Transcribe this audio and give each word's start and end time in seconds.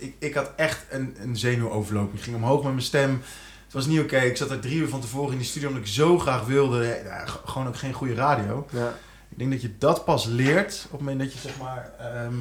ik, 0.00 0.14
ik 0.18 0.34
had 0.34 0.52
echt 0.56 0.84
een, 0.90 1.16
een 1.20 1.36
zenuwoverloping. 1.36 2.18
Ik 2.18 2.24
ging 2.24 2.36
omhoog 2.36 2.62
met 2.62 2.72
mijn 2.72 2.84
stem. 2.84 3.22
Het 3.64 3.72
was 3.72 3.86
niet 3.86 4.00
oké. 4.00 4.18
Ik 4.18 4.36
zat 4.36 4.50
er 4.50 4.60
drie 4.60 4.76
uur 4.76 4.88
van 4.88 5.00
tevoren 5.00 5.32
in 5.32 5.38
die 5.38 5.46
studio 5.46 5.68
omdat 5.68 5.82
ik 5.82 5.90
zo 5.92 6.18
graag 6.18 6.44
wilde. 6.44 7.00
Ja, 7.04 7.24
gewoon 7.44 7.66
ook 7.66 7.76
geen 7.76 7.92
goede 7.92 8.14
radio. 8.14 8.66
Ja. 8.72 8.94
Ik 9.28 9.38
denk 9.38 9.50
dat 9.50 9.62
je 9.62 9.70
dat 9.78 10.04
pas 10.04 10.26
leert 10.26 10.82
op 10.84 10.90
het 10.90 11.00
moment 11.00 11.18
dat 11.18 11.32
je 11.32 11.38
zeg 11.38 11.58
maar 11.58 11.92
ehm, 11.98 12.34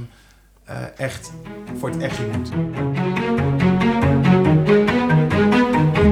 eh, 0.63 0.99
echt 0.99 1.31
voor 1.77 1.89
het 1.89 2.01
echt 2.01 2.19
moet. 2.31 2.51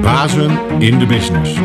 Bazen 0.02 0.80
in 0.80 0.98
de 0.98 1.06
business. 1.06 1.58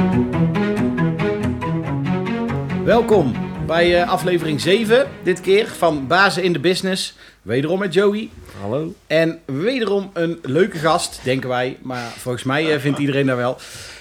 Welkom 2.84 3.34
bij 3.66 4.02
eh, 4.02 4.10
aflevering 4.10 4.62
7, 4.62 5.08
dit 5.24 5.42
keer 5.42 5.68
van 5.68 6.08
Bazen 6.08 6.44
in 6.44 6.54
de 6.54 6.60
Business. 6.60 7.18
Wederom 7.44 7.80
met 7.80 7.94
Joey. 7.94 8.30
Hallo. 8.62 8.94
En 9.07 9.39
wederom 9.46 10.09
een 10.14 10.39
leuke 10.41 10.78
gast, 10.78 11.20
denken 11.23 11.50
wij. 11.50 11.77
Maar 11.81 12.09
volgens 12.09 12.44
mij 12.44 12.73
eh, 12.73 12.80
vindt 12.80 12.99
iedereen 12.99 13.26
dat 13.26 13.38
wel. 13.38 13.58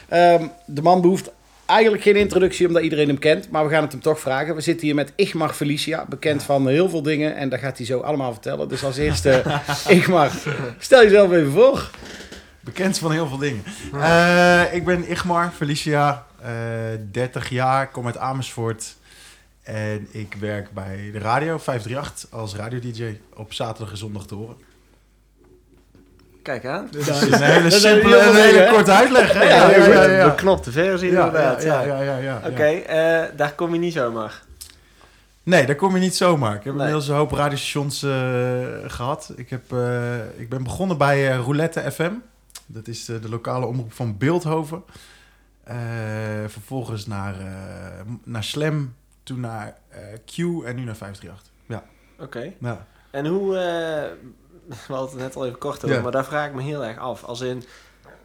Ehm, 0.09 0.47
de 0.67 0.83
man 0.83 1.01
behoeft 1.01 1.30
eigenlijk 1.67 2.03
geen 2.03 2.17
introductie, 2.17 2.67
omdat 2.67 2.83
iedereen 2.83 3.09
hem 3.09 3.19
kent. 3.19 3.51
Maar 3.51 3.65
we 3.65 3.70
gaan 3.70 3.83
het 3.83 3.93
hem 3.93 4.01
toch 4.01 4.20
vragen. 4.20 4.55
We 4.55 4.61
zitten 4.61 4.87
hier 4.87 4.95
met 4.95 5.12
Igmar 5.17 5.53
Felicia, 5.53 6.05
bekend 6.09 6.43
van 6.43 6.69
heel 6.69 6.89
veel 6.89 7.03
dingen. 7.03 7.37
En 7.37 7.48
dat 7.48 7.59
gaat 7.59 7.77
hij 7.77 7.87
zo 7.87 8.01
allemaal 8.01 8.33
vertellen. 8.33 8.69
Dus 8.69 8.84
als 8.84 8.97
eerste, 8.97 9.43
Igmar, 9.89 10.31
stel 10.79 11.03
jezelf 11.03 11.33
even 11.33 11.53
voor. 11.53 11.91
Bekend 12.61 12.98
van 12.98 13.12
heel 13.12 13.29
veel 13.29 13.39
dingen. 13.39 13.65
Eh, 13.95 14.75
ik 14.75 14.84
ben 14.84 15.11
Igmar 15.11 15.53
Felicia, 15.56 16.27
eh 16.43 16.51
30 17.12 17.48
jaar, 17.48 17.91
kom 17.91 18.06
uit 18.06 18.19
Amersfoort. 18.19 18.95
En 19.62 20.09
ik 20.11 20.34
werk 20.41 20.73
bij 20.73 21.11
de 21.12 21.19
radio 21.19 21.59
538 21.59 22.39
als 22.39 22.55
radio-dj 22.55 23.20
op 23.34 23.53
zaterdag 23.53 23.91
en 23.91 23.97
zondag 23.98 24.27
te 24.27 24.34
horen. 24.34 24.57
Kijk 26.43 26.65
aan. 26.66 26.89
Dat 26.91 27.01
is 27.09 27.20
een 27.30 27.43
hele 27.43 27.70
simpele 27.87 28.17
en 28.17 28.34
hele 28.34 28.69
korte 28.73 28.91
uitleg. 28.93 29.33
hè? 29.33 29.43
Ja, 29.43 29.70
Ja, 29.70 29.77
ja, 29.77 30.03
ja, 30.05 30.11
ja. 30.11 30.28
Beknopte 30.28 30.70
versie 30.72 31.11
Ja, 31.11 31.27
inderdaad. 31.27 31.62
ja, 31.62 31.83
Ja, 31.83 31.97
ja, 31.97 32.03
ja, 32.03 32.17
ja, 32.17 32.41
ja. 32.42 32.48
Oké, 32.48 32.64
eh, 32.64 33.37
daar 33.37 33.53
kom 33.55 33.72
je 33.72 33.78
niet 33.78 33.92
zomaar. 33.92 34.42
Nee, 35.42 35.67
daar 35.67 35.75
kom 35.77 35.94
je 35.94 36.00
niet 36.00 36.17
zomaar. 36.17 36.55
Ik 36.55 36.65
heb 36.65 36.75
Nee. 36.75 36.75
inmiddels 36.75 37.09
een 37.09 37.15
hoop 37.15 37.33
radiostations 37.33 38.03
eh, 38.03 38.11
gehad. 38.87 39.33
Ik, 39.37 39.50
heb, 39.50 39.72
eh, 39.72 40.17
ik 40.37 40.48
ben 40.48 40.62
begonnen 40.62 40.98
bij 40.98 41.27
Roulette 41.37 41.91
FM. 41.92 42.12
Dat 42.67 42.89
is 42.89 43.05
de, 43.05 43.19
de 43.20 43.28
lokale 43.28 43.67
omroep 43.67 43.92
van 43.92 44.19
Beeldhoven. 44.19 44.83
Eh, 45.65 45.77
vervolgens 46.47 47.06
naar, 47.06 47.34
eh, 47.41 47.47
naar 48.25 48.44
Slam, 48.44 48.94
toen 49.23 49.41
naar 49.41 49.77
eh, 49.89 49.98
Q 50.27 50.37
en 50.39 50.77
nu 50.77 50.84
naar 50.84 50.97
538. 50.97 51.51
Ja. 51.67 51.84
Oké. 52.19 52.53
ja. 52.61 52.87
En 53.11 53.27
hoe, 53.27 53.56
eh, 53.56 54.11
we 54.89 54.95
hadden 54.95 55.11
het 55.11 55.19
net 55.19 55.37
al 55.37 55.47
even 55.47 55.59
kort 55.59 55.84
over, 55.84 55.97
Ja. 55.97 56.03
maar 56.03 56.12
daar 56.12 56.25
vraag 56.25 56.47
ik 56.48 56.55
me 56.55 56.62
heel 56.62 56.84
erg 56.84 56.98
af. 56.98 57.25
Als 57.25 57.41
in, 57.41 57.62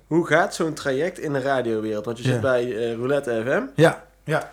hoe 0.08 0.28
gaat 0.28 0.56
zo'n 0.56 0.74
traject 0.74 1.20
in 1.20 1.34
de 1.34 1.42
radiowereld? 1.42 2.06
Want 2.06 2.18
je 2.18 2.24
Ja. 2.24 2.32
zit 2.32 2.42
bij 2.42 2.78
eh, 2.78 2.94
Roulette 2.96 3.42
FM 3.46 3.82
Ja, 3.82 4.06
ja, 4.24 4.52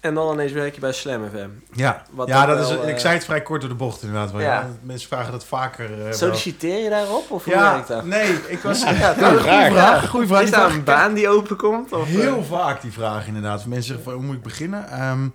en 0.00 0.14
dan 0.14 0.32
ineens 0.32 0.52
werk 0.52 0.74
je 0.74 0.80
bij 0.80 0.92
Slam 0.92 1.28
FM. 1.28 1.48
ja. 1.72 2.02
Wat 2.10 2.28
ja 2.28 2.46
dat 2.46 2.58
wel, 2.58 2.78
is, 2.78 2.84
eh, 2.84 2.88
ik 2.88 2.98
zei 2.98 3.14
het 3.14 3.24
vrij 3.24 3.42
kort 3.42 3.60
door 3.60 3.70
de 3.70 3.76
bocht 3.76 4.02
inderdaad. 4.02 4.30
Ja. 4.32 4.40
ja. 4.40 4.68
Mensen 4.82 5.08
vragen 5.08 5.32
dat 5.32 5.44
vaker. 5.44 5.92
eh, 5.92 6.02
wel. 6.04 6.12
Solliciteer 6.12 6.82
je 6.82 6.88
daarop 6.90 7.30
of 7.30 7.44
hoe 7.44 7.52
Ja, 7.54 7.72
werkt 7.72 7.88
dat? 7.88 8.04
nee, 8.04 8.32
ik 8.48 8.58
was... 8.58 8.82
Ja, 8.84 8.90
Ja, 8.90 9.12
goede 9.14 9.68
vraag. 9.70 10.08
Goede 10.08 10.26
vraag. 10.26 10.42
Is 10.42 10.50
daar 10.50 10.70
een 10.70 10.84
baan 10.84 11.14
die 11.14 11.28
openkomt? 11.28 11.92
Of, 11.92 12.06
Heel 12.08 12.36
eh? 12.38 12.44
vaak 12.48 12.82
die 12.82 12.92
vraag 12.92 13.26
inderdaad. 13.26 13.66
Mensen 13.66 13.84
zeggen 13.84 14.04
van, 14.04 14.12
hoe 14.14 14.22
moet 14.22 14.34
ik 14.36 14.42
beginnen? 14.42 14.88
Ehm, 14.90 15.28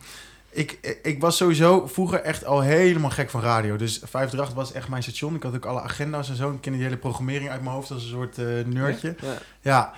ik, 0.49 0.99
ik 1.03 1.21
was 1.21 1.37
sowieso 1.37 1.87
vroeger 1.87 2.21
echt 2.21 2.45
al 2.45 2.61
helemaal 2.61 3.09
gek 3.09 3.29
van 3.29 3.41
radio. 3.41 3.75
Dus 3.75 3.93
538 3.93 4.53
was 4.55 4.71
echt 4.71 4.87
mijn 4.89 5.03
station. 5.03 5.35
Ik 5.35 5.43
had 5.43 5.55
ook 5.55 5.65
alle 5.65 5.81
agenda's 5.81 6.29
en 6.29 6.35
zo. 6.35 6.51
Ik 6.51 6.61
kende 6.61 6.77
die 6.77 6.87
hele 6.87 6.99
programmering 6.99 7.49
uit 7.49 7.61
mijn 7.61 7.75
hoofd 7.75 7.91
als 7.91 8.03
een 8.03 8.09
soort 8.09 8.37
eh 8.37 8.45
nerdje. 8.65 9.15
Ja. 9.61 9.91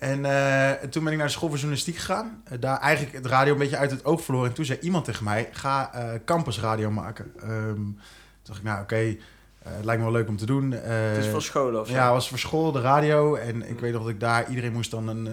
En 0.00 0.24
eh, 0.24 0.88
toen 0.88 1.04
ben 1.04 1.12
ik 1.12 1.18
naar 1.18 1.26
de 1.26 1.32
school 1.32 1.48
voor 1.48 1.58
journalistiek 1.58 1.96
gegaan. 1.96 2.42
Eh, 2.44 2.60
daar 2.60 2.78
eigenlijk 2.78 3.16
het 3.16 3.26
radio 3.26 3.52
een 3.52 3.58
beetje 3.58 3.76
uit 3.76 3.90
het 3.90 4.04
oog 4.04 4.22
verloren. 4.22 4.48
En 4.48 4.54
toen 4.54 4.64
zei 4.64 4.78
iemand 4.78 5.04
tegen 5.04 5.24
mij, 5.24 5.48
ga 5.52 5.92
eh 5.92 6.20
campusradio 6.24 6.90
maken. 6.90 7.32
Ehm, 7.40 7.74
toen 7.74 7.98
dacht 8.42 8.58
ik, 8.58 8.64
nou 8.64 8.82
oké, 8.82 9.16
het 9.58 9.84
lijkt 9.84 10.02
me 10.02 10.10
wel 10.10 10.20
leuk 10.20 10.28
om 10.28 10.36
te 10.36 10.46
doen. 10.46 10.70
Het 10.70 11.24
is 11.24 11.30
voor 11.30 11.42
scholen 11.42 11.80
of 11.80 11.86
zo? 11.86 11.92
ja, 11.92 12.04
het 12.04 12.12
was 12.12 12.28
voor 12.28 12.38
school, 12.38 12.72
de 12.72 12.80
radio. 12.80 13.34
En 13.34 13.68
ik 13.68 13.80
weet 13.80 13.92
nog 13.92 14.02
dat 14.02 14.10
ik 14.10 14.20
daar... 14.20 14.48
Iedereen 14.48 14.72
moest 14.72 14.90
dan 14.90 15.08
een, 15.08 15.28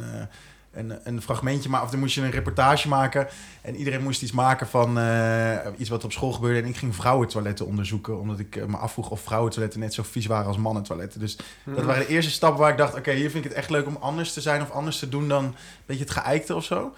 een, 0.78 1.00
een 1.04 1.22
fragmentje 1.22 1.70
maken. 1.70 1.86
Of 1.86 1.92
dan 1.92 2.00
moest 2.00 2.16
je 2.16 2.22
een 2.22 2.32
reportage 2.32 2.88
maken. 2.88 3.28
En 3.62 3.76
iedereen 3.76 4.04
moest 4.04 4.22
iets 4.22 4.32
maken 4.32 4.68
van 4.68 5.00
eh, 5.00 5.56
iets 5.78 5.90
wat 5.90 6.04
op 6.04 6.12
school 6.12 6.32
gebeurde. 6.32 6.62
En 6.62 6.68
ik 6.68 6.78
ging 6.78 6.96
vrouwentoiletten 6.96 7.66
onderzoeken. 7.66 8.20
Omdat 8.20 8.40
ik 8.40 8.56
eh, 8.56 8.66
me 8.66 8.78
afvroeg 8.78 9.10
of 9.10 9.22
vrouwentoiletten 9.22 9.80
net 9.80 9.94
zo 9.94 10.04
vies 10.04 10.26
waren 10.26 10.48
als 10.48 10.58
mannentoiletten. 10.58 11.20
Dus 11.20 11.38
dat 11.66 11.86
waren 11.86 12.06
de 12.06 12.14
eerste 12.14 12.32
stappen 12.32 12.60
waar 12.60 12.72
ik 12.72 12.78
dacht... 12.78 12.96
Oké, 12.96 13.12
hier 13.12 13.30
vind 13.30 13.44
ik 13.46 13.50
het 13.50 13.60
echt 13.60 13.70
leuk 13.70 13.88
om 13.88 13.98
anders 14.00 14.34
te 14.34 14.42
zijn 14.42 14.62
of 14.62 14.72
anders 14.72 15.00
te 15.00 15.10
doen 15.10 15.28
dan 15.28 15.44
een 15.44 15.56
beetje 15.86 16.04
het 16.04 16.14
geëikte 16.14 16.56
of 16.56 16.64
zo. 16.64 16.94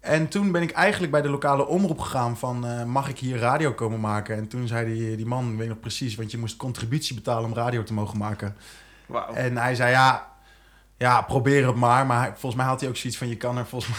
En 0.00 0.28
toen 0.28 0.52
ben 0.52 0.62
ik 0.62 0.70
eigenlijk 0.70 1.12
bij 1.12 1.22
de 1.22 1.30
lokale 1.30 1.66
omroep 1.66 2.00
gegaan 2.00 2.36
van... 2.36 2.66
eh, 2.66 2.84
mag 2.84 3.08
ik 3.08 3.18
hier 3.18 3.38
radio 3.38 3.72
komen 3.72 4.00
maken? 4.00 4.36
En 4.36 4.48
toen 4.48 4.66
zei 4.66 4.94
die, 4.94 5.16
die 5.16 5.26
man, 5.26 5.56
weet 5.56 5.68
nog 5.68 5.80
precies... 5.80 6.14
want 6.14 6.30
je 6.30 6.38
moest 6.38 6.56
contributie 6.56 7.14
betalen 7.14 7.44
om 7.44 7.54
radio 7.54 7.82
te 7.82 7.92
mogen 7.92 8.18
maken. 8.18 8.56
Wauw. 9.06 9.32
En 9.34 9.56
hij 9.56 9.74
zei, 9.74 9.90
ja, 9.90 10.27
ja, 10.98 11.22
probeer 11.22 11.66
het 11.66 11.76
maar. 11.76 12.06
Maar 12.06 12.30
volgens 12.30 12.54
mij 12.54 12.64
had 12.64 12.80
hij 12.80 12.88
ook 12.88 12.96
zoiets 12.96 13.18
van, 13.18 13.28
je 13.28 13.36
kan 13.36 13.58
er 13.58 13.66
volgens 13.66 13.92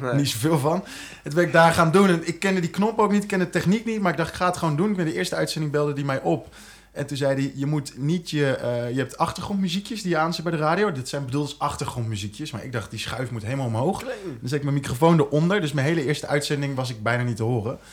mij 0.00 0.14
niet 0.16 0.28
zoveel 0.28 0.58
van. 0.58 0.84
Het 1.22 1.34
ben 1.34 1.44
ik 1.44 1.52
daar 1.52 1.72
gaan 1.72 1.90
doen. 1.90 2.08
En 2.08 2.26
ik 2.26 2.38
kende 2.38 2.60
die 2.60 2.70
knop 2.70 2.98
ook 2.98 3.12
niet, 3.12 3.22
ik 3.22 3.28
kende 3.28 3.44
de 3.44 3.50
techniek 3.50 3.84
niet. 3.84 4.00
Maar 4.00 4.10
ik 4.10 4.18
dacht, 4.18 4.30
ik 4.30 4.36
ga 4.36 4.46
het 4.46 4.56
gewoon 4.56 4.76
doen. 4.76 4.90
Ik 4.90 4.96
ben 4.96 5.04
de 5.06 5.14
eerste 5.14 5.34
uitzending 5.36 5.72
belde 5.72 5.92
die 5.92 6.04
mij 6.04 6.20
op. 6.20 6.54
En 6.92 7.06
toen 7.06 7.16
zei 7.16 7.34
hij, 7.34 7.52
je 7.54 7.66
moet 7.66 7.92
niet 7.96 8.30
je... 8.30 8.50
eh, 8.56 8.90
je 8.90 8.98
hebt 8.98 9.18
achtergrondmuziekjes 9.18 10.02
die 10.02 10.10
je 10.10 10.16
aanzet 10.18 10.44
bij 10.44 10.52
de 10.52 10.58
radio. 10.58 10.92
Dit 10.92 11.08
zijn 11.08 11.24
bedoeld 11.24 11.44
als 11.44 11.58
achtergrondmuziekjes. 11.58 12.50
Maar 12.50 12.64
ik 12.64 12.72
dacht, 12.72 12.90
die 12.90 12.98
schuif 12.98 13.30
moet 13.30 13.42
helemaal 13.44 13.66
omhoog. 13.66 14.00
Dan 14.00 14.48
zet 14.48 14.58
ik 14.58 14.62
mijn 14.62 14.74
microfoon 14.74 15.18
eronder. 15.18 15.60
Dus 15.60 15.72
mijn 15.72 15.86
hele 15.86 16.04
eerste 16.04 16.26
uitzending 16.26 16.74
was 16.74 16.90
ik 16.90 17.02
bijna 17.02 17.22
niet 17.22 17.36
te 17.36 17.42
horen. 17.42 17.78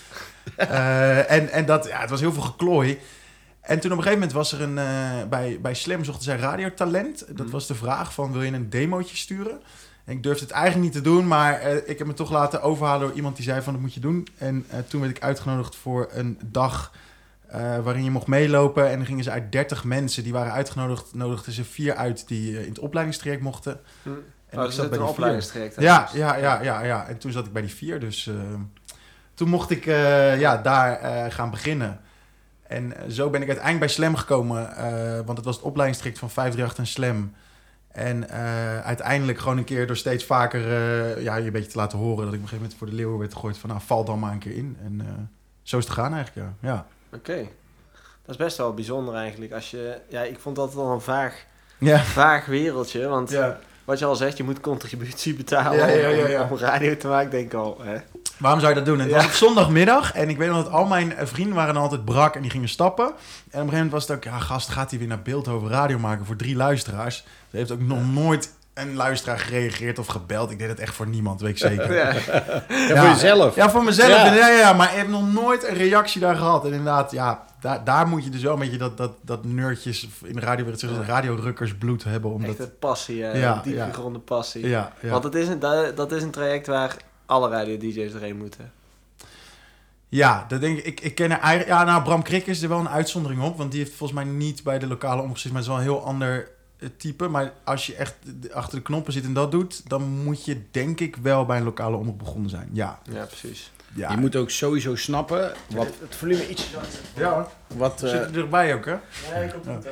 Eh, 0.56 1.32
en 1.32 1.50
en 1.52 1.66
dat, 1.66 1.88
ja, 1.88 2.00
het 2.00 2.10
was 2.10 2.20
heel 2.20 2.34
veel 2.34 2.42
geklooi. 2.42 3.00
En 3.66 3.80
toen 3.80 3.92
op 3.92 3.98
een 3.98 4.04
gegeven 4.04 4.14
moment 4.28 4.32
was 4.32 4.52
er 4.52 4.62
een... 4.62 4.78
eh, 4.78 5.28
bij, 5.30 5.60
bij 5.62 5.74
Slam 5.74 6.04
zochten 6.04 6.24
zij 6.24 6.38
radiotalent. 6.38 7.20
Dat 7.28 7.38
Mhm. 7.46 7.50
was 7.50 7.68
de 7.68 7.76
vraag 7.76 8.14
van, 8.14 8.32
wil 8.32 8.42
je 8.42 8.52
een 8.52 8.70
demootje 8.70 9.16
sturen? 9.16 9.62
En 10.06 10.14
ik 10.14 10.24
durfde 10.24 10.44
het 10.46 10.54
eigenlijk 10.54 10.84
niet 10.84 10.94
te 11.04 11.10
doen, 11.10 11.28
maar 11.28 11.60
eh, 11.60 11.76
ik 11.90 11.98
heb 11.98 12.08
me 12.08 12.14
toch 12.14 12.32
laten 12.32 12.62
overhalen 12.62 13.08
door 13.08 13.16
iemand 13.16 13.36
die 13.36 13.46
zei 13.46 13.62
van, 13.62 13.74
dat 13.74 13.82
moet 13.82 13.94
je 13.94 14.00
doen. 14.00 14.28
En 14.38 14.66
eh, 14.70 14.80
toen 14.88 15.02
werd 15.02 15.18
ik 15.18 15.24
uitgenodigd 15.24 15.76
voor 15.76 16.08
een 16.12 16.40
dag 16.46 16.92
waarin 17.84 18.04
je 18.04 18.12
mocht 18.12 18.28
meelopen. 18.28 18.90
En 18.90 18.98
dan 18.98 19.06
gingen 19.06 19.24
ze 19.24 19.32
uit 19.32 19.52
30 19.52 19.84
mensen, 19.84 20.24
die 20.24 20.34
waren 20.34 20.52
uitgenodigd, 20.52 21.14
nodigden 21.14 21.54
ze 21.54 21.64
vier 21.64 21.96
uit 21.96 22.28
die 22.28 22.62
in 22.64 22.70
het 22.70 22.80
opleidingstraject 22.80 23.42
mochten. 23.42 23.80
Hm. 24.04 24.10
En 24.50 24.60
oh, 24.60 24.66
ik 24.66 24.72
zat 24.72 24.90
bij 24.90 25.00
een 25.00 25.06
opleidingstraject. 25.06 25.82
Ja, 25.82 26.10
ja, 26.14 26.36
ja, 26.36 26.62
ja, 26.62 26.84
ja. 26.84 27.08
En 27.08 27.18
toen 27.18 27.32
zat 27.32 27.46
ik 27.46 27.54
bij 27.54 27.62
die 27.62 27.72
vier, 27.74 28.00
dus 28.00 28.30
toen 29.34 29.50
mocht 29.50 29.70
ik 29.72 29.86
ja, 29.86 30.58
daar 30.58 31.32
gaan 31.32 31.50
beginnen. 31.50 32.00
En 32.68 32.98
eh, 32.98 33.10
zo 33.10 33.30
ben 33.30 33.42
ik 33.42 33.48
uiteindelijk 33.48 33.86
bij 33.86 33.96
Slam 33.96 34.16
gekomen, 34.16 34.76
eh, 34.76 35.20
want 35.26 35.38
het 35.38 35.46
was 35.46 35.56
het 35.56 35.66
opleidingstraject 35.66 36.20
van 36.20 36.30
538 36.30 36.78
en 36.78 36.88
Slam. 36.88 37.34
En 37.88 38.30
eh, 38.30 38.80
uiteindelijk 38.80 39.40
gewoon 39.40 39.58
een 39.58 39.64
keer 39.64 39.88
door 39.88 39.98
steeds 39.98 40.24
vaker 40.26 40.62
ja, 41.22 41.36
je 41.36 41.46
een 41.46 41.52
beetje 41.52 41.72
te 41.72 41.78
laten 41.78 41.98
horen... 41.98 42.26
dat 42.26 42.34
ik 42.34 42.40
op 42.40 42.44
een 42.44 42.50
gegeven 42.50 42.58
moment 42.58 42.78
voor 42.78 42.88
de 42.88 42.94
leeuwen 42.94 43.20
werd 43.20 43.34
gegooid 43.34 43.58
van... 43.58 43.70
nou, 43.70 43.82
val 43.86 44.06
dan 44.06 44.20
maar 44.20 44.32
een 44.32 44.40
keer 44.40 44.56
in. 44.56 44.78
En 44.84 45.30
zo 45.64 45.78
is 45.78 45.84
het 45.86 45.94
gegaan 45.94 46.14
eigenlijk, 46.14 46.48
ja. 46.62 46.70
ja. 46.70 46.86
Oké. 47.14 47.38
Dat 48.26 48.36
is 48.36 48.46
best 48.46 48.58
wel 48.58 48.74
bijzonder 48.74 49.16
eigenlijk. 49.16 49.52
Als 49.54 49.72
je, 49.72 49.98
ja, 50.10 50.22
ik 50.22 50.40
vond 50.40 50.56
dat 50.56 50.74
wel 50.74 50.92
een 50.92 51.02
vaag, 51.02 51.46
Ja, 51.78 52.00
vaag 52.04 52.46
wereldje. 52.46 53.08
Want 53.08 53.30
ja. 53.30 53.60
wat 53.86 54.00
je 54.00 54.06
al 54.06 54.16
zegt, 54.16 54.38
je 54.38 54.44
moet 54.44 54.60
contributie 54.60 55.34
betalen 55.36 55.78
Ja, 55.80 55.88
ja, 55.88 56.08
ja, 56.10 56.24
om- 56.24 56.30
ja. 56.32 56.48
om 56.52 56.58
radio 56.58 56.98
te 56.98 57.08
maken. 57.08 57.32
Denk 57.32 57.46
ik 57.46 57.54
al, 57.54 57.78
hè? 57.82 57.98
Waarom 58.38 58.60
zou 58.60 58.72
je 58.72 58.78
dat 58.78 58.88
doen? 58.88 58.96
En 59.00 59.02
het 59.02 59.10
Ja. 59.10 59.16
was 59.18 59.26
op 59.26 59.32
zondagmiddag 59.32 60.14
en 60.14 60.30
ik 60.30 60.38
weet 60.38 60.50
nog 60.50 60.64
dat 60.64 60.74
al 60.74 60.86
mijn 60.86 61.16
eh, 61.16 61.26
vrienden 61.26 61.56
waren 61.56 61.74
dan 61.74 61.84
altijd 61.84 62.06
brak 62.06 62.36
en 62.36 62.42
die 62.42 62.52
gingen 62.52 62.70
stappen. 62.70 63.06
En 63.06 63.12
op 63.12 63.16
een 63.16 63.52
gegeven 63.52 63.74
moment 63.74 63.92
was 63.92 64.08
het 64.08 64.18
ook, 64.18 64.24
ja 64.24 64.40
gast, 64.40 64.70
gaat 64.70 64.90
hij 64.90 65.00
weer 65.00 65.08
naar 65.08 65.22
Beeldhoven 65.22 65.70
radio 65.70 66.00
maken 66.00 66.26
voor 66.26 66.36
drie 66.36 66.56
luisteraars. 66.56 67.24
Er 67.52 67.58
heeft 67.58 67.72
ook 67.72 67.82
nog 67.82 68.12
nooit 68.14 68.54
een 68.74 68.96
luisteraar 68.96 69.40
gereageerd 69.40 70.00
of 70.00 70.08
gebeld. 70.08 70.52
Ik 70.52 70.60
deed 70.60 70.68
het 70.68 70.80
echt 70.80 70.94
voor 70.96 71.08
niemand, 71.08 71.42
weet 71.42 71.50
ik 71.50 71.58
zeker. 71.58 71.94
Ja. 71.94 72.14
Ja, 72.70 73.02
voor 73.02 73.10
jezelf. 73.10 73.56
Ja, 73.56 73.70
voor 73.70 73.84
mezelf. 73.84 74.10
Ja. 74.10 74.26
Ja. 74.26 74.34
Ja, 74.34 74.48
ja, 74.60 74.74
maar 74.74 74.90
ik 74.92 74.98
heb 74.98 75.08
nog 75.08 75.34
nooit 75.34 75.68
een 75.68 75.76
reactie 75.76 76.22
daar 76.22 76.36
gehad. 76.36 76.64
En 76.66 76.70
inderdaad, 76.70 77.12
ja, 77.12 77.44
daar, 77.60 77.84
daar 77.84 78.08
moet 78.08 78.24
je 78.24 78.30
dus 78.30 78.42
wel 78.44 78.54
een 78.54 78.60
beetje 78.60 78.78
dat, 78.78 78.98
dat, 78.98 79.12
dat 79.22 79.44
nerdjes 79.46 80.08
in 80.24 80.34
de 80.34 80.40
radio, 80.42 80.66
het 80.66 80.80
zeggen, 80.80 81.00
Ja. 81.00 81.06
radiorukkers 81.06 81.76
bloed 81.76 82.04
hebben. 82.04 82.32
Echt 82.32 82.40
Omdat, 82.40 82.60
een 82.60 82.78
passie, 82.80 83.24
hè? 83.24 83.32
Ja, 83.40 83.56
een 83.56 83.62
diep 83.64 83.76
ja. 83.76 83.86
gegronde 83.86 84.20
passie. 84.20 84.68
ja, 84.68 84.92
ja. 85.00 85.10
Want 85.10 85.24
het 85.24 85.36
is 85.36 85.48
een, 85.48 85.60
dat, 85.60 85.98
dat 85.98 86.12
is 86.12 86.24
een 86.24 86.32
traject 86.32 86.68
waar 86.68 86.96
alle 87.26 87.50
radio-dj's 87.50 88.14
erheen 88.14 88.38
moeten. 88.38 88.72
Ja, 90.10 90.46
dat 90.48 90.62
denk 90.62 90.78
ik. 90.78 90.86
Ik, 90.86 91.00
ik 91.02 91.16
ken 91.16 91.32
er 91.32 91.40
eigenlijk... 91.40 91.80
Ja, 91.80 91.84
nou, 91.84 92.04
Bram 92.04 92.22
Krik 92.24 92.48
is 92.48 92.62
er 92.62 92.70
wel 92.70 92.80
een 92.80 92.90
uitzondering 92.90 93.42
op. 93.42 93.58
Want 93.58 93.72
die 93.72 93.80
heeft 93.84 93.96
volgens 93.96 94.20
mij 94.24 94.34
niet 94.34 94.64
bij 94.64 94.80
de 94.80 94.88
lokale 94.88 95.22
omroep 95.22 95.36
gezeten. 95.36 95.52
Maar 95.54 95.62
het 95.62 95.72
is 95.72 95.78
wel 95.78 95.86
een 95.88 95.92
heel 95.98 96.06
ander 96.08 96.50
eh, 96.80 96.90
type. 96.98 97.28
Maar 97.28 97.54
als 97.64 97.86
je 97.86 97.96
echt 97.96 98.16
de- 98.42 98.54
achter 98.54 98.78
de 98.78 98.84
knoppen 98.84 99.14
zit 99.14 99.24
en 99.24 99.34
dat 99.34 99.52
doet... 99.52 99.90
dan 99.90 100.04
moet 100.04 100.46
je 100.46 100.62
denk 100.72 101.00
ik 101.00 101.16
wel 101.16 101.46
bij 101.46 101.58
een 101.58 101.64
lokale 101.64 101.96
omroep 101.98 102.18
begonnen 102.18 102.50
zijn. 102.50 102.70
Ja. 102.74 103.00
Ja, 103.12 103.26
precies. 103.26 103.72
ja. 103.94 104.12
Je 104.12 104.18
moet 104.18 104.36
ook 104.36 104.50
sowieso 104.50 104.96
snappen 104.96 105.52
wat 105.70 105.88
het 106.00 106.16
volume 106.16 106.50
iets 106.50 106.70
Ja 107.16 107.34
hoor. 107.34 107.50
wat 107.78 108.04
eh, 108.04 108.10
Zit 108.10 108.20
er 108.22 108.38
erbij 108.38 108.74
ook, 108.76 108.86
hè? 108.86 108.92
Ja. 108.92 109.50
goed, 109.54 109.66
hè? 109.66 109.92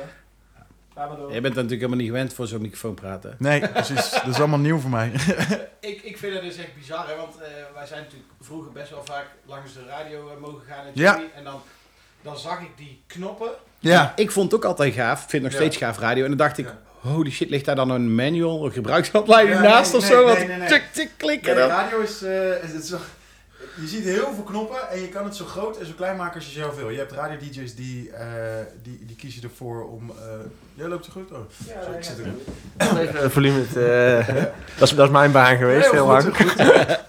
Je 0.94 1.40
bent 1.40 1.42
natuurlijk 1.54 1.70
helemaal 1.70 1.96
niet 1.96 2.06
gewend 2.06 2.32
voor 2.34 2.46
zo'n 2.46 2.60
microfoon 2.60 2.94
praten. 2.94 3.36
Nee, 3.38 3.68
precies. 3.68 4.10
Dat 4.10 4.26
is 4.26 4.38
allemaal 4.38 4.58
nieuw 4.58 4.78
voor 4.78 4.90
mij. 4.90 5.12
Ik, 5.80 6.02
ik 6.02 6.18
vind 6.18 6.34
het 6.34 6.42
dus 6.42 6.56
echt 6.56 6.74
bizar, 6.78 7.08
hè, 7.08 7.16
want 7.16 7.34
eh, 7.36 7.46
wij 7.74 7.86
zijn 7.86 8.02
natuurlijk 8.02 8.30
vroeger 8.40 8.72
best 8.72 8.90
wel 8.90 9.04
vaak 9.04 9.26
langs 9.46 9.72
de 9.74 9.80
radio 9.88 10.28
eh, 10.30 10.36
mogen 10.40 10.62
gaan 10.68 10.84
in 10.86 10.90
Ja. 10.94 11.20
En 11.36 11.44
dan, 11.44 11.60
dan 12.22 12.38
zag 12.38 12.60
ik 12.60 12.70
die 12.76 13.02
knoppen. 13.06 13.50
Ja. 13.78 14.12
Ik 14.16 14.30
vond 14.30 14.50
het 14.52 14.60
ook 14.60 14.66
altijd 14.66 14.94
gaaf. 14.94 15.22
Ik 15.22 15.28
vind 15.30 15.42
nog 15.42 15.52
Ja. 15.52 15.58
steeds 15.58 15.76
gaaf 15.76 15.98
radio. 15.98 16.22
En 16.22 16.28
dan 16.28 16.38
dacht 16.38 16.58
ik, 16.58 16.66
Ja. 16.66 16.78
holy 17.10 17.30
shit, 17.30 17.50
ligt 17.50 17.64
daar 17.64 17.76
dan 17.76 17.90
een 17.90 18.14
manual, 18.14 18.64
een 18.64 18.72
gebruiksaanleiding 18.72 19.56
Ja, 19.56 19.62
naast 19.62 19.92
nee, 19.92 20.00
of 20.00 20.08
nee, 20.08 20.16
zo? 20.18 20.24
nee, 20.26 20.34
Want 20.36 20.46
nee, 20.48 20.56
nee. 20.58 20.68
tik, 20.68 20.84
tik, 20.92 21.10
klikken. 21.16 21.54
Nee, 21.56 21.66
dan. 21.68 21.76
radio 21.76 22.00
is, 22.00 22.22
eh, 22.22 22.62
is- 22.62 22.72
het 22.72 22.86
zo- 22.86 22.98
je 23.80 23.86
ziet 23.86 24.04
heel 24.04 24.34
veel 24.34 24.42
knoppen 24.44 24.90
en 24.90 25.00
je 25.00 25.08
kan 25.08 25.24
het 25.24 25.36
zo 25.36 25.44
groot 25.44 25.78
en 25.78 25.86
zo 25.86 25.92
klein 25.96 26.16
maken 26.16 26.34
als 26.34 26.46
je 26.46 26.52
zelf 26.52 26.76
wil. 26.76 26.90
Je 26.90 26.98
hebt 26.98 27.12
radio-dj's 27.12 27.74
die, 27.74 28.10
eh, 28.10 28.26
die, 28.82 29.04
die 29.06 29.16
kiezen 29.16 29.42
ervoor 29.42 29.88
om... 29.90 30.10
eh 30.10 30.14
jij 30.74 30.88
loopt 30.88 31.04
zo 31.04 31.10
goed? 31.12 31.30
Oh. 31.32 31.38
Sorry, 31.82 31.96
ik 31.96 32.04
zit 32.04 32.18
erin. 32.18 32.38
Even 32.98 33.30
volume. 33.30 33.60
eh, 33.60 34.34
dat, 34.78 34.88
is, 34.88 34.94
dat 34.94 35.06
is 35.06 35.12
mijn 35.12 35.32
baan 35.32 35.56
geweest, 35.56 35.90
heel, 35.90 36.06
goed, 36.06 36.24
lang. 36.24 36.36
goed. 36.36 36.56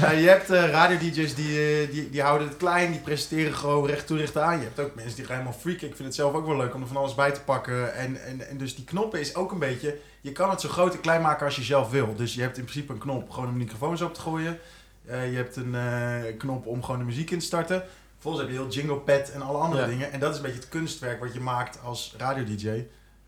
Ja, 0.00 0.10
je 0.10 0.28
hebt 0.28 0.48
radio-dj's 0.48 1.34
die, 1.34 1.88
die, 1.90 2.10
die 2.10 2.22
houden 2.22 2.48
het 2.48 2.56
klein, 2.56 2.90
die 2.90 3.00
presenteren 3.00 3.54
gewoon 3.54 3.86
recht 3.86 4.06
toe 4.06 4.18
recht 4.18 4.36
aan. 4.36 4.58
Je 4.58 4.64
hebt 4.64 4.80
ook 4.80 4.94
mensen 4.94 5.16
die 5.16 5.24
gaan 5.24 5.36
helemaal 5.36 5.58
freaken. 5.60 5.88
Ik 5.88 5.96
vind 5.96 6.08
het 6.08 6.14
zelf 6.16 6.34
ook 6.34 6.46
wel 6.46 6.56
leuk 6.56 6.74
om 6.74 6.80
er 6.80 6.86
van 6.86 6.96
alles 6.96 7.14
bij 7.14 7.30
te 7.30 7.40
pakken. 7.40 7.94
En, 7.94 8.22
en, 8.24 8.48
en 8.48 8.58
dus 8.58 8.74
die 8.74 8.84
knoppen 8.84 9.20
is 9.20 9.34
ook 9.34 9.52
een 9.52 9.58
beetje... 9.58 9.98
Je 10.20 10.32
kan 10.32 10.50
het 10.50 10.60
zo 10.60 10.68
groot 10.68 10.94
en 10.94 11.00
klein 11.00 11.22
maken 11.22 11.46
als 11.46 11.56
je 11.56 11.62
zelf 11.62 11.90
wil. 11.90 12.14
Dus 12.16 12.34
je 12.34 12.40
hebt 12.40 12.56
in 12.58 12.64
principe 12.64 12.92
een 12.92 12.98
knop 12.98 13.30
gewoon 13.30 13.48
om 13.48 13.56
microfoons 13.56 14.02
op 14.02 14.14
te 14.14 14.20
gooien. 14.20 14.58
Eh, 15.08 15.30
je 15.30 15.36
hebt 15.36 15.56
een 15.56 15.74
eh, 15.74 16.36
knop 16.38 16.66
om 16.66 16.82
gewoon 16.82 16.98
de 17.00 17.06
muziek 17.06 17.30
in 17.30 17.38
te 17.38 17.44
starten. 17.44 17.82
Vervolgens 18.12 18.44
heb 18.44 18.52
je 18.54 18.60
heel 18.62 18.70
jingle 18.70 18.96
pad 18.96 19.28
en 19.30 19.42
alle 19.42 19.58
andere 19.58 19.82
Ja. 19.82 19.88
dingen. 19.88 20.12
En 20.12 20.20
dat 20.20 20.30
is 20.30 20.36
een 20.36 20.42
beetje 20.42 20.58
het 20.60 20.68
kunstwerk 20.68 21.20
wat 21.20 21.34
je 21.34 21.40
maakt 21.40 21.78
als 21.84 22.14
radio-dj. 22.18 22.62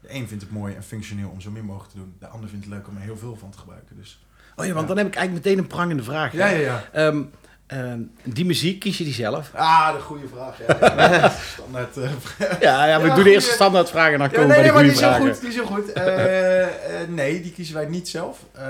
De 0.00 0.14
een 0.14 0.28
vindt 0.28 0.42
het 0.42 0.52
mooi 0.52 0.74
en 0.74 0.82
functioneel 0.82 1.28
om 1.28 1.40
zo 1.40 1.50
min 1.50 1.64
mogelijk 1.64 1.90
te 1.92 1.96
doen. 1.98 2.14
De 2.18 2.26
ander 2.26 2.48
vindt 2.48 2.64
het 2.64 2.74
leuk 2.74 2.88
om 2.88 2.96
er 2.96 3.02
heel 3.02 3.16
veel 3.16 3.36
van 3.36 3.50
te 3.50 3.58
gebruiken. 3.58 3.96
Dus. 3.96 4.24
Oh 4.56 4.66
ja, 4.66 4.72
want 4.72 4.88
dan 4.88 4.96
heb 4.96 5.06
ik 5.06 5.14
eigenlijk 5.14 5.44
meteen 5.46 5.62
een 5.62 5.68
prangende 5.70 6.02
vraag. 6.02 6.32
Ja, 6.32 6.46
ja, 6.46 6.58
ja. 6.58 6.84
Ehm, 6.92 7.22
ehm, 7.70 8.00
die 8.24 8.44
muziek, 8.44 8.80
kies 8.80 8.98
je 8.98 9.04
die 9.04 9.12
zelf? 9.14 9.50
Ah, 9.54 9.94
de 9.94 10.00
goede 10.00 10.26
vraag. 10.34 10.58
Ja, 10.80 11.10
ja. 11.12 11.28
Standaard. 11.54 11.96
eh, 11.96 12.60
Ja, 12.60 12.86
ja 12.86 13.00
we 13.00 13.06
Ja, 13.06 13.14
doen 13.14 13.26
eerst 13.26 13.46
de 13.46 13.52
standaard 13.54 13.90
vragen 13.90 14.12
en 14.12 14.18
dan 14.18 14.28
ja, 14.30 14.34
komen 14.34 14.48
nee, 14.48 14.56
we 14.56 14.62
nee, 14.62 14.72
bij 14.72 14.82
maar 14.82 14.92
de 14.94 14.98
die 14.98 15.08
is 15.08 15.16
heel 15.18 15.26
goed. 15.32 15.40
Die 15.40 15.48
is 15.48 15.54
heel 15.54 15.66
goed. 15.66 15.92
Eh, 15.92 17.00
eh, 17.02 17.08
nee, 17.08 17.40
die 17.42 17.52
kiezen 17.52 17.74
wij 17.74 17.86
niet 17.86 18.08
zelf. 18.08 18.38
Eh, 18.52 18.62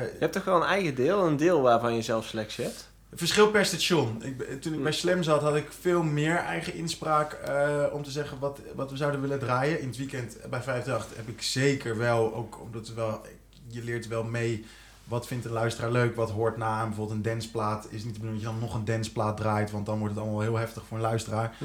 Je 0.00 0.16
hebt 0.20 0.32
toch 0.32 0.44
wel 0.44 0.56
een 0.56 0.68
eigen 0.68 0.94
deel, 0.94 1.26
een 1.26 1.36
deel 1.36 1.60
waarvan 1.60 1.94
je 1.94 2.02
zelf 2.02 2.24
selectie 2.26 2.64
hebt? 2.64 2.88
verschil 3.14 3.50
per 3.50 3.64
station. 3.66 4.22
Ik, 4.24 4.60
toen 4.62 4.72
ik 4.72 4.78
Hm. 4.78 4.82
bij 4.84 4.92
Slam 4.92 5.22
zat, 5.22 5.40
had 5.42 5.56
ik 5.56 5.66
veel 5.80 6.02
meer 6.02 6.36
eigen 6.36 6.74
inspraak 6.74 7.32
eh, 7.32 7.82
om 7.92 8.02
te 8.02 8.10
zeggen 8.10 8.38
wat, 8.38 8.58
wat 8.74 8.90
we 8.90 8.96
zouden 8.96 9.20
willen 9.20 9.38
draaien. 9.38 9.80
In 9.80 9.86
het 9.88 9.96
weekend 9.96 10.36
bij 10.50 10.62
588 10.62 11.16
heb 11.16 11.28
ik 11.28 11.42
zeker 11.42 11.98
wel, 11.98 12.34
ook 12.34 12.60
omdat 12.60 12.88
we 12.88 12.94
wel, 12.94 13.20
je 13.68 13.84
leert 13.84 14.08
wel 14.08 14.24
mee 14.24 14.64
wat 15.08 15.26
vindt 15.26 15.44
de 15.44 15.50
luisteraar 15.50 15.90
leuk, 15.90 16.16
wat 16.16 16.30
hoort 16.30 16.56
na. 16.56 16.80
En 16.80 16.86
bijvoorbeeld 16.86 17.16
een 17.16 17.22
danceplaat 17.32 17.86
is 17.90 18.04
niet 18.04 18.14
de 18.14 18.20
bedoeling 18.20 18.42
dat 18.42 18.52
je 18.52 18.58
dan 18.58 18.68
nog 18.68 18.74
een 18.78 18.84
danceplaat 18.84 19.36
draait, 19.36 19.70
want 19.70 19.86
dan 19.86 19.98
wordt 19.98 20.14
het 20.14 20.22
allemaal 20.22 20.40
heel 20.40 20.56
heftig 20.56 20.84
voor 20.86 20.96
een 20.96 21.02
luisteraar. 21.02 21.54
Hm. 21.58 21.64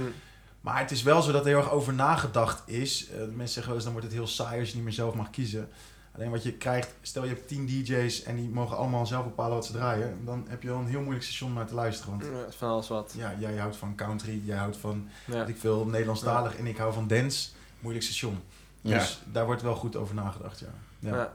Maar 0.62 0.80
het 0.80 0.92
is 0.92 1.04
wel 1.04 1.22
zo 1.22 1.32
dat 1.32 1.42
er 1.42 1.48
heel 1.48 1.58
erg 1.58 1.72
over 1.72 1.94
nagedacht 1.94 2.70
is. 2.70 3.10
Eh, 3.10 3.18
mensen 3.18 3.48
zeggen 3.48 3.66
wel 3.66 3.74
eens, 3.76 3.84
dan 3.84 3.92
wordt 3.94 4.08
het 4.08 4.16
heel 4.18 4.28
saai 4.28 4.60
als 4.60 4.70
je 4.70 4.76
niet 4.76 4.84
meer 4.84 4.94
zelf 4.94 5.14
mag 5.14 5.30
kiezen. 5.30 5.70
Alleen 6.16 6.30
wat 6.32 6.44
je 6.44 6.54
krijgt, 6.54 6.94
stel 7.02 7.24
je 7.24 7.30
hebt 7.30 7.48
10 7.48 7.66
DJ's 7.66 8.24
en 8.24 8.36
die 8.36 8.50
mogen 8.50 8.78
allemaal 8.78 9.06
zelf 9.06 9.24
bepalen 9.24 9.54
wat 9.56 9.66
ze 9.66 9.72
draaien. 9.72 10.18
Dan 10.26 10.46
heb 10.50 10.62
je 10.62 10.68
wel 10.68 10.78
een 10.78 10.88
heel 10.88 11.02
moeilijk 11.02 11.24
station 11.26 11.50
om 11.50 11.56
naar 11.56 11.66
te 11.68 11.74
luisteren. 11.74 12.12
Want 12.12 12.24
Ja, 12.24 12.52
van 12.58 12.70
alles 12.70 12.88
wat. 12.88 13.14
ja, 13.18 13.34
jij 13.40 13.58
houdt 13.58 13.76
van 13.78 13.96
country, 13.96 14.42
jij 14.46 14.58
houdt 14.58 14.78
van, 14.78 15.08
Ja. 15.26 15.46
ik 15.46 15.58
veel, 15.58 15.86
Nederlandstalig 15.86 16.56
en 16.58 16.66
ik 16.66 16.78
hou 16.78 16.94
van 16.94 17.08
dance. 17.08 17.50
Moeilijk 17.80 18.06
station. 18.06 18.40
Ja. 18.82 18.98
Dus 18.98 19.22
daar 19.32 19.46
wordt 19.46 19.62
wel 19.62 19.76
goed 19.76 19.96
over 19.96 20.16
nagedacht, 20.16 20.64
ja. 21.00 21.34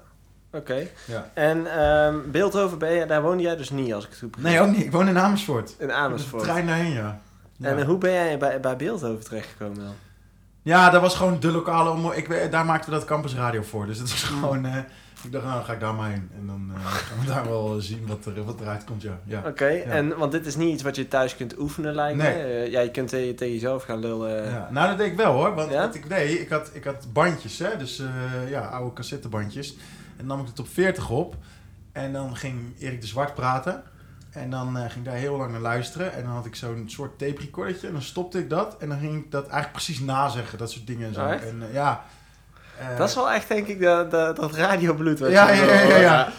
Oké. 0.56 0.86
Ja. 1.04 1.30
En 1.34 1.66
ehm 1.80 2.14
Beeldhoven, 2.30 2.78
ben 2.78 2.92
je, 2.92 3.06
daar 3.06 3.22
woonde 3.22 3.42
jij 3.42 3.56
dus 3.56 3.70
niet, 3.70 3.94
als 3.94 4.04
ik 4.04 4.10
het 4.10 4.18
goed 4.18 4.30
begrijp. 4.30 4.54
Nee, 4.54 4.68
ook 4.68 4.76
niet. 4.76 4.84
Ik 4.84 4.92
woon 4.92 5.08
in 5.08 5.18
Amersfoort. 5.18 5.74
In 5.78 5.86
De 5.86 5.92
Amersfoort. 5.92 6.42
trein 6.42 6.66
daarheen, 6.66 6.92
ja. 6.92 7.20
ja. 7.56 7.68
En 7.68 7.78
eh, 7.78 7.84
hoe 7.84 7.98
ben 7.98 8.12
jij 8.12 8.38
bij, 8.38 8.60
bij 8.60 8.76
Beeldhoven 8.76 9.24
terechtgekomen 9.24 9.78
dan? 9.78 9.94
Ja, 10.62 10.90
dat 10.90 11.00
was 11.00 11.14
gewoon 11.16 11.40
de 11.40 11.50
lokale 11.50 11.90
omroep. 11.90 12.12
Ik, 12.12 12.26
we- 12.28 12.48
daar 12.50 12.64
maakten 12.64 12.90
we 12.90 12.96
dat 12.96 13.04
campusradio 13.06 13.62
voor. 13.62 13.86
Dus 13.86 13.98
het 13.98 14.10
was 14.10 14.22
gewoon... 14.22 14.64
eh, 14.66 14.76
ik 15.22 15.32
dacht, 15.32 15.44
nou, 15.44 15.64
ga 15.64 15.72
ik 15.72 15.80
daar 15.80 15.94
maar 15.94 16.10
heen. 16.10 16.30
En 16.40 16.46
dan 16.46 16.70
eh, 16.74 16.86
gaan 16.94 17.18
we 17.20 17.26
daar 17.26 17.48
wel 17.48 17.80
zien 17.80 18.06
wat, 18.06 18.24
er, 18.26 18.44
wat 18.44 18.60
eruit 18.60 18.84
komt, 18.84 19.02
ja. 19.02 19.18
ja. 19.24 19.42
Oké, 19.46 19.66
en 19.66 20.16
want 20.18 20.32
dit 20.32 20.46
is 20.46 20.56
niet 20.56 20.72
iets 20.72 20.82
wat 20.82 20.96
je 20.96 21.08
thuis 21.08 21.36
kunt 21.36 21.58
oefenen, 21.58 21.94
lijkt 21.94 22.18
Nee. 22.18 22.32
me. 22.34 22.42
Eh, 22.42 22.70
ja, 22.70 22.80
je 22.80 22.90
kunt 22.90 23.08
tegen, 23.08 23.36
tegen 23.36 23.54
jezelf 23.54 23.84
gaan 23.84 23.98
lullen. 23.98 24.50
Ja, 24.50 24.68
nou, 24.70 24.88
dat 24.88 24.98
deed 24.98 25.10
ik 25.10 25.16
wel 25.16 25.32
hoor. 25.32 25.54
Want 25.54 25.72
wat 25.74 25.94
ik 25.94 26.08
deed, 26.08 26.40
ik 26.40 26.48
had, 26.48 26.70
ik 26.72 26.84
had 26.84 27.06
bandjes, 27.12 27.58
hè, 27.58 27.76
dus 27.76 27.98
eh, 27.98 28.50
ja, 28.50 28.60
oude 28.60 28.92
cassettebandjes. 28.92 29.76
En 30.18 30.26
dan 30.26 30.26
nam 30.26 30.40
ik 30.40 30.46
het 30.46 30.58
op 30.58 30.68
40 30.68 31.10
op. 31.10 31.36
En 31.92 32.12
dan 32.12 32.36
ging 32.36 32.74
Erik 32.80 33.00
de 33.00 33.06
Zwart 33.06 33.34
praten. 33.34 33.82
En 34.30 34.50
dan 34.50 34.76
eh, 34.76 34.82
ging 34.82 34.94
ik 34.94 35.04
daar 35.04 35.14
heel 35.14 35.36
lang 35.36 35.52
naar 35.52 35.60
luisteren. 35.60 36.12
En 36.12 36.22
dan 36.22 36.32
had 36.32 36.46
ik 36.46 36.54
zo'n 36.56 36.84
soort 36.86 37.18
tape 37.18 37.40
recordertje. 37.40 37.86
En 37.86 37.92
dan 37.92 38.02
stopte 38.02 38.38
ik 38.38 38.50
dat. 38.50 38.76
En 38.78 38.88
dan 38.88 38.98
ging 38.98 39.14
ik 39.24 39.30
dat 39.30 39.42
eigenlijk 39.42 39.72
precies 39.72 40.00
nazeggen. 40.00 40.58
Dat 40.58 40.70
soort 40.70 40.86
dingen 40.86 41.08
en 41.08 41.14
zo. 41.14 41.26
En 41.26 41.62
eh, 41.62 41.72
ja. 41.72 42.04
eh, 42.78 42.98
Dat 42.98 43.08
is 43.08 43.14
wel 43.14 43.30
echt, 43.30 43.48
denk 43.48 43.66
ik, 43.66 43.80
dat, 43.80 44.10
dat, 44.10 44.36
dat 44.36 44.52
radiobloed. 44.54 45.18
wat 45.18 45.30
Ja, 45.30 45.50
ja, 45.50 45.64
ja, 45.64 45.80
ja, 45.82 45.96
ja. 45.96 46.32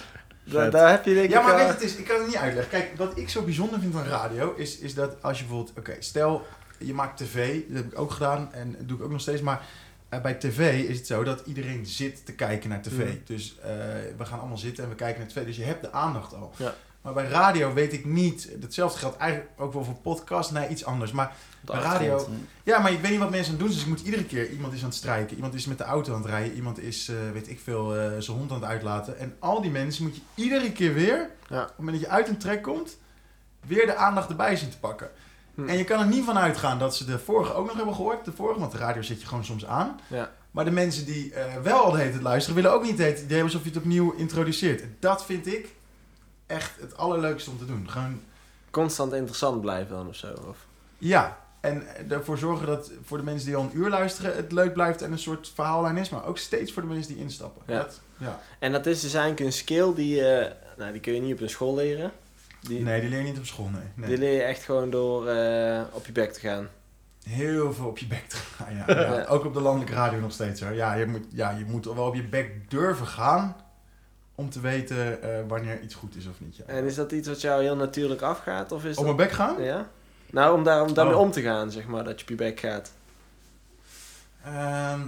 Da- 0.43 0.69
daar 0.69 0.89
heb 0.89 1.05
je 1.05 1.13
denk 1.13 1.29
Ja, 1.29 1.39
ik... 1.39 1.45
maar 1.45 1.55
weet 1.55 1.65
je, 1.65 1.71
het 1.73 1.81
is, 1.81 1.95
ik 1.95 2.05
kan 2.05 2.17
het 2.17 2.27
niet 2.27 2.35
uitleggen. 2.35 2.71
Kijk, 2.79 2.97
wat 2.97 3.17
ik 3.17 3.29
zo 3.29 3.41
bijzonder 3.43 3.79
vind 3.79 3.95
aan 3.95 4.03
radio 4.05 4.53
is, 4.55 4.77
is 4.79 4.93
dat 4.93 5.23
als 5.23 5.39
je 5.39 5.45
bijvoorbeeld, 5.45 5.77
oké, 5.77 5.95
stel 5.99 6.45
je 6.77 6.93
maakt 6.93 7.17
tv, 7.17 7.61
dat 7.67 7.77
heb 7.83 7.91
ik 7.91 7.99
ook 7.99 8.11
gedaan 8.11 8.53
en 8.53 8.71
dat 8.77 8.87
doe 8.87 8.97
ik 8.97 9.03
ook 9.03 9.11
nog 9.11 9.21
steeds, 9.21 9.41
maar 9.41 9.61
eh, 10.09 10.21
bij 10.21 10.33
tv 10.33 10.83
is 10.89 10.97
het 10.97 11.07
zo 11.07 11.23
dat 11.23 11.41
iedereen 11.45 11.85
zit 11.85 12.25
te 12.25 12.33
kijken 12.33 12.69
naar 12.69 12.81
tv. 12.81 13.05
Mm. 13.09 13.21
Dus 13.25 13.57
eh, 13.59 13.69
we 14.17 14.25
gaan 14.25 14.39
allemaal 14.39 14.57
zitten 14.57 14.83
en 14.83 14.89
we 14.89 14.95
kijken 14.95 15.19
naar 15.19 15.29
tv, 15.29 15.45
dus 15.45 15.55
je 15.57 15.63
hebt 15.63 15.81
de 15.81 15.91
aandacht 15.91 16.33
al. 16.33 16.53
Ja. 16.57 16.75
Maar 17.01 17.13
bij 17.13 17.27
radio 17.27 17.73
weet 17.73 17.93
ik 17.93 18.05
niet, 18.05 18.49
hetzelfde 18.61 18.99
geldt 18.99 19.17
eigenlijk 19.17 19.51
ook 19.57 19.73
wel 19.73 19.83
voor 19.83 19.93
podcast, 19.93 20.51
nee, 20.51 20.69
iets 20.69 20.85
anders. 20.85 21.11
Maar 21.11 21.35
de 21.61 21.71
bij 21.71 21.81
radio, 21.81 22.27
ja, 22.63 22.79
maar 22.79 22.91
ik 22.91 22.99
weet 22.99 23.11
niet 23.11 23.19
wat 23.19 23.29
mensen 23.29 23.53
aan 23.53 23.59
het 23.59 23.67
doen. 23.67 23.75
Dus 23.75 23.81
ik 23.81 23.87
moet 23.87 24.01
iedere 24.01 24.25
keer, 24.25 24.49
iemand 24.49 24.73
is 24.73 24.79
aan 24.79 24.87
het 24.87 24.97
strijken, 24.97 25.35
iemand 25.35 25.53
is 25.53 25.65
met 25.65 25.77
de 25.77 25.83
auto 25.83 26.13
aan 26.13 26.21
het 26.21 26.29
rijden, 26.29 26.53
iemand 26.55 26.79
is, 26.79 27.09
eh, 27.09 27.15
weet 27.33 27.49
ik 27.49 27.59
veel, 27.59 27.89
zijn 28.19 28.37
hond 28.37 28.51
aan 28.51 28.61
het 28.61 28.69
uitlaten. 28.69 29.19
En 29.19 29.35
al 29.39 29.61
die 29.61 29.71
mensen 29.71 30.03
moet 30.03 30.15
je 30.15 30.21
iedere 30.35 30.71
keer 30.71 30.93
weer, 30.93 31.29
Ja. 31.49 31.61
op 31.61 31.67
het 31.67 31.77
moment 31.77 31.97
dat 31.97 32.05
je 32.05 32.15
uit 32.15 32.27
een 32.27 32.37
trek 32.37 32.61
komt, 32.63 32.97
weer 33.67 33.85
de 33.85 33.95
aandacht 33.95 34.29
erbij 34.29 34.55
zien 34.55 34.69
te 34.69 34.79
pakken. 34.79 35.09
Hm. 35.57 35.69
En 35.69 35.77
je 35.77 35.83
kan 35.83 35.99
er 35.99 36.07
niet 36.07 36.25
van 36.25 36.37
uitgaan 36.37 36.79
dat 36.79 36.95
ze 36.95 37.05
de 37.05 37.19
vorige 37.19 37.53
ook 37.53 37.65
nog 37.65 37.75
hebben 37.75 37.95
gehoord, 37.95 38.25
de 38.25 38.31
vorige, 38.31 38.59
want 38.59 38.71
de 38.71 38.77
radio 38.77 39.01
zet 39.01 39.21
je 39.21 39.27
gewoon 39.27 39.45
soms 39.45 39.65
aan. 39.65 39.99
Ja. 40.07 40.31
Maar 40.51 40.65
de 40.65 40.71
mensen 40.71 41.05
die 41.05 41.33
eh, 41.33 41.61
wel 41.61 41.83
al 41.83 41.91
de 41.91 41.97
hele 41.97 42.11
tijd 42.11 42.23
luisteren, 42.23 42.55
willen 42.55 42.73
ook 42.73 42.83
niet 42.83 42.97
het 42.97 43.17
idee 43.17 43.27
hebben 43.27 43.43
alsof 43.43 43.63
je 43.63 43.69
het 43.69 43.77
opnieuw 43.77 44.13
introduceert. 44.13 44.83
Dat 44.99 45.25
vind 45.25 45.47
ik 45.47 45.75
echt 46.45 46.79
het 46.79 46.97
allerleukste 46.97 47.49
om 47.49 47.57
te 47.57 47.65
doen. 47.65 47.89
Gewoon 47.89 48.19
Constant 48.71 49.13
interessant 49.13 49.61
blijven 49.61 49.95
dan 49.95 50.07
of 50.07 50.15
zo. 50.15 50.33
Of... 50.47 50.57
Ja, 50.97 51.37
en 51.59 51.83
ervoor 52.09 52.37
zorgen 52.37 52.67
dat 52.67 52.91
voor 53.03 53.17
de 53.17 53.23
mensen 53.23 53.45
die 53.45 53.55
al 53.55 53.63
een 53.63 53.77
uur 53.77 53.89
luisteren 53.89 54.35
het 54.35 54.51
leuk 54.51 54.73
blijft 54.73 55.01
en 55.01 55.11
een 55.11 55.19
soort 55.19 55.51
verhaallijn 55.53 55.97
is, 55.97 56.09
maar 56.09 56.25
ook 56.25 56.37
steeds 56.37 56.71
voor 56.71 56.81
de 56.81 56.87
mensen 56.87 57.13
die 57.13 57.23
instappen. 57.23 57.61
Ja. 57.67 57.77
Dat, 57.77 58.01
ja. 58.17 58.39
En 58.59 58.71
dat 58.71 58.85
is 58.85 59.01
dus 59.01 59.13
eigenlijk 59.13 59.45
een 59.45 59.53
skill 59.53 59.93
die, 59.93 60.27
eh, 60.27 60.51
nou, 60.77 60.91
die 60.91 61.01
kun 61.01 61.13
je 61.13 61.21
niet 61.21 61.33
op 61.33 61.39
een 61.39 61.49
school 61.49 61.75
leren. 61.75 62.11
Die, 62.67 62.81
Nee, 62.81 63.01
die 63.01 63.09
leer 63.09 63.19
je 63.19 63.25
niet 63.25 63.37
op 63.37 63.45
school, 63.45 63.69
nee. 63.69 63.81
nee. 63.95 64.09
die 64.09 64.17
leer 64.17 64.33
je 64.33 64.41
echt 64.41 64.63
gewoon 64.63 64.89
door 64.89 65.27
eh, 65.27 65.81
op 65.91 66.05
je 66.05 66.11
bek 66.11 66.33
te 66.33 66.39
gaan. 66.39 66.67
Heel 67.23 67.73
veel 67.73 67.85
op 67.85 67.97
je 67.97 68.07
bek 68.07 68.29
te 68.29 68.35
gaan, 68.35 68.75
ja. 68.75 68.83
ja. 69.01 69.13
Ja. 69.15 69.25
Ook 69.25 69.45
op 69.45 69.53
de 69.53 69.61
landelijke 69.61 69.93
radio 69.93 70.19
nog 70.19 70.31
steeds, 70.31 70.61
hoor. 70.61 70.73
Ja, 70.73 70.93
je 70.93 71.05
moet, 71.05 71.23
ja, 71.29 71.49
je 71.51 71.65
moet 71.65 71.85
wel 71.85 72.05
op 72.07 72.15
je 72.15 72.23
bek 72.23 72.69
durven 72.69 73.07
gaan 73.07 73.55
om 74.35 74.49
te 74.49 74.59
weten 74.59 75.21
eh, 75.21 75.29
wanneer 75.47 75.81
iets 75.81 75.95
goed 75.95 76.15
is 76.15 76.27
of 76.27 76.39
niet. 76.39 76.55
Ja. 76.55 76.63
En 76.65 76.85
is 76.85 76.95
dat 76.95 77.11
iets 77.11 77.27
wat 77.27 77.41
jou 77.41 77.61
heel 77.63 77.75
natuurlijk 77.75 78.21
afgaat? 78.21 78.71
Of 78.71 78.83
is 78.85 78.97
Op 78.97 79.05
dat... 79.05 79.15
mijn 79.15 79.27
bek 79.27 79.31
gaan? 79.37 79.63
Ja? 79.63 79.89
Nou, 80.31 80.57
om, 80.57 80.63
daar, 80.63 80.81
om 80.81 80.93
daarmee 80.93 81.15
Oh. 81.15 81.21
om 81.21 81.31
te 81.31 81.41
gaan, 81.41 81.71
zeg 81.71 81.87
maar, 81.87 82.03
dat 82.03 82.15
je 82.15 82.21
op 82.21 82.29
je 82.29 82.35
bek 82.35 82.59
gaat. 82.59 82.91
Ehm, 84.43 84.99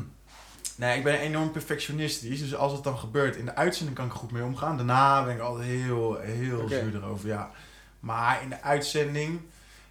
nee, 0.80 0.98
ik 0.98 1.04
ben 1.04 1.20
enorm 1.20 1.52
perfectionistisch. 1.52 2.40
Dus 2.40 2.56
als 2.56 2.72
het 2.74 2.84
dan 2.84 2.98
gebeurt 2.98 3.36
in 3.36 3.46
de 3.46 3.56
uitzending 3.56 3.98
kan 3.98 4.06
ik 4.06 4.12
er 4.12 4.18
goed 4.18 4.32
mee 4.32 4.44
omgaan. 4.44 4.76
Daarna 4.78 5.24
ben 5.24 5.36
ik 5.36 5.42
altijd 5.42 5.68
heel, 5.68 6.18
heel 6.20 6.68
zuur 6.70 6.96
erover, 6.96 7.28
ja. 7.28 7.52
Maar 8.00 8.42
in 8.44 8.50
de 8.50 8.62
uitzending... 8.62 9.40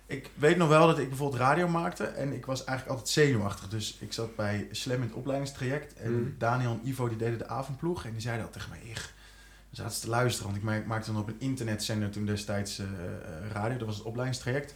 Ik 0.06 0.30
weet 0.34 0.56
nog 0.56 0.68
wel 0.68 0.86
dat 0.86 0.98
ik 0.98 1.08
bijvoorbeeld 1.08 1.40
radio 1.40 1.68
maakte. 1.68 2.04
En 2.04 2.32
ik 2.32 2.46
was 2.46 2.64
eigenlijk 2.64 2.88
altijd 2.98 3.08
zenuwachtig. 3.08 3.68
Dus 3.68 3.96
ik 4.00 4.12
zat 4.12 4.36
bij 4.36 4.68
Slam 4.70 4.96
in 4.96 5.02
het 5.02 5.12
opleidingstraject. 5.12 5.94
En 5.94 6.12
Mhm. 6.20 6.30
Daniel 6.38 6.70
en 6.82 6.88
Ivo 6.88 7.08
die 7.08 7.16
deden 7.18 7.38
de 7.38 7.48
avondploeg. 7.48 8.04
En 8.04 8.12
die 8.12 8.20
zeiden 8.20 8.44
al 8.46 8.52
tegen 8.52 8.70
mij... 8.70 8.80
Dan 8.84 8.96
zaten 9.70 9.92
ze 9.92 10.00
te 10.00 10.08
luisteren. 10.08 10.46
Want 10.50 10.56
ik 10.62 10.68
ma- 10.68 10.82
maakte 10.86 11.12
dan 11.12 11.20
op 11.20 11.28
een 11.28 11.36
internetzender 11.38 12.10
toen 12.10 12.26
destijds 12.26 12.78
eh, 12.78 12.84
eh, 12.86 13.50
radio. 13.52 13.78
Dat 13.78 13.86
was 13.86 13.96
het 13.96 14.06
opleidingstraject. 14.06 14.74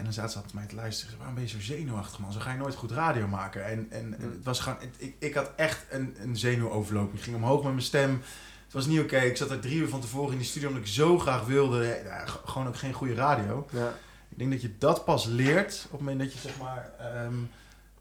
En 0.00 0.06
dan 0.06 0.14
zaten 0.14 0.30
ze 0.30 0.36
altijd 0.36 0.54
mij 0.54 0.66
te 0.66 0.74
luisteren. 0.74 1.16
Waarom 1.16 1.34
ben 1.34 1.44
je 1.44 1.50
zo 1.50 1.60
zenuwachtig, 1.60 2.18
man? 2.18 2.32
Zo 2.32 2.40
ga 2.40 2.52
je 2.52 2.58
nooit 2.58 2.74
goed 2.74 2.90
radio 2.90 3.26
maken. 3.26 3.64
En, 3.64 3.86
en, 3.90 4.12
het 4.12 4.44
was 4.44 4.60
gewoon... 4.60 4.78
ik, 4.96 5.14
ik 5.18 5.34
had 5.34 5.50
echt 5.56 5.86
een, 5.90 6.16
een 6.18 6.36
zenuwoverloop. 6.36 7.14
Ik 7.14 7.20
ging 7.20 7.36
omhoog 7.36 7.62
met 7.62 7.72
mijn 7.72 7.84
stem. 7.84 8.22
Het 8.64 8.72
was 8.72 8.86
niet 8.86 9.00
oké. 9.00 9.18
Ik 9.18 9.36
zat 9.36 9.50
er 9.50 9.60
drie 9.60 9.76
uur 9.76 9.88
van 9.88 10.00
tevoren 10.00 10.32
in 10.32 10.38
die 10.38 10.46
studio... 10.46 10.68
omdat 10.68 10.82
ik 10.84 10.90
zo 10.92 11.18
graag 11.18 11.44
wilde. 11.44 12.00
Ja, 12.04 12.24
gewoon 12.26 12.66
ook 12.66 12.76
geen 12.76 12.92
goede 12.92 13.14
radio. 13.14 13.66
Ja. 13.72 13.94
Ik 14.28 14.38
denk 14.38 14.50
dat 14.50 14.62
je 14.62 14.78
dat 14.78 15.04
pas 15.04 15.24
leert... 15.26 15.82
op 15.84 15.90
het 15.90 16.00
moment 16.00 16.18
dat 16.18 16.32
je 16.32 16.38
zeg 16.38 16.58
maar... 16.58 16.90
ehm, 16.98 17.34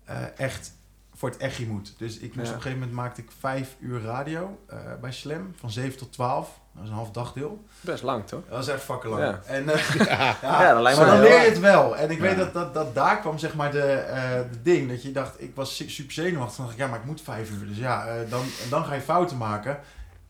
eh, 0.03 0.39
echt 0.39 0.73
voor 1.19 1.29
het 1.29 1.37
echi 1.37 1.65
moet. 1.67 1.93
Dus 1.97 2.17
ik 2.17 2.35
moest 2.35 2.47
Ja. 2.47 2.51
op 2.53 2.55
een 2.57 2.61
gegeven 2.61 2.79
moment 2.79 2.91
maakte 2.97 3.21
ik 3.21 3.29
vijf 3.39 3.75
uur 3.79 4.01
radio 4.01 4.59
eh, 4.67 4.77
bij 5.01 5.11
Slam, 5.11 5.53
van 5.59 5.71
7 5.71 5.97
tot 5.97 6.11
12. 6.13 6.59
Dat 6.73 6.83
is 6.83 6.89
een 6.89 6.95
half 6.95 7.11
dagdeel. 7.11 7.63
Best 7.81 8.03
lang, 8.03 8.27
toch? 8.27 8.41
Dat 8.47 8.57
was 8.57 8.67
echt 8.67 8.81
fucking 8.83 9.13
lang. 9.13 9.23
Ja. 9.25 9.41
En, 9.45 9.69
eh, 9.73 9.89
Ja. 9.95 10.05
ja, 10.41 10.61
Ja, 10.61 10.73
dat 10.73 10.81
lijkt 10.81 10.99
me 10.99 11.05
maar 11.05 11.13
dan 11.15 11.23
leer 11.23 11.41
je 11.41 11.49
het 11.49 11.59
wel. 11.59 11.97
En 11.97 12.09
ik 12.11 12.19
weet 12.19 12.37
dat, 12.37 12.53
dat, 12.53 12.73
dat 12.73 12.95
daar 12.95 13.19
kwam 13.19 13.37
zeg 13.37 13.55
maar 13.55 13.71
de, 13.71 13.91
eh, 13.91 14.39
de 14.51 14.61
ding. 14.61 14.89
Dat 14.89 15.03
je 15.03 15.11
dacht, 15.11 15.41
ik 15.41 15.55
was 15.55 15.75
su- 15.75 15.89
super 15.89 16.13
zenuwachtig. 16.13 16.55
Toen 16.55 16.65
dacht 16.65 16.77
ik, 16.77 16.83
ja, 16.83 16.89
maar 16.89 16.99
ik 16.99 17.05
moet 17.05 17.21
vijf 17.21 17.51
uur. 17.51 17.67
Dus 17.67 17.77
ja, 17.77 18.23
dan, 18.29 18.41
en 18.63 18.69
dan 18.69 18.85
ga 18.85 18.93
je 18.93 19.01
fouten 19.01 19.37
maken. 19.37 19.79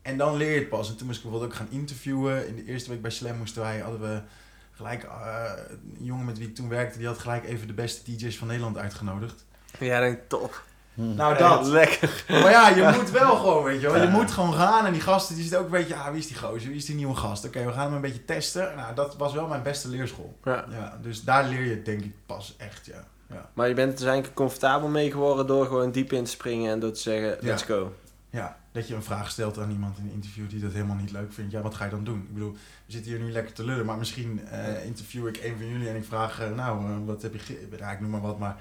En 0.02 0.16
dan 0.16 0.36
leer 0.36 0.52
je 0.52 0.58
het 0.58 0.68
pas. 0.68 0.88
En 0.90 0.96
toen 0.96 1.06
moest 1.06 1.18
ik 1.18 1.22
bijvoorbeeld 1.24 1.52
ook 1.52 1.58
gaan 1.58 1.70
interviewen. 1.78 2.48
In 2.48 2.56
de 2.56 2.64
eerste 2.64 2.90
week 2.90 3.02
bij 3.02 3.10
Slam 3.10 3.36
moesten 3.36 3.62
wij, 3.62 3.78
hadden 3.78 4.00
we 4.00 4.20
gelijk, 4.72 5.02
een 5.98 6.04
jongen 6.04 6.24
met 6.24 6.38
wie 6.38 6.48
ik 6.48 6.54
toen 6.54 6.68
werkte, 6.68 6.98
die 6.98 7.06
had 7.06 7.18
gelijk 7.18 7.44
even 7.44 7.66
de 7.66 7.72
beste 7.72 8.12
DJ's 8.16 8.38
van 8.38 8.46
Nederland 8.46 8.78
uitgenodigd. 8.78 9.44
Ja, 9.78 10.00
denk 10.00 10.16
ik, 10.18 10.28
top. 10.28 10.62
Nou, 11.16 11.32
Ja, 11.38 11.38
dat. 11.48 11.66
lekker. 11.66 12.24
Maar 12.28 12.50
ja, 12.50 12.68
je 12.68 12.96
moet 12.98 13.10
wel 13.10 13.36
gewoon, 13.36 13.64
weet 13.64 13.80
je 13.80 13.86
wel. 13.86 13.96
Je 13.96 14.02
Ja. 14.02 14.10
moet 14.10 14.30
gewoon 14.30 14.54
gaan. 14.54 14.86
En 14.86 14.92
die 14.92 15.00
gasten, 15.00 15.34
die 15.34 15.42
zitten 15.44 15.60
ook 15.60 15.66
een 15.66 15.78
beetje, 15.78 15.94
ah, 15.94 16.08
wie 16.10 16.18
is 16.18 16.26
die 16.26 16.36
gozer? 16.38 16.68
Wie 16.68 16.76
is 16.76 16.84
die 16.84 16.94
nieuwe 16.94 17.14
gast? 17.14 17.44
Oké, 17.44 17.64
we 17.64 17.72
gaan 17.72 17.84
hem 17.84 17.94
een 17.94 18.00
beetje 18.00 18.24
testen. 18.24 18.72
Nou, 18.76 18.94
dat 18.94 19.16
was 19.16 19.32
wel 19.32 19.46
mijn 19.46 19.62
beste 19.62 19.88
leerschool. 19.88 20.38
Ja. 20.44 20.64
Ja, 20.70 20.98
dus 21.02 21.24
daar 21.24 21.44
leer 21.48 21.64
je 21.64 21.82
denk 21.82 22.00
ik 22.04 22.12
pas 22.26 22.54
echt, 22.58 22.86
ja. 22.86 23.04
ja. 23.26 23.50
Maar 23.52 23.68
je 23.68 23.74
bent 23.74 23.88
er 23.92 23.96
dus 23.96 24.04
eigenlijk 24.06 24.34
comfortabel 24.36 24.88
mee 24.88 25.10
geworden 25.10 25.46
door 25.46 25.66
gewoon 25.66 25.90
diep 25.90 26.12
in 26.12 26.24
te 26.24 26.30
springen 26.30 26.72
en 26.72 26.80
door 26.80 26.92
te 26.92 27.00
zeggen, 27.00 27.28
Ja. 27.30 27.36
let's 27.40 27.62
go. 27.62 27.92
Ja, 28.30 28.56
dat 28.72 28.88
je 28.88 28.94
een 28.94 29.02
vraag 29.02 29.30
stelt 29.30 29.58
aan 29.58 29.70
iemand 29.70 29.98
in 29.98 30.04
een 30.04 30.12
interview 30.12 30.48
die 30.50 30.60
dat 30.60 30.72
helemaal 30.72 30.96
niet 30.96 31.10
leuk 31.12 31.32
vindt. 31.32 31.52
Ja, 31.52 31.60
wat 31.60 31.74
ga 31.74 31.84
je 31.84 31.90
dan 31.90 32.04
doen? 32.04 32.18
Ik 32.28 32.34
bedoel, 32.34 32.52
we 32.86 32.92
zitten 32.92 33.10
hier 33.10 33.20
nu 33.20 33.32
lekker 33.32 33.52
te 33.54 33.64
lullen, 33.64 33.86
maar 33.86 33.98
misschien 33.98 34.40
eh, 34.50 34.84
interview 34.84 35.26
ik 35.28 35.36
een 35.44 35.54
van 35.58 35.66
jullie 35.68 35.88
en 35.88 35.96
ik 35.96 36.04
vraag, 36.04 36.40
eh, 36.40 36.50
nou, 36.56 36.84
eh, 36.84 36.96
wat 37.04 37.22
heb 37.22 37.32
je, 37.32 37.38
ge- 37.38 37.68
ja, 37.78 37.90
ik 37.90 38.00
noem 38.00 38.10
maar 38.10 38.20
wat, 38.20 38.38
maar 38.38 38.56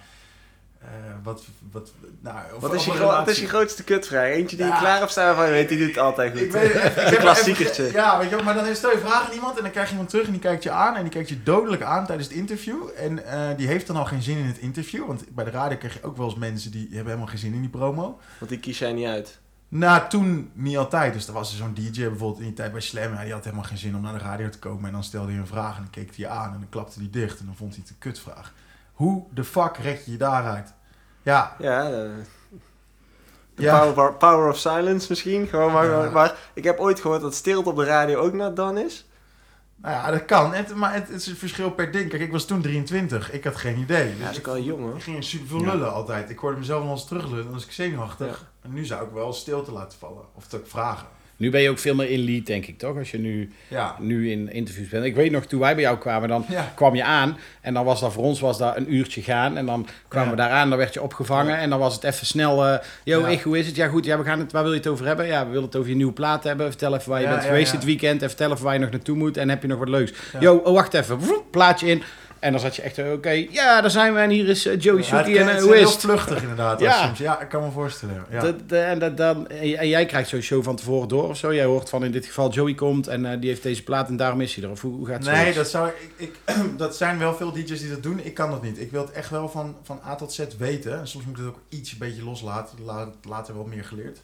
eh, 0.82 0.88
wat, 1.24 1.44
wat, 1.72 1.92
nou, 2.20 2.38
Wat 2.60 2.74
is, 2.74 2.86
je 2.86 2.98
wat 2.98 3.28
is 3.28 3.40
je 3.40 3.48
grootste 3.48 3.84
kutvraag? 3.84 4.30
Eentje 4.30 4.56
die 4.58 4.66
je 4.66 4.78
klaar 4.80 5.10
staan 5.10 5.36
van 5.36 5.46
je 5.46 5.52
weet, 5.52 5.70
die 5.70 5.78
doet 5.78 5.88
het 5.88 5.98
altijd 5.98 6.32
goed. 6.32 6.42
Ik 6.42 6.52
weet, 6.52 6.76
ik 6.76 6.96
Een 7.12 7.18
klassiekertje. 7.18 7.86
even- 7.86 8.00
Ja, 8.00 8.18
weet 8.20 8.30
je 8.30 8.42
maar 8.44 8.54
dan 8.54 8.76
stel 8.76 8.92
je 8.92 8.98
vragen 8.98 9.26
aan 9.28 9.34
iemand 9.34 9.58
en 9.58 9.62
dan 9.64 9.72
krijg 9.72 9.86
je 9.86 9.92
iemand 9.92 10.10
terug 10.10 10.26
en 10.26 10.32
die 10.32 10.42
kijkt 10.42 10.64
je 10.64 10.72
aan 10.72 10.96
en 10.96 11.02
die 11.04 11.12
kijkt 11.12 11.30
je 11.30 11.44
dodelijk 11.44 11.82
aan 11.82 12.06
tijdens 12.06 12.28
het 12.28 12.38
interview. 12.38 12.78
En 12.98 13.26
eh, 13.26 13.58
die 13.58 13.68
heeft 13.68 13.88
dan 13.88 13.96
al 13.96 14.06
geen 14.06 14.22
zin 14.22 14.38
in 14.38 14.46
het 14.46 14.58
interview, 14.58 15.06
want 15.08 15.24
bij 15.36 15.46
de 15.46 15.52
radio 15.52 15.78
krijg 15.78 15.94
je 15.94 16.04
ook 16.04 16.18
wel 16.18 16.26
eens 16.26 16.36
mensen 16.36 16.72
die 16.72 16.82
hebben 16.86 17.06
helemaal 17.06 17.28
geen 17.28 17.38
zin 17.38 17.54
in 17.54 17.62
die 17.62 17.70
promo. 17.70 18.20
Want 18.38 18.52
die 18.52 18.60
kies 18.60 18.80
jij 18.80 18.94
niet 18.94 19.08
uit. 19.08 19.40
Nou, 19.72 20.10
toen 20.10 20.52
niet 20.54 20.78
altijd. 20.78 21.14
Dus 21.14 21.28
er 21.28 21.34
was 21.34 21.52
er 21.52 21.58
zo'n 21.58 21.74
DJ 21.74 21.92
bijvoorbeeld 21.92 22.40
in 22.40 22.46
die 22.46 22.54
tijd 22.54 22.72
bij 22.72 22.82
Slam. 22.82 23.14
Ja, 23.14 23.24
die 23.24 23.34
had 23.34 23.44
helemaal 23.44 23.66
geen 23.66 23.78
zin 23.78 23.96
om 23.96 24.02
naar 24.02 24.14
de 24.14 24.20
radio 24.20 24.50
te 24.50 24.60
komen. 24.60 24.86
En 24.86 24.92
dan 24.92 25.04
stelde 25.04 25.32
hij 25.32 25.40
een 25.40 25.48
vraag 25.48 25.76
en 25.76 25.82
dan 25.82 25.90
keek 25.92 26.08
hij 26.08 26.16
je 26.18 26.28
aan 26.28 26.54
en 26.54 26.60
dan 26.60 26.70
klapte 26.70 27.00
hij 27.00 27.08
dicht. 27.12 27.40
En 27.40 27.46
dan 27.46 27.56
vond 27.56 27.72
hij 27.74 27.80
het 27.82 27.90
een 27.90 27.98
kutvraag. 28.00 28.54
Hoe 29.00 29.24
de 29.34 29.44
fuck 29.44 29.78
red 29.78 30.06
je 30.06 30.12
je 30.12 30.18
daaruit? 30.18 30.74
Ja, 31.22 31.56
Ja, 31.60 31.84
eh, 31.84 31.92
de 33.56 33.62
Ja. 33.64 33.80
power, 33.80 34.14
power 34.14 34.50
of 34.50 34.58
silence 34.58 35.06
misschien. 35.10 35.48
Gewoon 35.48 35.72
maar, 35.72 35.90
Ja. 35.90 36.10
maar 36.10 36.36
ik 36.54 36.64
heb 36.64 36.80
ooit 36.80 37.00
gehoord 37.02 37.22
dat 37.22 37.36
stilte 37.36 37.70
op 37.70 37.76
de 37.76 37.84
radio 37.84 38.20
ook 38.20 38.34
not 38.34 38.56
done 38.56 38.84
is. 38.86 39.08
nou 39.76 39.94
ja, 39.96 40.12
dat 40.12 40.26
kan. 40.26 40.54
Het, 40.54 40.76
maar 40.76 40.94
het, 40.94 41.08
het 41.08 41.22
is 41.22 41.28
een 41.28 41.36
verschil 41.36 41.72
per 41.72 41.92
ding. 41.92 42.10
Kijk, 42.10 42.22
ik 42.22 42.32
was 42.32 42.46
toen 42.46 42.62
23. 42.62 43.32
Ik 43.32 43.44
had 43.44 43.56
geen 43.56 43.78
idee. 43.78 44.08
Ja, 44.08 44.14
Dus 44.14 44.22
dat 44.24 44.32
is 44.32 44.38
ik, 44.38 44.46
wel 44.46 44.60
jong 44.60 44.82
hoor. 44.82 44.96
ik 44.96 45.04
ging 45.04 45.24
super 45.24 45.48
veel 45.48 45.60
Ja. 45.62 45.72
lullen 45.74 45.94
altijd. 45.94 46.30
Ik 46.30 46.38
hoorde 46.40 46.58
mezelf 46.58 46.84
nog 46.84 46.92
eens 46.92 47.08
teruglullen. 47.08 47.44
Dan 47.44 47.54
was 47.54 47.66
ik 47.66 47.72
zenuwachtig. 47.72 48.28
Ja. 48.28 48.48
En 48.62 48.74
nu 48.74 48.86
zou 48.86 49.06
ik 49.06 49.12
wel 49.14 49.34
stilte 49.34 49.72
laten 49.72 50.00
vallen. 50.00 50.24
Of 50.34 50.48
te 50.48 50.62
vragen. 50.66 51.08
Nu 51.40 51.50
ben 51.50 51.62
je 51.62 51.70
ook 51.70 51.80
veel 51.80 51.96
meer 51.96 52.10
in 52.10 52.20
lead, 52.24 52.46
denk 52.46 52.66
ik, 52.66 52.78
toch? 52.78 52.98
Als 52.98 53.12
je 53.12 53.20
nu, 53.20 53.50
Ja. 53.68 53.96
nu 54.00 54.32
in 54.32 54.52
interviews 54.52 54.88
bent. 54.88 55.06
Ik 55.06 55.16
weet 55.16 55.32
nog, 55.32 55.46
toen 55.46 55.60
wij 55.60 55.74
bij 55.74 55.84
jou 55.84 55.98
kwamen, 55.98 56.30
dan 56.30 56.46
Ja. 56.50 56.72
kwam 56.76 56.96
je 56.96 57.04
aan. 57.04 57.38
En 57.62 57.74
dan 57.74 57.86
was 57.86 58.00
dat 58.00 58.14
voor 58.14 58.24
ons 58.24 58.40
was 58.40 58.58
dat 58.58 58.78
een 58.78 58.94
uurtje 58.94 59.22
gaan. 59.22 59.58
En 59.58 59.66
dan 59.66 59.88
kwamen 60.08 60.30
Ja. 60.30 60.36
we 60.36 60.42
daar 60.42 60.50
aan, 60.52 60.70
dan 60.70 60.78
werd 60.78 60.94
je 60.94 61.02
opgevangen. 61.02 61.58
En 61.58 61.70
dan 61.70 61.80
was 61.80 61.94
het 61.94 62.04
even 62.04 62.26
snel. 62.26 62.66
eh 62.68 62.78
yo, 63.04 63.26
ik, 63.26 63.42
hoe 63.42 63.58
is 63.60 63.68
het? 63.68 63.76
Ja, 63.76 63.88
goed. 63.88 64.06
Ja, 64.06 64.18
we 64.18 64.24
gaan 64.24 64.40
het, 64.40 64.52
waar 64.52 64.64
wil 64.64 64.72
je 64.72 64.78
het 64.78 64.88
over 64.88 65.06
hebben? 65.06 65.26
Ja, 65.28 65.44
we 65.46 65.50
willen 65.50 65.66
het 65.66 65.76
over 65.76 65.90
je 65.90 65.96
nieuwe 65.96 66.14
plaat 66.14 66.44
hebben. 66.44 66.68
Vertel 66.70 66.96
even 66.96 67.10
waar 67.10 67.22
je 67.22 67.28
bent 67.28 67.44
geweest 67.44 67.72
dit 67.72 67.84
weekend. 67.84 68.22
En 68.22 68.28
vertel 68.28 68.52
even 68.52 68.64
waar 68.64 68.74
je 68.74 68.80
nog 68.80 68.92
naartoe 68.92 69.16
moet. 69.18 69.38
En 69.38 69.50
heb 69.50 69.62
je 69.62 69.68
nog 69.68 69.80
wat 69.80 69.90
leuks? 69.90 70.14
Yo, 70.40 70.56
oh, 70.56 70.74
wacht 70.74 70.94
even. 70.94 71.20
Plaatje 71.52 71.88
in. 71.88 72.04
En 72.40 72.52
dan 72.52 72.62
zat 72.62 72.76
je 72.76 72.82
echt, 72.82 72.98
eh, 72.98 73.12
oké, 73.12 73.30
ja, 73.30 73.82
daar 73.82 73.90
zijn 73.92 74.14
we. 74.14 74.20
En 74.20 74.30
hier 74.30 74.48
is 74.48 74.66
eh, 74.66 74.80
Joey 74.80 74.98
Ja, 75.02 75.04
Suki. 75.24 75.38
en 75.38 75.42
het 75.48 75.50
eh, 75.52 75.56
is 75.58 75.64
hoe 75.64 75.76
heel 75.76 75.90
vluchtig 75.90 76.42
inderdaad. 76.42 76.80
Ja. 76.80 77.06
Soms. 77.06 77.18
ja, 77.20 77.42
ik 77.42 77.50
kan 77.50 77.64
me 77.64 77.72
voorstellen. 77.72 78.26
Ja. 78.30 78.40
Dat, 78.40 78.70
dat- 78.70 78.84
en, 78.84 79.00
dat, 79.00 79.18
dan, 79.18 79.48
en 79.50 79.88
jij 79.88 80.06
krijgt 80.06 80.30
zo'n 80.30 80.42
show 80.42 80.64
van 80.64 80.76
tevoren 80.76 81.08
door 81.08 81.30
of 81.30 81.38
zo? 81.38 81.54
Jij 81.54 81.66
hoort 81.66 81.90
van 81.90 82.04
in 82.06 82.12
dit 82.12 82.26
geval 82.26 82.50
Joey 82.52 82.74
komt 82.74 83.08
en 83.08 83.26
eh, 83.26 83.40
die 83.40 83.50
heeft 83.50 83.64
deze 83.64 83.84
plaat 83.84 84.08
en 84.08 84.18
daarom 84.18 84.42
is 84.42 84.56
hij 84.56 84.64
er. 84.64 84.70
Of 84.70 84.82
hoe, 84.82 84.94
hoe 84.96 85.08
gaat 85.08 85.26
het? 85.26 85.36
Nee, 85.36 85.54
dat, 85.54 85.70
zou, 85.70 85.88
ik, 85.90 86.12
ik, 86.16 86.56
dat 86.78 86.96
zijn 86.96 87.20
wel 87.20 87.36
veel 87.36 87.52
DJ's 87.52 87.80
die 87.80 87.90
dat 87.90 88.04
doen. 88.04 88.20
Ik 88.24 88.34
kan 88.34 88.52
dat 88.52 88.62
niet. 88.62 88.80
Ik 88.80 88.92
wil 88.92 89.02
het 89.02 89.12
echt 89.12 89.30
wel 89.30 89.50
van, 89.50 89.76
van 89.84 90.00
A 90.08 90.16
tot 90.16 90.34
Z 90.34 90.40
weten. 90.58 91.00
En 91.00 91.08
soms 91.08 91.26
moet 91.26 91.38
ik 91.38 91.44
het 91.44 91.50
ook 91.54 91.60
iets 91.70 91.92
een 91.92 91.98
beetje 91.98 92.24
loslaten. 92.24 92.78
La- 92.86 93.10
Later 93.28 93.54
wel 93.54 93.66
meer 93.66 93.84
geleerd. 93.86 94.20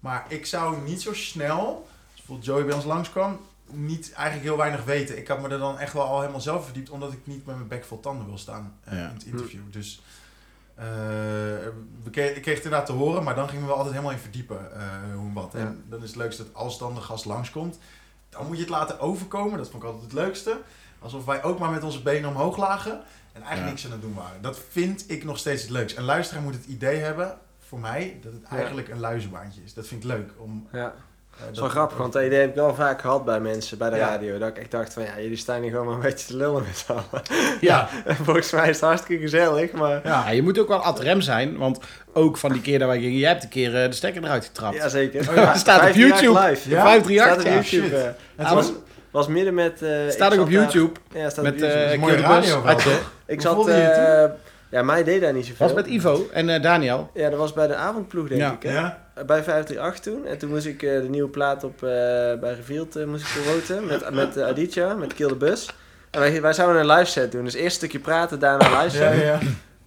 Maar 0.00 0.24
ik 0.28 0.46
zou 0.46 0.76
niet 0.86 1.02
zo 1.02 1.14
snel, 1.14 1.58
als 1.58 2.14
bijvoorbeeld 2.16 2.46
Joey 2.46 2.64
bij 2.64 2.74
ons 2.74 2.84
langskwam, 2.84 3.40
niet 3.70 4.12
eigenlijk 4.12 4.46
heel 4.46 4.56
weinig 4.56 4.84
weten. 4.84 5.18
Ik 5.18 5.28
had 5.28 5.40
me 5.42 5.48
er 5.48 5.58
dan 5.58 5.78
echt 5.78 5.92
wel 5.92 6.02
al 6.04 6.20
helemaal 6.20 6.40
zelf 6.40 6.64
verdiept, 6.64 6.90
omdat 6.90 7.12
ik 7.12 7.18
niet 7.26 7.46
met 7.46 7.56
mijn 7.56 7.68
bek 7.68 7.84
vol 7.84 8.00
tanden 8.00 8.26
wil 8.26 8.38
staan 8.38 8.74
eh, 8.84 8.98
Ja. 8.98 9.08
in 9.08 9.14
het 9.14 9.24
interview. 9.24 9.60
Dus 9.70 10.02
eh, 10.74 11.66
ik 12.06 12.12
kreeg 12.12 12.44
het 12.44 12.46
inderdaad 12.64 12.86
te 12.86 12.92
horen, 12.92 13.22
maar 13.22 13.34
dan 13.34 13.48
gingen 13.48 13.66
we 13.66 13.72
altijd 13.72 13.90
helemaal 13.90 14.12
in 14.12 14.18
verdiepen 14.18 14.72
eh, 14.80 14.88
hoe 15.14 15.26
en 15.26 15.32
wat. 15.32 15.50
Ja. 15.52 15.58
En 15.58 15.84
dan 15.88 16.02
is 16.02 16.08
het 16.08 16.16
leukste 16.16 16.42
dat 16.44 16.54
als 16.54 16.78
dan 16.78 16.94
de 16.94 17.00
gast 17.00 17.24
langskomt, 17.24 17.78
dan 18.28 18.46
moet 18.46 18.54
je 18.56 18.62
het 18.62 18.70
laten 18.70 19.00
overkomen. 19.00 19.58
Dat 19.58 19.68
vond 19.70 19.82
ik 19.82 19.88
altijd 19.88 20.04
het 20.04 20.20
leukste. 20.20 20.60
Alsof 20.98 21.24
wij 21.24 21.42
ook 21.42 21.58
maar 21.58 21.70
met 21.70 21.82
onze 21.82 22.02
benen 22.02 22.30
omhoog 22.30 22.56
lagen 22.56 22.92
en 23.32 23.42
eigenlijk 23.42 23.60
Ja. 23.64 23.68
niks 23.70 23.84
aan 23.84 23.90
het 23.92 24.00
doen 24.00 24.14
waren. 24.14 24.42
Dat 24.42 24.58
vind 24.70 25.10
ik 25.10 25.24
nog 25.24 25.38
steeds 25.38 25.62
het 25.62 25.70
leukst. 25.70 25.96
Een 25.96 26.04
luisteraar 26.04 26.42
moet 26.42 26.54
het 26.54 26.64
idee 26.66 26.96
hebben, 26.98 27.38
voor 27.58 27.80
mij, 27.80 28.18
dat 28.22 28.32
het 28.32 28.42
eigenlijk 28.44 28.88
een 28.88 29.00
luizenbaantje 29.00 29.62
is. 29.64 29.74
Dat 29.74 29.86
vind 29.86 30.02
ik 30.02 30.08
leuk. 30.08 30.30
Om, 30.36 30.68
Ja. 30.72 30.94
Eh, 31.36 31.44
Dat 31.44 31.54
is 31.54 31.60
wel 31.60 31.68
grappig, 31.68 31.96
want 31.98 32.12
dat 32.12 32.22
idee 32.22 32.40
heb 32.40 32.48
ik 32.48 32.54
wel 32.54 32.74
vaak 32.74 33.00
gehad 33.00 33.24
bij 33.24 33.40
mensen 33.40 33.78
bij 33.78 33.90
de 33.90 33.96
Ja. 33.96 34.08
radio. 34.08 34.38
Dat 34.38 34.48
ik 34.48 34.58
echt 34.58 34.70
dacht 34.70 34.92
van, 34.92 35.02
ja, 35.02 35.20
jullie 35.20 35.36
staan 35.36 35.62
hier 35.62 35.70
gewoon 35.70 35.86
maar 35.86 35.94
een 35.94 36.00
beetje 36.00 36.26
te 36.26 36.36
lullen 36.36 36.62
met 36.66 36.76
z'n 36.86 36.92
allen. 36.92 37.22
Ja, 37.60 37.88
En 38.04 38.16
volgens 38.24 38.50
mij 38.52 38.68
is 38.68 38.76
het 38.76 38.84
hartstikke 38.84 39.22
gezellig, 39.22 39.72
maar... 39.72 39.90
ja. 40.04 40.24
Ja, 40.26 40.30
je 40.30 40.42
moet 40.42 40.58
ook 40.58 40.68
wel 40.68 40.78
ad 40.82 41.00
rem 41.00 41.20
zijn, 41.20 41.56
want 41.58 41.78
ook 42.12 42.36
van 42.36 42.52
die 42.52 42.60
keer 42.60 42.78
dat 42.78 42.88
wij 42.88 42.98
gingen, 43.00 43.18
jij 43.18 43.30
hebt 43.30 43.42
een 43.42 43.48
keer 43.48 43.82
eh, 43.82 43.88
de 43.88 43.94
stekker 43.94 44.24
eruit 44.24 44.44
getrapt. 44.44 44.76
Jazeker. 44.76 45.20
Oh 45.30 45.34
ja, 45.34 45.48
het 45.50 45.58
staat 45.58 45.76
op 45.76 45.82
538 45.82 46.20
YouTube. 46.20 46.48
Live. 46.48 46.68
Ja? 46.70 46.82
538, 46.82 47.24
staat 47.24 47.38
op 47.38 47.44
ja. 47.44 47.52
YouTube. 47.52 47.86
shit. 47.88 47.92
eh. 47.92 48.44
Het 48.46 48.54
was, 48.54 48.72
was, 49.10 49.26
midden 49.28 49.54
met... 49.54 49.82
eh, 49.82 49.90
Staat 50.08 50.32
ik 50.32 50.38
ook 50.40 50.46
op 50.46 50.52
daar- 50.52 50.62
YouTube. 50.62 51.00
ja, 51.12 51.30
staat 51.30 51.44
Met 51.44 51.52
op 51.54 51.58
YouTube. 51.58 51.82
eh 51.82 51.98
mooie 51.98 52.16
radio 52.16 52.62
wel, 52.62 52.72
Had 52.72 52.82
je- 52.82 52.88
toch? 52.90 53.12
ik 53.26 53.40
zat... 53.40 53.68
eh, 53.68 54.24
ja, 54.70 54.82
mij 54.82 55.04
deed 55.04 55.20
daar 55.20 55.32
niet 55.32 55.46
zoveel. 55.46 55.66
was 55.66 55.74
met 55.76 55.86
Ivo 55.86 56.26
en 56.32 56.48
eh, 56.48 56.62
Daniel. 56.62 57.10
Ja, 57.14 57.30
dat 57.30 57.38
was 57.38 57.52
bij 57.52 57.66
de 57.66 57.74
avondploeg, 57.74 58.28
denk 58.28 58.40
Ja. 58.40 58.52
ik. 58.52 58.62
Hè? 58.62 58.72
ja? 58.74 59.04
Bij 59.26 59.42
538 59.42 60.00
toen. 60.12 60.26
En 60.26 60.38
toen 60.38 60.48
moest 60.50 60.66
ik 60.66 60.82
eh, 60.82 61.00
de 61.00 61.08
nieuwe 61.08 61.28
plaat 61.28 61.64
op, 61.64 61.82
eh, 61.82 61.88
bij 62.40 62.54
Revealed 62.56 62.96
eh, 62.96 63.04
moest 63.06 63.26
ik 63.26 63.42
promoten. 63.42 63.86
Met, 63.86 64.10
met 64.24 64.40
Aditya, 64.42 64.94
met 64.94 65.14
Kill 65.14 65.28
the 65.28 65.34
Bus. 65.34 65.68
En 66.10 66.20
wij, 66.20 66.40
wij 66.42 66.52
zouden 66.52 66.80
een 66.80 66.86
live 66.96 67.10
set 67.10 67.32
doen. 67.32 67.44
Dus 67.44 67.54
eerst 67.54 67.64
een 67.66 67.70
stukje 67.70 67.98
praten, 67.98 68.38
daarna 68.38 68.66
een 68.66 68.84
live 68.84 68.98
Ja, 68.98 69.12
set. 69.12 69.22
ja. 69.22 69.38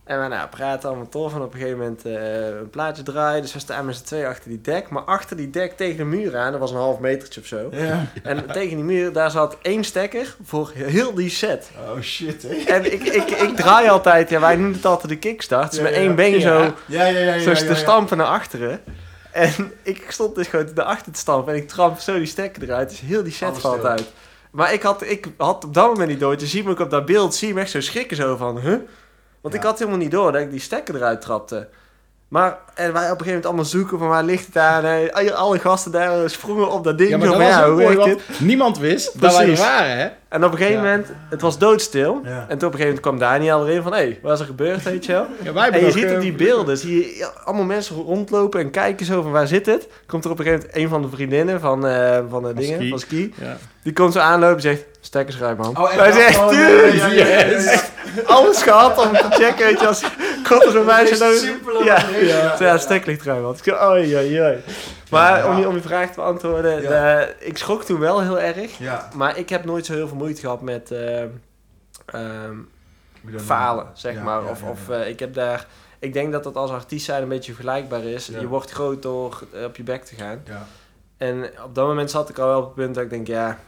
En 0.03 0.21
we 0.21 0.27
nou, 0.27 0.47
praten 0.47 0.89
allemaal 0.89 1.09
tof. 1.09 1.33
En 1.35 1.41
op 1.41 1.53
een 1.53 1.59
gegeven 1.59 1.79
moment 1.79 2.05
een 2.05 2.69
plaatje 2.69 3.03
draaien. 3.03 3.41
Dus 3.41 3.53
we 3.53 3.59
staan 3.59 3.85
met 3.85 3.95
z'n 3.95 4.03
twee 4.03 4.27
achter 4.27 4.49
die 4.49 4.61
dek. 4.61 4.89
Maar 4.89 5.01
achter 5.01 5.37
die 5.37 5.49
dek 5.49 5.77
tegen 5.77 5.97
de 5.97 6.03
muur 6.03 6.37
aan, 6.37 6.51
dat 6.51 6.59
was 6.59 6.71
een 6.71 6.77
half 6.77 6.99
metertje 6.99 7.41
of 7.41 7.47
zo. 7.47 7.69
ja. 7.71 8.05
En 8.23 8.45
tegen 8.51 8.75
die 8.75 8.85
muur, 8.85 9.13
daar 9.13 9.31
zat 9.31 9.57
één 9.61 9.83
stekker 9.83 10.35
voor 10.43 10.71
heel 10.75 11.13
die 11.13 11.29
set. 11.29 11.69
Oh 11.93 12.01
shit, 12.01 12.41
hè? 12.47 12.55
En 12.73 12.93
ik, 12.93 13.03
ik, 13.03 13.29
ik 13.29 13.55
draai 13.55 13.89
altijd, 13.89 14.29
ja, 14.29 14.39
wij 14.39 14.55
noemen 14.55 14.75
het 14.75 14.85
altijd 14.85 15.09
de 15.09 15.17
kickstart. 15.17 15.69
Dus 15.69 15.77
Ja, 15.77 15.83
met 15.85 15.93
ja. 15.93 15.99
één 15.99 16.15
been 16.15 16.39
Ja. 16.39 16.39
zo, 16.39 16.73
Ja, 16.85 17.05
ja, 17.05 17.19
ja. 17.19 17.33
ja, 17.33 17.39
zo 17.39 17.49
ja, 17.49 17.55
te 17.55 17.65
ja. 17.65 17.75
stampen 17.75 18.17
naar 18.17 18.27
achteren. 18.27 18.79
En 19.39 19.71
ik 19.83 20.11
stond 20.11 20.35
dus 20.35 20.47
gewoon 20.47 20.69
erachter 20.75 21.11
te 21.11 21.19
stampen. 21.19 21.53
En 21.53 21.59
ik 21.59 21.67
tramp 21.67 21.99
zo 21.99 22.17
die 22.17 22.25
stekker 22.25 22.63
eruit. 22.63 22.89
Dus 22.89 22.99
heel 22.99 23.23
die 23.23 23.31
set 23.31 23.47
Alles 23.47 23.61
valt 23.61 23.83
uit. 23.83 24.11
Maar 24.51 24.73
ik 24.73 24.81
had, 24.81 25.01
ik 25.01 25.27
had 25.37 25.63
op 25.63 25.73
dat 25.73 25.87
moment 25.87 26.09
niet 26.09 26.19
door. 26.19 26.39
Je 26.39 26.47
ziet 26.47 26.65
me 26.65 26.71
ook 26.71 26.79
op 26.79 26.89
dat 26.89 27.05
beeld, 27.05 27.35
zie 27.35 27.47
je 27.47 27.53
me 27.53 27.61
echt 27.61 27.71
zo 27.71 27.81
schrikken 27.81 28.17
zo 28.17 28.35
van, 28.35 28.59
huh? 28.59 28.77
Want 29.41 29.53
ik 29.53 29.63
had 29.63 29.79
helemaal 29.79 29.99
niet 29.99 30.11
door 30.11 30.31
dat 30.31 30.41
ik 30.41 30.51
die 30.51 30.59
stekker 30.59 30.95
eruit 30.95 31.21
trapte. 31.21 31.67
Maar 32.29 32.57
en 32.73 32.93
wij 32.93 33.01
op 33.01 33.01
een 33.01 33.07
gegeven 33.09 33.25
moment 33.25 33.45
allemaal 33.45 33.65
zoeken 33.65 33.99
van 33.99 34.07
waar 34.07 34.23
ligt 34.23 34.45
het 34.45 34.57
aan. 34.57 34.85
En 34.85 35.35
alle 35.35 35.59
gasten 35.59 35.91
daar 35.91 36.29
sprongen 36.29 36.71
op 36.71 36.83
dat 36.83 36.97
ding. 36.97 37.09
Ja, 37.09 37.17
maar 37.17 37.27
dat 37.27 37.35
van, 37.35 37.45
ja, 37.45 37.69
hoe 37.69 37.95
mooi, 37.95 38.17
niemand 38.39 38.77
wist 38.77 39.21
dat 39.21 39.31
wij 39.31 39.39
er 39.39 39.45
Precies. 39.45 39.65
waren, 39.65 39.97
hè? 39.97 40.07
En 40.29 40.43
op 40.45 40.51
een 40.51 40.57
gegeven 40.57 40.83
Ja. 40.83 40.89
moment, 40.89 41.07
het 41.29 41.41
was 41.41 41.57
doodstil. 41.57 42.21
Ja. 42.23 42.29
En 42.29 42.57
toen 42.57 42.67
op 42.67 42.73
een 42.73 42.79
gegeven 42.79 42.85
moment 42.85 42.99
kwam 42.99 43.19
Daniel 43.19 43.67
erin 43.67 43.81
van, 43.81 43.91
hé, 43.91 43.97
hey, 43.97 44.19
wat 44.21 44.33
is 44.33 44.39
er 44.39 44.45
gebeurd, 44.45 44.83
weet 44.83 45.05
je 45.05 45.11
wel? 45.11 45.25
Ja, 45.43 45.53
wij 45.53 45.63
hebben 45.63 45.81
En 45.81 45.85
je 45.87 45.91
ziet 45.91 46.11
op 46.11 46.21
die 46.21 46.33
beelden, 46.33 46.77
zie 46.77 47.17
je 47.17 47.29
allemaal 47.43 47.65
mensen 47.65 47.95
rondlopen 47.95 48.59
en 48.59 48.71
kijken 48.71 49.05
zo 49.05 49.21
van 49.21 49.31
waar 49.31 49.47
zit 49.47 49.65
het. 49.65 49.87
Komt 50.07 50.25
er 50.25 50.31
op 50.31 50.39
een 50.39 50.45
gegeven 50.45 50.65
moment 50.67 50.83
een 50.83 50.89
van 50.89 51.01
de 51.09 51.15
vriendinnen 51.15 51.59
van, 51.59 51.87
eh, 51.87 52.19
van 52.29 52.43
de 52.43 52.53
dingen, 52.53 52.75
Ski. 52.77 52.89
van 52.89 52.99
ski. 52.99 53.33
Ja. 53.41 53.57
Die 53.83 53.93
komt 53.93 54.13
zo 54.13 54.19
aanlopen 54.19 54.55
en 54.55 54.61
zegt, 54.61 54.83
stekkers 55.01 55.37
eruit 55.39 55.57
man. 55.57 55.77
Oh, 55.77 55.83
echt? 55.91 55.95
Wij 55.99 56.11
zeggen, 56.11 56.45
Oh, 56.47 56.53
ja, 56.53 56.67
ja, 57.07 57.07
ja. 57.07 57.45
yes. 57.45 57.83
Alles 58.25 58.61
gehad 58.61 59.05
om 59.05 59.11
te 59.13 59.25
checken, 59.29 59.65
weet 59.65 59.79
je, 59.79 59.87
als 59.87 60.03
komt 60.49 60.63
er 60.63 60.71
zo'n 60.71 60.85
meisje 60.85 61.09
meest 61.09 61.19
dan... 61.19 61.33
simpele 61.33 61.83
Ja, 61.83 62.09
ja. 62.09 62.19
ja, 62.19 62.55
ja 62.59 62.77
stek 62.77 63.05
ligt 63.05 63.25
eruit 63.25 63.41
man. 63.41 63.53
Ik 63.53 63.63
zeg, 63.63 63.83
oei, 63.83 64.15
oei, 64.15 64.41
oei. 64.41 64.57
Maar 65.09 65.37
Ja. 65.37 65.51
om, 65.51 65.59
je, 65.59 65.67
om 65.67 65.75
je 65.75 65.81
vraag 65.81 66.09
te 66.09 66.15
beantwoorden, 66.15 66.81
Ja. 66.81 66.89
de- 66.89 67.35
ik 67.39 67.57
schrok 67.57 67.83
toen 67.83 67.99
wel 67.99 68.21
heel 68.21 68.39
erg. 68.39 68.77
Ja. 68.77 69.09
Maar 69.15 69.37
ik 69.37 69.49
heb 69.49 69.65
nooit 69.65 69.85
zo 69.85 69.93
heel 69.93 70.07
veel 70.07 70.17
moeite 70.17 70.41
gehad 70.41 70.61
met... 70.61 70.91
eh, 70.91 71.21
ehm, 72.05 72.55
falen, 73.37 73.85
zeg 73.93 74.13
Ja, 74.13 74.23
maar. 74.23 74.43
ja, 74.43 74.49
of 74.49 74.61
ja, 74.61 74.69
of 74.69 74.89
eh, 74.89 75.07
ik 75.09 75.19
heb 75.19 75.33
daar... 75.33 75.65
ik 75.99 76.13
denk 76.13 76.31
dat 76.31 76.43
dat 76.43 76.55
als 76.55 76.71
artiest 76.71 77.05
zijn 77.05 77.21
een 77.21 77.29
beetje 77.29 77.53
vergelijkbaar 77.53 78.03
is. 78.03 78.27
Ja. 78.27 78.39
Je 78.39 78.47
wordt 78.47 78.71
groot 78.71 79.01
door 79.01 79.43
eh, 79.53 79.63
op 79.63 79.75
je 79.75 79.83
bek 79.83 80.03
te 80.03 80.15
gaan. 80.15 80.41
Ja. 80.45 80.65
En 81.17 81.49
op 81.65 81.75
dat 81.75 81.87
moment 81.87 82.11
zat 82.11 82.29
ik 82.29 82.37
al 82.39 82.47
wel 82.47 82.57
op 82.59 82.65
het 82.65 82.73
punt 82.75 82.95
dat 82.95 83.03
ik 83.03 83.09
denk, 83.09 83.27
ja, 83.27 83.59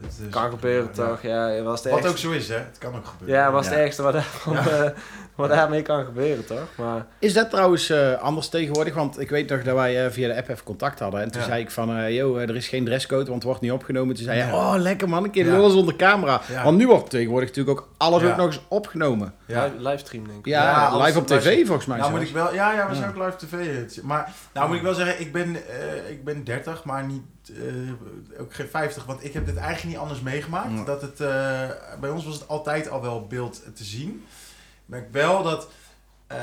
Het 0.00 0.10
is- 0.24 0.30
kan 0.30 0.50
gebeuren 0.50 0.90
ja. 0.94 1.06
toch? 1.06 1.22
Ja, 1.22 1.48
het 1.48 1.64
was 1.64 1.84
het 1.84 1.92
Wat 1.92 2.06
ook 2.08 2.16
zo 2.18 2.30
is, 2.30 2.48
hè? 2.48 2.54
Het 2.54 2.78
kan 2.78 2.96
ook 2.96 3.06
gebeuren. 3.06 3.36
Ja, 3.36 3.50
was 3.52 3.66
het 3.66 3.74
Ja. 3.74 3.80
ergste 3.80 4.02
wat, 4.02 4.12
daarvan, 4.18 4.56
eh, 4.74 4.90
wat 5.34 5.48
daarmee 5.48 5.82
kan 5.82 6.04
gebeuren, 6.04 6.44
toch? 6.46 6.68
Maar 6.76 7.06
Is 7.18 7.32
dat 7.34 7.50
trouwens 7.50 7.90
eh, 7.90 8.12
anders 8.14 8.48
tegenwoordig? 8.48 8.94
Want 8.94 9.20
ik 9.20 9.30
weet 9.30 9.48
nog 9.50 9.62
dat 9.62 9.74
wij 9.74 10.04
eh, 10.04 10.10
via 10.12 10.28
de 10.28 10.36
app 10.36 10.48
even 10.48 10.64
contact 10.64 10.98
hadden. 10.98 11.20
En 11.22 11.30
toen 11.30 11.40
Ja. 11.40 11.46
zei 11.46 11.60
ik 11.62 11.70
van, 11.70 11.96
eh 11.96 12.14
yo, 12.16 12.36
er 12.36 12.56
is 12.56 12.68
geen 12.68 12.84
dresscode, 12.84 13.22
want 13.24 13.34
het 13.34 13.42
wordt 13.44 13.60
niet 13.60 13.72
opgenomen. 13.72 14.14
Toen 14.14 14.24
zei 14.24 14.38
je, 14.38 14.44
Ja. 14.44 14.54
oh 14.56 14.74
lekker 14.76 15.08
man, 15.08 15.24
een 15.24 15.30
keer 15.30 15.46
Ja. 15.46 15.52
lullen 15.52 15.70
zonder 15.70 15.96
camera. 15.96 16.40
Ja. 16.48 16.64
Want 16.64 16.78
nu 16.78 16.86
wordt 16.86 17.10
tegenwoordig 17.10 17.48
natuurlijk 17.48 17.80
ook 17.80 17.88
alles 17.96 18.22
Ja. 18.22 18.30
ook 18.30 18.36
nog 18.36 18.46
eens 18.46 18.60
opgenomen. 18.68 19.34
Ja. 19.46 19.64
li- 19.64 19.88
livestream 19.88 20.26
denk 20.26 20.38
ik. 20.38 20.46
Ja, 20.46 20.96
live 21.04 21.18
op 21.18 21.28
live- 21.28 21.40
tv 21.40 21.66
volgens 21.66 21.86
mij 21.86 21.98
Nou 21.98 22.10
moet 22.10 22.20
ik 22.20 22.28
wel, 22.32 22.54
ja, 22.54 22.72
ja, 22.72 22.88
we 22.88 22.94
zijn 22.94 23.12
Ja. 23.14 23.16
ook 23.22 23.24
live 23.26 23.46
tv. 23.46 23.76
Het- 23.80 24.00
Maar 24.02 24.32
nou 24.54 24.68
moet 24.68 24.76
ik 24.76 24.82
wel 24.82 24.94
zeggen, 24.94 25.20
ik 25.20 25.32
ben, 25.32 25.54
eh, 25.56 26.10
ik 26.10 26.24
ben 26.24 26.44
30, 26.44 26.84
maar 26.84 27.04
niet, 27.04 27.22
eh, 27.52 28.40
ook 28.40 28.54
geen 28.54 28.68
50, 28.68 29.04
want 29.04 29.24
ik 29.24 29.32
heb 29.32 29.46
dit 29.46 29.56
eigenlijk 29.56 29.88
niet 29.88 29.96
anders 29.96 30.20
meegemaakt. 30.20 30.72
Ja. 30.72 30.84
Dat 30.84 31.02
het, 31.02 31.20
eh, 31.20 31.98
bij 32.00 32.10
ons 32.10 32.24
was 32.24 32.34
het 32.34 32.48
altijd 32.48 32.88
al 32.88 33.02
wel 33.02 33.26
beeld 33.26 33.62
te 33.76 33.84
zien. 33.84 34.10
Ik 34.10 34.82
merk 34.86 35.12
wel 35.12 35.42
dat 35.42 35.68
eh, 36.26 36.38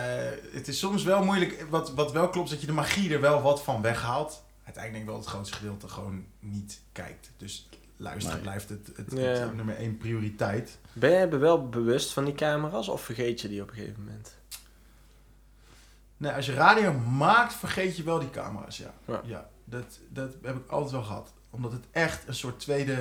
het 0.52 0.68
is 0.68 0.80
soms 0.80 1.04
wel 1.04 1.24
moeilijk, 1.24 1.66
wat, 1.70 1.94
wat 1.94 2.12
wel 2.12 2.30
klopt, 2.30 2.46
is 2.46 2.52
dat 2.52 2.62
je 2.62 2.68
de 2.68 2.74
magie 2.74 3.14
er 3.14 3.22
wel 3.22 3.42
wat 3.42 3.64
van 3.64 3.82
weghaalt. 3.82 4.44
Uiteindelijk 4.64 4.94
denk 4.94 5.04
ik 5.04 5.06
wel 5.06 5.16
dat 5.16 5.24
het 5.26 5.34
grootste 5.34 5.56
gedeelte 5.58 5.88
gewoon 5.88 6.26
niet 6.40 6.82
kijkt. 6.92 7.32
Dus 7.38 7.70
luisteren 7.98 8.36
Nee. 8.38 8.44
blijft 8.46 8.70
het, 8.70 8.90
het, 8.96 9.12
Ja. 9.12 9.22
het 9.24 9.56
nummer 9.56 9.76
één 9.76 9.98
prioriteit. 9.98 10.78
Ben 10.94 11.10
je 11.12 11.18
er 11.18 11.40
wel 11.40 11.70
bewust 11.70 12.14
van 12.14 12.26
die 12.26 12.34
camera's 12.36 12.88
of 12.88 13.02
vergeet 13.02 13.42
je 13.42 13.48
die 13.48 13.62
op 13.62 13.70
een 13.70 13.76
gegeven 13.76 14.04
moment? 14.04 14.36
Nee, 16.18 16.32
als 16.32 16.46
je 16.46 16.54
radio 16.54 16.94
maakt, 16.94 17.54
vergeet 17.54 17.98
je 17.98 18.04
wel 18.04 18.20
die 18.20 18.30
camera's, 18.30 18.78
ja. 18.78 18.94
Ja. 19.08 19.22
Ja, 19.26 19.50
dat, 19.66 20.00
dat 20.10 20.34
heb 20.42 20.56
ik 20.56 20.70
altijd 20.70 20.92
wel 20.92 21.04
gehad. 21.04 21.34
Omdat 21.50 21.72
het 21.72 21.84
echt 21.92 22.28
een 22.28 22.34
soort 22.36 22.60
tweede... 22.60 22.94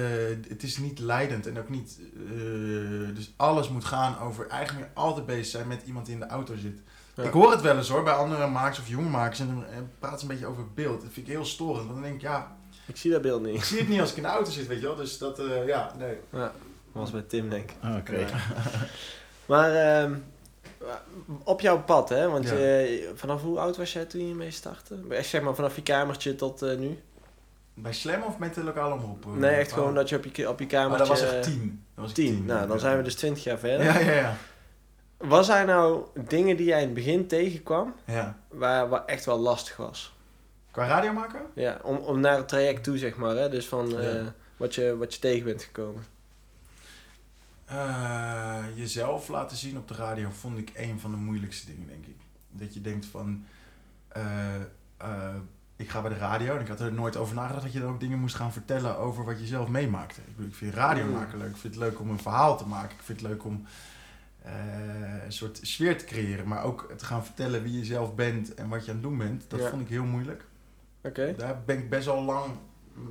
Het 0.48 0.62
is 0.62 0.78
niet 0.78 0.98
leidend 0.98 1.46
en 1.46 1.58
ook 1.58 1.68
niet... 1.68 1.98
eh, 2.26 3.14
dus 3.14 3.32
alles 3.36 3.68
moet 3.68 3.84
gaan 3.84 4.18
over 4.18 4.46
eigenlijk 4.48 4.90
altijd 4.94 5.26
bezig 5.26 5.46
zijn 5.46 5.68
met 5.68 5.82
iemand 5.86 6.06
die 6.06 6.14
in 6.14 6.20
de 6.20 6.26
auto 6.26 6.56
zit. 6.56 6.80
Ja. 7.14 7.22
Ik 7.22 7.32
hoor 7.32 7.50
het 7.50 7.60
wel 7.60 7.76
eens 7.76 7.88
hoor, 7.88 8.02
bij 8.02 8.12
andere 8.12 8.46
makers 8.46 8.78
of 8.78 8.88
jonge 8.88 9.08
makers. 9.08 9.40
En 9.40 9.46
dan 9.46 9.66
en 9.66 9.90
praten 9.98 10.18
ze 10.18 10.24
een 10.24 10.30
beetje 10.30 10.46
over 10.46 10.64
beeld. 10.74 11.00
Dat 11.02 11.10
vind 11.12 11.26
ik 11.26 11.32
heel 11.32 11.44
storend. 11.44 11.82
Want 11.86 11.92
dan 11.94 12.02
denk 12.02 12.14
ik, 12.14 12.20
ja, 12.20 12.56
Ik 12.86 12.96
zie 12.96 13.10
dat 13.10 13.22
beeld 13.22 13.46
ik 13.46 13.52
niet. 13.52 13.64
zie 13.64 13.78
het 13.78 13.88
niet 13.88 14.00
als 14.00 14.10
ik 14.10 14.16
in 14.16 14.22
de 14.22 14.28
auto 14.28 14.50
zit, 14.50 14.66
weet 14.66 14.80
je 14.80 14.86
wel. 14.86 14.96
Dus 14.96 15.18
dat, 15.18 15.38
eh, 15.38 15.66
ja, 15.66 15.92
nee. 15.98 16.16
Ja, 16.32 16.52
was 16.92 17.10
bij 17.10 17.22
Tim 17.22 17.48
denk 17.50 17.70
ik. 17.70 17.76
Ah, 17.80 17.96
Oké. 17.96 18.16
Ja. 18.16 18.26
Maar 19.46 19.74
ehm, 19.74 20.14
op 21.44 21.60
jouw 21.60 21.82
pad, 21.82 22.08
hè? 22.08 22.28
Want 22.30 22.48
Ja. 22.48 22.54
je, 22.54 23.12
vanaf 23.14 23.42
hoe 23.42 23.58
oud 23.58 23.76
was 23.76 23.92
jij 23.92 24.04
toen 24.04 24.28
je 24.28 24.34
mee 24.34 24.50
startte? 24.50 24.96
Echt 25.08 25.28
zeg 25.28 25.42
maar 25.42 25.54
vanaf 25.54 25.76
je 25.76 25.82
kamertje 25.82 26.34
tot 26.34 26.62
eh, 26.62 26.76
nu? 26.78 26.98
Bij 27.74 27.92
Slam 27.92 28.22
of 28.22 28.38
met 28.38 28.54
de 28.54 28.64
lokale 28.64 28.94
omroep? 28.94 29.26
Nee, 29.36 29.54
echt 29.54 29.70
Oh. 29.70 29.74
gewoon 29.78 29.94
dat 29.94 30.08
je 30.08 30.16
op 30.16 30.24
je, 30.24 30.48
op 30.48 30.58
je 30.58 30.64
Oh, 30.64 30.70
kamertje... 30.70 30.98
dat 30.98 31.08
was 31.08 31.22
echt 31.22 31.42
tien. 31.42 31.84
Dat 31.94 32.02
was 32.04 32.08
ik 32.08 32.14
tien. 32.14 32.44
Nou, 32.44 32.60
dan 32.66 32.76
ja. 32.76 32.82
zijn 32.82 32.96
we 32.96 33.02
dus 33.02 33.14
twintig 33.14 33.44
jaar 33.44 33.58
verder. 33.58 33.86
Ja, 33.86 33.98
ja, 33.98 34.12
ja. 34.12 34.36
Was 35.16 35.48
er 35.48 35.64
nou 35.66 36.04
dingen 36.28 36.56
die 36.56 36.66
jij 36.66 36.78
in 36.80 36.84
het 36.84 36.94
begin 36.94 37.26
tegenkwam, 37.26 37.94
ja. 38.04 38.38
waar, 38.48 38.88
waar 38.88 39.04
echt 39.04 39.24
wel 39.24 39.38
lastig 39.38 39.76
was? 39.76 40.14
Qua 40.70 40.86
radio 40.86 41.12
maken? 41.12 41.40
Ja, 41.54 41.78
om, 41.82 41.96
om 41.96 42.20
naar 42.20 42.36
het 42.36 42.48
traject 42.48 42.84
toe, 42.84 42.98
zeg 42.98 43.16
maar, 43.16 43.36
hè? 43.36 43.48
Dus 43.48 43.66
van 43.66 43.98
eh, 44.00 44.22
wat, 44.56 44.74
je, 44.74 44.96
wat 44.96 45.14
je 45.14 45.20
tegen 45.20 45.44
bent 45.44 45.62
gekomen. 45.62 46.04
Eh, 47.64 48.64
jezelf 48.74 49.28
laten 49.28 49.56
zien 49.56 49.76
op 49.76 49.88
de 49.88 49.94
radio 49.94 50.28
vond 50.30 50.58
ik 50.58 50.70
een 50.74 51.00
van 51.00 51.10
de 51.10 51.16
moeilijkste 51.16 51.66
dingen, 51.66 51.86
denk 51.86 52.06
ik. 52.06 52.16
Dat 52.50 52.74
je 52.74 52.80
denkt 52.80 53.06
van, 53.06 53.44
eh, 54.08 54.54
eh, 54.96 55.34
ik 55.76 55.88
ga 55.90 56.00
bij 56.00 56.10
de 56.10 56.16
radio 56.18 56.54
en 56.54 56.60
ik 56.60 56.68
had 56.68 56.80
er 56.80 56.92
nooit 56.92 57.16
over 57.16 57.34
nagedacht 57.34 57.62
dat 57.64 57.72
je 57.72 57.80
dan 57.80 57.92
ook 57.92 58.00
dingen 58.00 58.18
moest 58.18 58.34
gaan 58.34 58.52
vertellen 58.52 58.98
over 58.98 59.24
wat 59.24 59.40
je 59.40 59.46
zelf 59.46 59.68
meemaakte. 59.68 60.20
Ik, 60.20 60.36
bedoel, 60.36 60.50
ik 60.50 60.54
vind 60.56 60.74
radio 60.74 61.04
Mm. 61.04 61.12
maken 61.12 61.38
leuk, 61.38 61.50
ik 61.50 61.56
vind 61.56 61.74
het 61.74 61.82
leuk 61.82 62.00
om 62.00 62.10
een 62.10 62.18
verhaal 62.18 62.56
te 62.58 62.66
maken, 62.66 62.96
ik 62.96 63.02
vind 63.02 63.20
het 63.20 63.28
leuk 63.30 63.44
om 63.44 63.64
een 65.24 65.32
soort 65.32 65.58
sfeer 65.62 65.98
te 65.98 66.04
creëren, 66.04 66.48
maar 66.48 66.62
ook 66.64 66.92
te 66.96 67.04
gaan 67.04 67.24
vertellen 67.24 67.62
wie 67.62 67.78
je 67.78 67.84
zelf 67.84 68.14
bent 68.14 68.54
en 68.54 68.68
wat 68.68 68.84
je 68.84 68.90
aan 68.90 68.96
het 68.96 69.06
doen 69.06 69.18
bent. 69.18 69.44
Dat 69.48 69.60
Ja. 69.60 69.68
vond 69.68 69.82
ik 69.82 69.88
heel 69.88 70.04
moeilijk. 70.04 70.44
Oké. 71.02 71.34
Daar 71.36 71.62
ben 71.64 71.78
ik 71.78 71.90
best 71.90 72.04
wel 72.06 72.22
lang. 72.22 72.52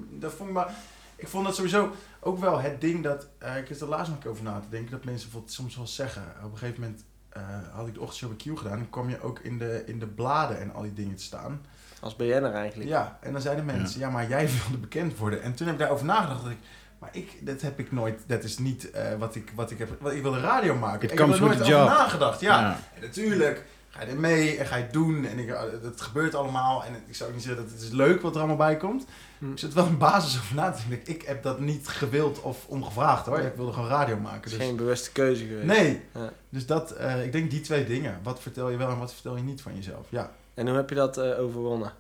Dat 0.10 0.34
vond 0.34 0.50
ik, 0.50 0.56
maar, 0.56 0.74
ik 1.16 1.28
vond 1.28 1.46
dat 1.46 1.56
sowieso 1.56 1.92
ook 2.20 2.40
wel 2.40 2.60
het 2.60 2.82
ding 2.82 3.04
dat. 3.04 3.28
eh, 3.38 3.58
ik 3.58 3.68
heb 3.68 3.80
er 3.82 3.88
laatst 3.88 4.08
nog 4.08 4.16
een 4.16 4.22
keer 4.22 4.32
over 4.32 4.44
na 4.44 4.60
te 4.60 4.70
denken. 4.70 4.92
Dat 4.92 5.04
mensen 5.04 5.24
bijvoorbeeld 5.24 5.54
soms 5.54 5.76
wel 5.76 5.88
zeggen. 5.88 6.24
Op 6.44 6.52
een 6.52 6.58
gegeven 6.58 6.82
moment 6.82 7.04
eh, 7.30 7.42
had 7.74 7.88
ik 7.88 7.94
de 7.94 8.00
ochtendshow 8.00 8.30
bij 8.38 8.54
Q 8.54 8.58
gedaan. 8.58 8.78
En 8.78 8.90
kwam 8.90 9.10
je 9.10 9.22
ook 9.22 9.40
in 9.40 9.58
de, 9.58 9.84
in 9.86 10.00
de 10.00 10.08
bladen 10.08 10.60
en 10.60 10.74
al 10.74 10.82
die 10.82 10.94
dingen 10.94 11.16
te 11.16 11.24
staan. 11.24 11.62
Als 12.00 12.16
BN'er 12.16 12.54
eigenlijk. 12.54 12.90
Ja, 12.90 13.18
en 13.22 13.32
dan 13.34 13.42
zeiden 13.42 13.66
mensen: 13.66 14.00
ja. 14.00 14.10
maar 14.10 14.28
jij 14.28 14.48
wilde 14.62 14.78
bekend 14.78 15.18
worden. 15.18 15.42
En 15.42 15.54
toen 15.54 15.66
heb 15.66 15.76
ik 15.76 15.82
daarover 15.82 16.06
nagedacht. 16.06 16.42
Dat 16.44 16.52
ik, 16.52 16.58
maar 17.00 17.10
ik, 17.12 17.46
dat 17.46 17.62
heb 17.62 17.80
ik 17.80 17.92
nooit. 17.92 18.22
Dat 18.28 18.44
is 18.44 18.58
niet 18.58 18.92
eh, 18.92 19.14
wat, 19.18 19.36
ik, 19.36 19.52
wat 19.56 19.72
ik 19.72 19.78
heb. 19.78 19.90
Wat, 20.02 20.12
ik 20.14 20.22
wilde 20.22 20.40
radio 20.40 20.76
maken. 20.76 21.02
Ik 21.12 21.18
heb 21.18 21.20
er 21.20 21.28
nooit 21.40 21.42
over 21.54 21.66
job. 21.66 21.88
nagedacht. 21.88 22.40
Ja, 22.40 22.60
Ja. 22.60 22.78
en 22.96 23.02
natuurlijk 23.02 23.66
ga 23.94 24.02
je 24.02 24.08
er 24.08 24.20
mee 24.20 24.58
en 24.58 24.66
ga 24.66 24.76
je 24.76 24.84
het 24.84 24.94
doen. 24.94 25.26
En 25.26 25.40
ik, 25.40 25.50
eh, 25.50 25.62
het 25.82 26.02
gebeurt 26.02 26.36
allemaal. 26.36 26.84
En 26.86 26.94
ik 27.08 27.16
zou 27.16 27.30
ook 27.30 27.36
niet 27.36 27.46
zeggen 27.46 27.64
dat 27.64 27.72
het 27.74 27.82
is 27.82 27.90
leuk 27.90 28.22
wat 28.22 28.32
er 28.34 28.38
allemaal 28.38 28.58
bij 28.58 28.78
komt. 28.78 29.06
Hm. 29.38 29.52
Ik 29.52 29.60
zit 29.60 29.74
wel 29.74 29.86
een 29.86 29.98
basis 29.98 30.40
over 30.40 30.56
na 30.56 30.72
te 30.72 30.82
denken. 30.90 31.14
Ik 31.14 31.22
heb 31.22 31.44
dat 31.44 31.60
niet 31.60 31.88
gewild 31.88 32.42
of 32.42 32.66
omgevraagd 32.68 33.26
hoor. 33.26 33.38
Nee. 33.38 33.48
Ik 33.48 33.56
wilde 33.56 33.74
gewoon 33.74 33.90
radio 33.90 34.14
Het 34.14 34.24
maken. 34.24 34.52
is 34.52 34.58
Dus... 34.58 34.66
geen 34.68 34.76
bewuste 34.76 35.12
keuze 35.12 35.46
geweest. 35.46 35.66
Nee. 35.68 36.02
Ja. 36.14 36.30
Dus 36.50 36.66
dat, 36.66 36.92
eh, 36.92 37.26
ik 37.26 37.32
denk 37.32 37.52
die 37.52 37.62
twee 37.62 37.86
dingen. 37.86 38.20
Wat 38.24 38.40
vertel 38.42 38.70
je 38.70 38.78
wel 38.78 38.90
en 38.90 39.00
wat 39.00 39.14
vertel 39.14 39.36
je 39.36 39.44
niet 39.44 39.62
van 39.62 39.76
jezelf? 39.76 40.08
Ja. 40.10 40.32
En 40.54 40.68
hoe 40.68 40.76
heb 40.76 40.90
je 40.90 40.96
dat 40.96 41.18
eh, 41.18 41.40
overwonnen? 41.40 41.94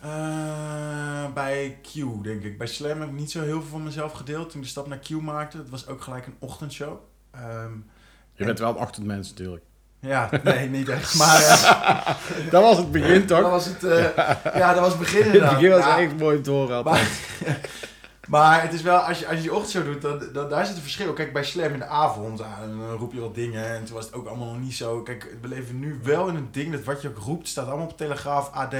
Eh, 0.00 1.32
bij 1.34 1.78
Q 1.82 1.92
denk 2.22 2.42
ik. 2.42 2.58
Bij 2.58 2.66
Slam 2.66 3.00
heb 3.00 3.08
ik 3.08 3.14
niet 3.14 3.30
zo 3.30 3.42
heel 3.42 3.60
veel 3.60 3.70
van 3.70 3.82
mezelf 3.82 4.12
gedeeld. 4.12 4.50
Toen 4.50 4.58
ik 4.60 4.64
de 4.66 4.70
stap 4.70 4.86
naar 4.86 4.98
Q 4.98 5.08
maakte. 5.10 5.56
Het 5.58 5.70
was 5.70 5.86
ook 5.86 6.00
gelijk 6.00 6.26
een 6.26 6.36
ochtendshow. 6.38 6.98
Ehm, 7.30 7.72
Je 8.34 8.44
bent 8.44 8.58
wel 8.58 8.68
een 8.70 8.76
ochtendmens 8.76 9.28
natuurlijk. 9.28 9.64
Ja, 10.00 10.30
nee, 10.42 10.68
niet 10.68 10.88
echt. 10.88 11.14
Maar 11.14 11.42
eh, 11.42 12.06
Dat 12.50 12.62
was 12.62 12.76
het 12.76 12.90
begin 12.92 13.26
dat 13.26 13.40
toch? 13.40 13.50
was 13.50 13.64
het. 13.64 13.84
eh, 13.84 14.04
ja, 14.54 14.72
dat 14.72 14.80
was 14.80 14.88
het 14.88 14.98
begin 14.98 15.16
Het 15.16 15.26
inderdaad. 15.26 15.54
begin 15.54 15.70
was 15.70 15.84
Ja. 15.84 15.98
echt 15.98 16.16
mooi 16.18 16.36
om 16.36 16.42
te 16.42 16.50
horen. 16.50 16.84
Maar, 16.84 17.08
maar 18.28 18.62
het 18.62 18.72
is 18.72 18.82
wel, 18.82 18.98
als 18.98 19.18
je, 19.18 19.26
als 19.26 19.36
je 19.36 19.42
die 19.42 19.54
ochtendshow 19.54 19.84
doet, 19.84 20.02
dan, 20.02 20.22
dan, 20.32 20.48
daar 20.48 20.66
zit 20.66 20.76
een 20.76 20.82
verschil. 20.82 21.12
Kijk, 21.12 21.32
bij 21.32 21.44
Slam 21.44 21.72
in 21.72 21.78
de 21.78 21.86
avond, 21.86 22.38
dan 22.38 22.90
roep 22.98 23.12
je 23.12 23.20
wat 23.20 23.34
dingen. 23.34 23.68
En 23.74 23.84
toen 23.84 23.94
was 23.94 24.04
het 24.04 24.14
ook 24.14 24.26
allemaal 24.26 24.52
nog 24.52 24.60
niet 24.62 24.74
zo. 24.74 25.02
Kijk, 25.02 25.36
we 25.40 25.48
leven 25.48 25.78
nu 25.78 26.00
wel 26.02 26.28
in 26.28 26.34
een 26.36 26.48
ding 26.50 26.72
dat 26.72 26.84
wat 26.84 27.02
je 27.02 27.08
ook 27.08 27.18
roept, 27.18 27.48
staat 27.48 27.66
allemaal 27.66 27.86
op 27.86 27.96
Telegraaf, 27.96 28.50
AD. 28.52 28.74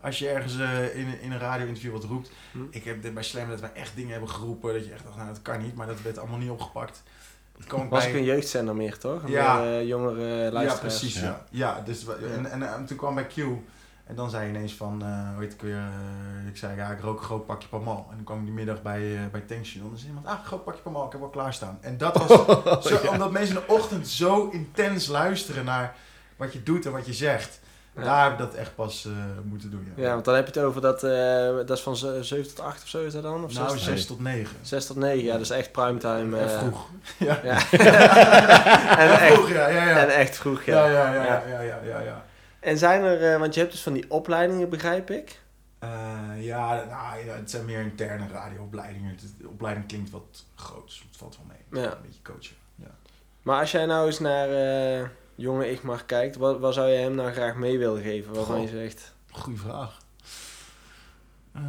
Als 0.00 0.18
je 0.18 0.28
ergens 0.28 0.58
eh, 0.58 0.96
in, 0.96 1.20
in 1.20 1.32
een 1.32 1.38
radio-interview 1.38 1.92
wat 1.92 2.04
roept. 2.04 2.30
Hm. 2.52 2.58
Ik 2.70 2.84
heb 2.84 3.02
dit 3.02 3.14
bij 3.14 3.22
Slam 3.22 3.48
dat 3.48 3.60
wij 3.60 3.70
echt 3.74 3.92
dingen 3.94 4.10
hebben 4.10 4.30
geroepen. 4.30 4.72
Dat 4.74 4.84
je 4.84 4.92
echt 4.92 5.04
dacht, 5.04 5.16
nou 5.16 5.28
dat 5.28 5.42
kan 5.42 5.62
niet. 5.62 5.74
Maar 5.74 5.86
dat 5.86 6.02
werd 6.02 6.18
allemaal 6.18 6.38
niet 6.38 6.50
opgepakt. 6.50 7.02
Kwam 7.66 7.88
Was 7.88 8.02
bij- 8.02 8.10
ik 8.12 8.16
een 8.18 8.24
jeugdzender 8.24 8.76
meer, 8.76 8.98
toch? 8.98 9.28
Ja. 9.28 9.56
meer, 9.58 9.78
eh, 9.80 9.86
jongere 9.86 10.26
ja, 10.44 10.50
luisteraars. 10.50 10.98
precies. 10.98 11.20
Ja. 11.20 11.44
Ja. 11.50 11.76
Ja. 11.76 11.82
dus, 11.84 12.06
en, 12.36 12.50
en, 12.50 12.74
en 12.74 12.86
toen 12.86 12.96
kwam 12.96 13.14
bij 13.14 13.26
Q. 13.26 13.36
En 14.06 14.14
dan 14.14 14.30
zei 14.30 14.44
je 14.44 14.48
ineens 14.54 14.74
van, 14.74 15.02
eh 15.02 15.32
hoe 15.34 15.42
heet 15.42 15.52
ik 15.52 15.60
weer, 15.60 15.74
eh, 15.76 16.48
ik 16.48 16.56
zei 16.56 16.76
ja, 16.76 16.90
ik 16.90 17.00
rook 17.00 17.18
een 17.18 17.24
groot 17.24 17.46
pakje 17.46 17.68
Pamal. 17.68 18.06
En 18.10 18.14
dan 18.16 18.24
kwam 18.24 18.38
ik 18.38 18.44
die 18.44 18.54
middag 18.54 18.82
bij, 18.82 19.16
eh 19.16 19.20
bij 19.32 19.40
Tankstation. 19.40 19.88
Dan 19.88 19.98
zei 19.98 20.08
iemand, 20.08 20.26
ah, 20.26 20.44
groot 20.44 20.64
pakje 20.64 20.82
Pamal, 20.82 21.06
ik 21.06 21.12
heb 21.12 21.20
wel 21.20 21.30
klaarstaan. 21.30 21.78
En 21.80 21.98
dat 21.98 22.16
was, 22.16 22.28
zo, 22.88 22.98
Ja. 23.02 23.10
omdat 23.10 23.30
mensen 23.30 23.54
in 23.56 23.62
de 23.66 23.72
ochtend 23.72 24.08
zo 24.08 24.48
intens 24.48 25.06
luisteren 25.06 25.64
naar 25.64 25.94
wat 26.36 26.52
je 26.52 26.62
doet 26.62 26.86
en 26.86 26.92
wat 26.92 27.06
je 27.06 27.12
zegt. 27.12 27.60
Ja. 27.96 28.02
Daar 28.02 28.22
heb 28.22 28.32
ik 28.32 28.38
dat 28.38 28.54
echt 28.54 28.74
pas 28.74 29.04
eh, 29.06 29.12
moeten 29.44 29.70
doen. 29.70 29.92
Ja, 29.96 30.02
Ja, 30.02 30.12
want 30.12 30.24
dan 30.24 30.34
heb 30.34 30.46
je 30.46 30.52
het 30.60 30.68
over 30.68 30.80
dat, 30.80 31.02
eh, 31.04 31.46
dat 31.66 31.70
is 31.70 31.80
van 31.80 31.96
ze- 31.96 32.18
7 32.22 32.48
tot 32.54 32.60
8 32.64 32.82
of 32.82 32.88
zo 32.88 33.04
is 33.04 33.12
dat 33.12 33.22
dan? 33.22 33.44
Of 33.44 33.54
nou, 33.54 33.70
6 33.70 33.84
6 33.84 34.06
tot 34.06 34.20
9. 34.20 34.56
6 34.62 34.86
tot 34.86 34.96
9, 34.96 35.24
ja, 35.24 35.32
dat 35.32 35.40
is 35.40 35.50
echt 35.50 35.72
primetime. 35.72 36.38
En 36.38 36.48
eh, 36.50 36.58
vroeg. 36.58 36.88
Ja. 37.18 37.40
Ja. 37.44 37.58
En 38.98 39.10
echt, 39.18 39.32
vroeg, 39.34 39.48
ja, 39.48 39.68
ja, 39.68 39.88
ja. 39.88 39.98
en 39.98 40.08
echt 40.14 40.36
vroeg, 40.36 40.62
ja. 40.64 40.86
Ja, 40.86 40.90
ja, 41.12 41.14
ja, 41.14 41.24
ja, 41.24 41.42
ja, 41.48 41.60
ja, 41.60 41.78
ja, 41.84 42.00
ja. 42.00 42.24
En 42.60 42.78
zijn 42.78 43.02
er, 43.02 43.32
eh, 43.32 43.38
want 43.38 43.54
je 43.54 43.60
hebt 43.60 43.72
dus 43.72 43.82
van 43.82 43.92
die 43.92 44.10
opleidingen, 44.10 44.68
begrijp 44.68 45.10
ik. 45.10 45.40
Eh, 45.78 45.88
ja, 46.38 46.68
nou, 46.74 47.26
ja, 47.26 47.34
het 47.34 47.50
zijn 47.50 47.64
meer 47.64 47.80
interne 47.80 48.26
radioopleidingen. 48.32 49.16
De 49.38 49.48
opleiding 49.48 49.86
klinkt 49.86 50.10
wat 50.10 50.44
groot, 50.54 50.86
dus 50.86 51.04
het 51.08 51.16
valt 51.16 51.36
wel 51.36 51.46
mee. 51.48 51.82
Ja. 51.84 51.90
Een 51.90 51.96
beetje 52.02 52.22
coachen. 52.22 52.56
Ja. 52.74 52.90
Maar 53.42 53.60
als 53.60 53.70
jij 53.70 53.86
nou 53.86 54.06
eens 54.06 54.18
naar 54.18 54.48
jonge 55.36 55.70
Igmar 55.70 56.04
kijkt, 56.04 56.36
wat, 56.36 56.58
wat 56.58 56.74
zou 56.74 56.88
je 56.88 56.98
hem 56.98 57.14
nou 57.14 57.32
graag 57.32 57.54
mee 57.54 57.78
willen 57.78 58.02
geven? 58.02 58.34
Waarvan 58.34 58.60
je 58.60 58.68
zegt, 58.68 59.14
Goeie 59.30 59.58
vraag. 59.58 59.98
Eh, 61.52 61.62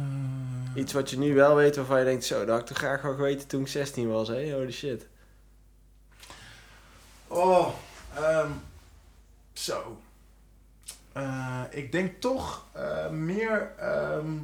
iets 0.74 0.92
wat 0.92 1.10
je 1.10 1.18
nu 1.18 1.34
wel 1.34 1.54
weet 1.54 1.76
waarvan 1.76 1.98
je 1.98 2.04
denkt, 2.04 2.24
zo, 2.24 2.38
dat 2.38 2.48
had 2.48 2.60
ik 2.60 2.66
toch 2.66 2.76
graag 2.76 3.02
wel 3.02 3.14
geweten 3.14 3.48
toen 3.48 3.60
ik 3.60 3.68
16 3.68 4.08
was, 4.08 4.28
hè? 4.28 4.52
Holy 4.52 4.72
shit. 4.72 5.06
Oh, 7.26 7.68
ehm, 8.14 8.50
zo. 9.52 9.98
Eh, 11.12 11.62
ik 11.70 11.92
denk 11.92 12.20
toch 12.20 12.66
eh, 12.72 13.10
meer, 13.10 13.72
ehm, 13.78 14.38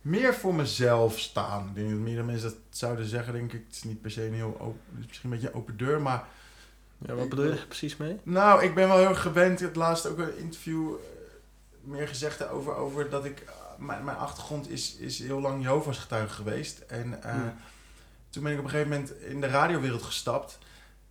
meer 0.00 0.34
voor 0.34 0.54
mezelf 0.54 1.18
staan. 1.18 1.68
Ik 1.68 1.74
denk 1.74 1.90
dat 1.90 1.98
meer 1.98 2.24
mensen 2.24 2.48
dat 2.50 2.58
zouden 2.70 3.06
zeggen, 3.06 3.32
denk 3.32 3.52
ik. 3.52 3.64
Het 3.66 3.76
is 3.76 3.82
niet 3.82 4.00
per 4.00 4.10
se 4.10 4.26
een 4.26 4.34
heel 4.34 4.56
open, 4.60 4.80
misschien 5.06 5.30
een 5.30 5.36
beetje 5.36 5.48
een 5.48 5.60
open 5.60 5.76
deur, 5.76 6.00
maar 6.00 6.24
Ja, 7.06 7.14
wat 7.14 7.28
bedoel 7.28 7.44
je 7.44 7.50
er 7.50 7.66
precies 7.66 7.96
mee? 7.96 8.18
Nou, 8.22 8.62
ik 8.62 8.74
ben 8.74 8.88
wel 8.88 8.96
heel 8.98 9.08
erg 9.08 9.22
gewend. 9.22 9.60
Het 9.60 9.76
laatste 9.76 10.08
ook 10.08 10.18
een 10.18 10.38
interview 10.38 10.88
eh, 10.88 10.94
meer 11.90 12.08
gezegd 12.08 12.48
over, 12.48 12.74
over 12.74 13.10
dat 13.10 13.24
ik... 13.24 13.40
eh, 13.40 13.52
mijn, 13.78 14.04
mijn 14.04 14.16
achtergrond 14.16 14.70
is, 14.70 14.96
is 14.96 15.18
heel 15.18 15.40
lang 15.40 15.62
Jehovah's 15.62 15.98
getuige 15.98 16.34
geweest. 16.34 16.78
En 16.78 17.22
eh, 17.22 17.32
Hmm. 17.32 17.52
toen 18.30 18.42
ben 18.42 18.52
ik 18.52 18.58
op 18.58 18.64
een 18.64 18.70
gegeven 18.70 18.90
moment 18.92 19.12
in 19.20 19.40
de 19.40 19.46
radiowereld 19.46 20.02
gestapt. 20.02 20.58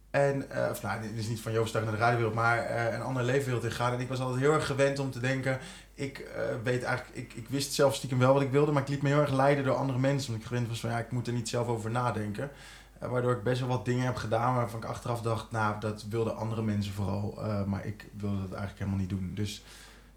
En, 0.09 0.49
eh, 0.51 0.69
of 0.71 0.81
nou, 0.81 1.01
dit 1.01 1.11
is 1.15 1.27
niet 1.27 1.39
van 1.41 1.51
Jehovah's 1.51 1.75
getuige 1.75 1.89
naar 1.91 1.99
de 1.99 2.05
radiowereld, 2.05 2.35
maar 2.35 2.57
eh, 2.65 2.93
een 2.93 3.01
andere 3.01 3.25
leefwereld 3.25 3.63
ingaan. 3.63 3.93
En 3.93 3.99
ik 3.99 4.07
was 4.07 4.19
altijd 4.19 4.39
heel 4.39 4.53
erg 4.53 4.65
gewend 4.65 4.99
om 4.99 5.11
te 5.11 5.19
denken... 5.19 5.59
Ik 5.93 6.19
eh, 6.19 6.43
weet 6.63 6.83
eigenlijk, 6.83 7.17
ik, 7.17 7.33
ik 7.33 7.45
wist 7.49 7.73
zelf 7.73 7.95
stiekem 7.95 8.19
wel 8.19 8.33
wat 8.33 8.41
ik 8.41 8.51
wilde, 8.51 8.71
maar 8.71 8.81
ik 8.81 8.87
liet 8.87 9.01
me 9.01 9.09
heel 9.09 9.19
erg 9.19 9.31
leiden 9.31 9.63
door 9.63 9.75
andere 9.75 9.99
mensen. 9.99 10.27
Omdat 10.27 10.41
ik 10.41 10.47
gewend 10.47 10.67
was 10.67 10.79
van, 10.79 10.89
ja, 10.89 10.99
ik 10.99 11.11
moet 11.11 11.27
er 11.27 11.33
niet 11.33 11.49
zelf 11.49 11.67
over 11.67 11.91
nadenken. 11.91 12.51
Eh, 12.99 13.09
waardoor 13.09 13.31
ik 13.31 13.43
best 13.43 13.59
wel 13.59 13.69
wat 13.69 13.85
dingen 13.85 14.05
heb 14.05 14.15
gedaan 14.15 14.55
waarvan 14.55 14.79
ik 14.79 14.85
achteraf 14.85 15.21
dacht, 15.21 15.51
nou, 15.51 15.79
dat 15.79 16.05
wilden 16.09 16.35
andere 16.35 16.61
mensen 16.61 16.93
vooral. 16.93 17.33
eh, 17.43 17.63
maar 17.63 17.85
ik 17.85 18.05
wilde 18.17 18.35
dat 18.35 18.49
eigenlijk 18.51 18.79
helemaal 18.79 18.99
niet 18.99 19.09
doen. 19.09 19.31
Dus 19.35 19.55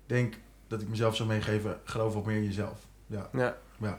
ik 0.02 0.08
denk 0.16 0.34
dat 0.68 0.80
ik 0.80 0.88
mezelf 0.88 1.16
zou 1.16 1.28
meegeven, 1.28 1.80
geloof 1.84 2.14
wat 2.14 2.24
meer 2.24 2.36
in 2.36 2.44
jezelf. 2.44 2.78
Ja, 3.06 3.28
Ja. 3.32 3.54
ja, 3.78 3.98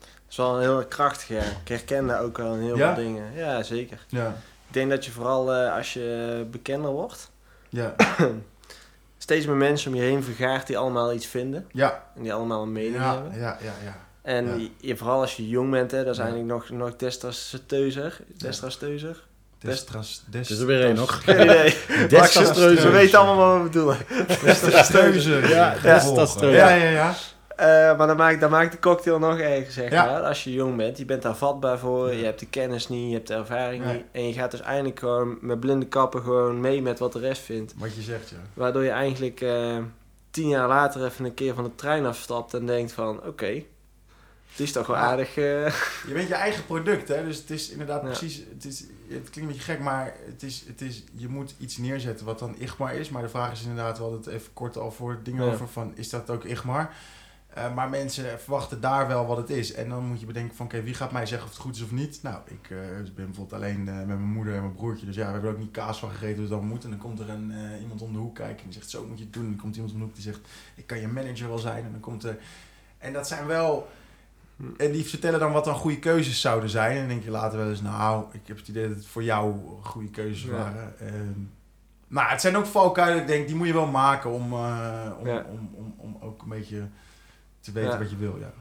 Dat 0.00 0.08
is 0.28 0.36
wel 0.36 0.54
een 0.54 0.60
heel 0.60 0.86
krachtig, 0.86 1.28
ja. 1.28 1.42
Ik 1.42 1.68
herken 1.68 2.06
daar 2.06 2.22
ook 2.22 2.36
wel 2.36 2.54
heel 2.54 2.76
Ja? 2.76 2.94
veel 2.94 3.04
dingen. 3.04 3.32
Ja, 3.32 3.62
zeker. 3.62 4.04
ja, 4.08 4.28
Ik 4.66 4.72
denk 4.72 4.90
dat 4.90 5.04
je 5.04 5.10
vooral 5.10 5.52
eh, 5.54 5.74
als 5.76 5.92
je 5.92 6.46
bekender 6.50 6.90
wordt, 6.90 7.30
ja, 7.68 7.94
steeds 9.18 9.46
meer 9.46 9.56
mensen 9.56 9.90
om 9.90 9.96
je 9.96 10.02
heen 10.02 10.22
vergaart 10.22 10.66
die 10.66 10.78
allemaal 10.78 11.12
iets 11.12 11.26
vinden. 11.26 11.68
ja, 11.72 12.06
En 12.16 12.22
die 12.22 12.32
allemaal 12.32 12.62
een 12.62 12.72
mening 12.72 12.94
ja, 12.94 13.12
hebben. 13.14 13.38
ja, 13.38 13.58
ja, 13.62 13.72
ja. 13.84 13.96
En 14.22 14.60
Ja. 14.60 14.68
je, 14.80 14.96
vooral 14.96 15.20
als 15.20 15.36
je 15.36 15.48
jong 15.48 15.70
bent, 15.70 15.90
hè, 15.90 15.98
dat 16.04 16.12
is 16.12 16.16
Ja. 16.16 16.22
eigenlijk 16.24 16.52
nog, 16.52 16.70
nog 16.70 16.96
destrasteuzer. 16.96 18.20
Destrasteuzer? 18.36 19.22
Destras, 19.58 20.22
Het 20.32 20.50
is 20.50 20.58
er 20.58 20.66
weer 20.66 20.84
één 20.84 20.94
nog. 20.94 21.20
Geen 21.24 21.40
idee. 21.40 21.74
We 22.08 22.88
weten 22.92 23.18
allemaal 23.18 23.48
wat 23.52 23.56
we 23.56 23.62
bedoelen. 23.62 23.96
destrastreuze. 24.44 25.30
Ja, 25.48 25.74
desastreuze. 25.82 26.56
Ja, 26.56 26.68
ja, 26.74 26.88
ja. 26.90 27.14
Eh, 27.56 27.98
maar 27.98 28.06
dat 28.06 28.16
maakt, 28.16 28.40
dat 28.40 28.50
maakt 28.50 28.72
de 28.72 28.78
cocktail 28.78 29.18
nog 29.18 29.38
erger, 29.38 29.72
zeg 29.72 29.90
Ja. 29.90 30.04
maar. 30.04 30.20
Als 30.22 30.44
je 30.44 30.52
jong 30.52 30.76
bent, 30.76 30.98
je 30.98 31.04
bent 31.04 31.22
daar 31.22 31.36
vatbaar 31.36 31.78
voor, 31.78 32.12
Ja. 32.12 32.18
je 32.18 32.24
hebt 32.24 32.40
de 32.40 32.46
kennis 32.46 32.88
niet, 32.88 33.08
je 33.08 33.14
hebt 33.14 33.28
de 33.28 33.34
ervaring 33.34 33.84
Nee. 33.84 33.94
niet. 33.94 34.04
En 34.12 34.26
je 34.26 34.32
gaat 34.32 34.50
dus 34.50 34.60
eigenlijk 34.60 34.98
gewoon 34.98 35.38
met 35.40 35.60
blinde 35.60 35.86
kappen 35.86 36.22
gewoon 36.22 36.60
mee 36.60 36.82
met 36.82 36.98
wat 36.98 37.12
de 37.12 37.18
rest 37.18 37.42
vindt. 37.42 37.74
Wat 37.76 37.94
je 37.94 38.02
zegt, 38.02 38.28
ja. 38.28 38.36
Waardoor 38.54 38.82
je 38.84 38.90
eigenlijk 38.90 39.40
eh, 39.40 39.76
tien 40.30 40.48
jaar 40.48 40.68
later 40.68 41.04
even 41.04 41.24
een 41.24 41.34
keer 41.34 41.54
van 41.54 41.64
de 41.64 41.74
trein 41.74 42.06
afstapt 42.06 42.54
en 42.54 42.66
denkt 42.66 42.92
van, 42.92 43.20
oké, 43.26 43.62
het 44.52 44.60
is 44.60 44.72
toch 44.72 44.86
wel 44.86 44.96
Ja. 44.96 45.02
aardig... 45.02 45.28
eh, 45.36 45.66
Je 46.06 46.12
bent 46.12 46.28
je 46.28 46.34
eigen 46.34 46.66
product, 46.66 47.08
hè? 47.08 47.24
Dus 47.24 47.36
het 47.38 47.50
is 47.50 47.70
inderdaad 47.70 48.02
Ja. 48.02 48.06
precies. 48.08 48.42
Het, 48.52 48.64
is, 48.64 48.80
het 48.80 48.86
klinkt 49.08 49.36
een 49.36 49.46
beetje 49.46 49.60
gek, 49.62 49.80
maar 49.80 50.14
het 50.26 50.42
is, 50.42 50.64
het 50.66 50.80
is, 50.80 51.04
je 51.12 51.28
moet 51.28 51.54
iets 51.58 51.76
neerzetten 51.76 52.26
wat 52.26 52.38
dan 52.38 52.54
IGMAR 52.58 52.94
is. 52.94 53.08
Maar 53.08 53.22
de 53.22 53.28
vraag 53.28 53.52
is 53.52 53.62
inderdaad, 53.62 53.96
we 53.96 54.02
hadden 54.02 54.20
het 54.20 54.28
even 54.30 54.52
kort 54.52 54.76
al 54.76 54.90
voor 54.92 55.20
dingen 55.22 55.44
Ja. 55.46 55.52
over: 55.52 55.68
van, 55.68 55.92
is 55.96 56.08
dat 56.10 56.30
ook 56.30 56.44
IGMAR? 56.44 56.94
Eh, 57.48 57.74
maar 57.74 57.88
mensen 57.88 58.40
verwachten 58.40 58.80
daar 58.80 59.08
wel 59.08 59.26
wat 59.26 59.36
het 59.36 59.50
is. 59.50 59.72
En 59.72 59.88
dan 59.88 60.04
moet 60.04 60.20
je 60.20 60.26
bedenken: 60.26 60.56
van 60.56 60.66
oké, 60.66 60.82
wie 60.82 60.94
gaat 60.94 61.12
mij 61.12 61.26
zeggen 61.26 61.48
of 61.48 61.54
het 61.54 61.62
goed 61.62 61.76
is 61.76 61.82
of 61.82 61.90
niet? 61.90 62.18
Nou, 62.22 62.38
ik 62.44 62.70
eh, 62.70 62.76
ben 63.14 63.14
bijvoorbeeld 63.14 63.52
alleen 63.52 63.84
met 63.84 64.06
mijn 64.06 64.20
moeder 64.22 64.54
en 64.54 64.60
mijn 64.60 64.74
broertje. 64.74 65.06
Dus 65.06 65.14
ja, 65.14 65.26
we 65.26 65.32
hebben 65.32 65.48
er 65.50 65.54
ook 65.56 65.62
niet 65.62 65.70
kaas 65.70 65.98
van 65.98 66.10
gegeten, 66.10 66.36
dus 66.40 66.48
dat 66.48 66.62
moet. 66.62 66.84
En 66.84 66.90
dan 66.90 66.98
komt 66.98 67.20
er 67.20 67.28
een, 67.30 67.52
iemand 67.80 68.02
om 68.02 68.12
de 68.12 68.18
hoek 68.18 68.34
kijken 68.34 68.56
en 68.58 68.64
die 68.64 68.72
zegt: 68.72 68.90
Zo 68.90 69.06
moet 69.06 69.18
je 69.18 69.24
het 69.24 69.32
doen. 69.32 69.42
En 69.44 69.50
dan 69.50 69.60
komt 69.60 69.74
iemand 69.74 69.92
om 69.92 69.98
de 69.98 70.04
hoek 70.04 70.14
die 70.14 70.22
zegt: 70.24 70.40
Ik 70.74 70.86
kan 70.86 71.00
je 71.00 71.08
manager 71.08 71.48
wel 71.48 71.58
zijn. 71.58 71.84
En 71.84 71.90
dan 71.92 72.00
komt 72.00 72.24
er. 72.24 72.38
En 72.98 73.12
dat 73.12 73.28
zijn 73.28 73.46
wel. 73.46 73.88
En 74.76 74.92
die 74.92 75.04
vertellen 75.04 75.40
dan 75.40 75.52
wat 75.52 75.64
dan 75.64 75.74
goede 75.74 75.98
keuzes 75.98 76.40
zouden 76.40 76.70
zijn. 76.70 76.92
En 76.92 76.98
dan 76.98 77.08
denk 77.08 77.24
je 77.24 77.30
later 77.30 77.58
wel 77.58 77.68
eens, 77.68 77.82
nou, 77.82 78.24
ik 78.32 78.40
heb 78.44 78.56
het 78.56 78.68
idee 78.68 78.88
dat 78.88 78.96
het 78.96 79.06
voor 79.06 79.22
jou 79.22 79.54
goede 79.82 80.08
keuzes 80.10 80.42
Ja. 80.44 80.50
waren. 80.50 80.98
Ehm, 80.98 81.38
maar 82.08 82.30
het 82.30 82.40
zijn 82.40 82.56
ook 82.56 82.66
valkuilen, 82.66 83.20
ik 83.20 83.26
denk, 83.26 83.46
die 83.46 83.56
moet 83.56 83.66
je 83.66 83.72
wel 83.72 83.86
maken 83.86 84.30
om, 84.30 84.52
eh, 84.52 85.06
om, 85.20 85.26
Ja. 85.26 85.46
om, 85.50 85.70
om, 85.74 85.94
om 85.96 86.16
ook 86.20 86.42
een 86.42 86.48
beetje 86.48 86.82
te 87.60 87.72
weten 87.72 87.90
Ja. 87.90 87.98
wat 87.98 88.10
je 88.10 88.16
wil. 88.16 88.36
Ja. 88.40 88.52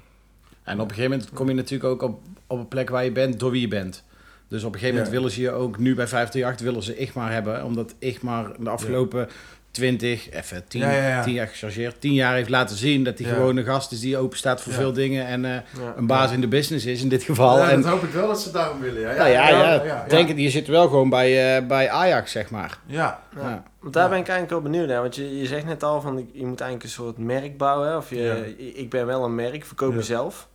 En 0.64 0.80
op 0.80 0.90
een 0.90 0.96
gegeven 0.96 1.12
moment 1.12 1.30
kom 1.34 1.48
je 1.48 1.54
natuurlijk 1.54 1.90
ook 1.90 2.02
op, 2.02 2.22
op 2.48 2.60
een 2.60 2.68
plek 2.68 2.90
waar 2.90 3.04
je 3.04 3.12
bent 3.12 3.40
door 3.40 3.52
wie 3.52 3.62
je 3.62 3.68
bent. 3.68 4.04
Dus 4.48 4.64
op 4.64 4.74
een 4.74 4.80
gegeven 4.80 4.96
moment 4.96 5.14
Ja. 5.14 5.20
willen 5.20 5.36
ze 5.36 5.42
je 5.42 5.52
ook 5.52 5.78
nu 5.78 5.96
bij 5.96 6.08
538 6.08 6.66
willen 6.66 6.84
ze 6.84 6.98
Igmar 6.98 7.32
hebben. 7.32 7.66
Omdat 7.66 7.94
Igmar 8.00 8.52
de 8.60 8.70
afgelopen 8.70 9.30
20, 9.72 10.30
even 10.32 10.68
10, 10.68 10.82
Ja, 10.82 10.92
ja, 10.92 11.08
ja. 11.08 11.24
10 11.24 11.34
jaar 11.34 11.48
gechargeerd, 11.48 12.02
10 12.02 12.14
jaar 12.14 12.34
heeft 12.36 12.50
laten 12.50 12.76
zien 12.76 13.04
dat 13.04 13.18
hij 13.20 13.28
Ja. 13.28 13.34
gewoon 13.34 13.58
een 13.58 13.64
gast 13.66 13.92
is 13.92 14.00
die 14.00 14.18
open 14.18 14.38
staat 14.38 14.62
voor 14.62 14.72
Ja. 14.72 14.78
veel 14.78 14.94
dingen. 14.94 15.26
En 15.26 15.46
eh, 15.46 15.52
ja. 15.52 15.94
een 15.98 16.08
baas 16.08 16.32
in 16.32 16.42
de 16.42 16.48
business 16.48 16.86
is 16.86 17.02
in 17.02 17.10
dit 17.10 17.24
geval. 17.24 17.58
Ja, 17.58 17.70
en, 17.70 17.82
dat 17.82 17.92
hoop 17.92 18.04
ik 18.04 18.10
wel 18.12 18.28
dat 18.28 18.42
ze 18.42 18.52
daarom 18.52 18.80
willen. 18.80 19.02
Ja, 19.02 19.08
nou 19.16 19.30
ja, 19.30 19.50
ja, 19.50 19.84
ja, 19.84 20.06
denk 20.08 20.28
het, 20.28 20.38
je 20.38 20.50
zit 20.50 20.68
wel 20.68 20.88
gewoon 20.88 21.10
bij, 21.10 21.58
eh, 21.58 21.68
bij 21.68 21.90
Ajax, 21.90 22.32
zeg 22.32 22.50
maar. 22.50 22.78
Ja, 22.86 23.20
Ja. 23.36 23.42
Ja. 23.42 23.64
Want 23.80 23.94
daar 23.94 24.04
Ja. 24.04 24.10
ben 24.10 24.20
ik 24.20 24.28
eigenlijk 24.28 24.62
wel 24.62 24.72
benieuwd 24.72 24.88
naar. 24.88 25.02
Want 25.02 25.16
je, 25.16 25.38
je 25.38 25.46
zegt 25.46 25.66
net 25.66 25.84
al 25.84 26.02
van 26.02 26.16
je 26.34 26.46
moet 26.46 26.62
eigenlijk 26.62 26.84
een 26.84 26.90
soort 27.04 27.18
merk 27.18 27.58
bouwen. 27.58 27.98
Of 27.98 28.10
je, 28.10 28.22
Ja. 28.58 28.66
ik 28.80 28.90
ben 28.90 29.06
wel 29.06 29.24
een 29.24 29.36
merk, 29.36 29.66
verkoop 29.66 29.90
Ja. 29.90 29.96
mezelf. 29.96 30.48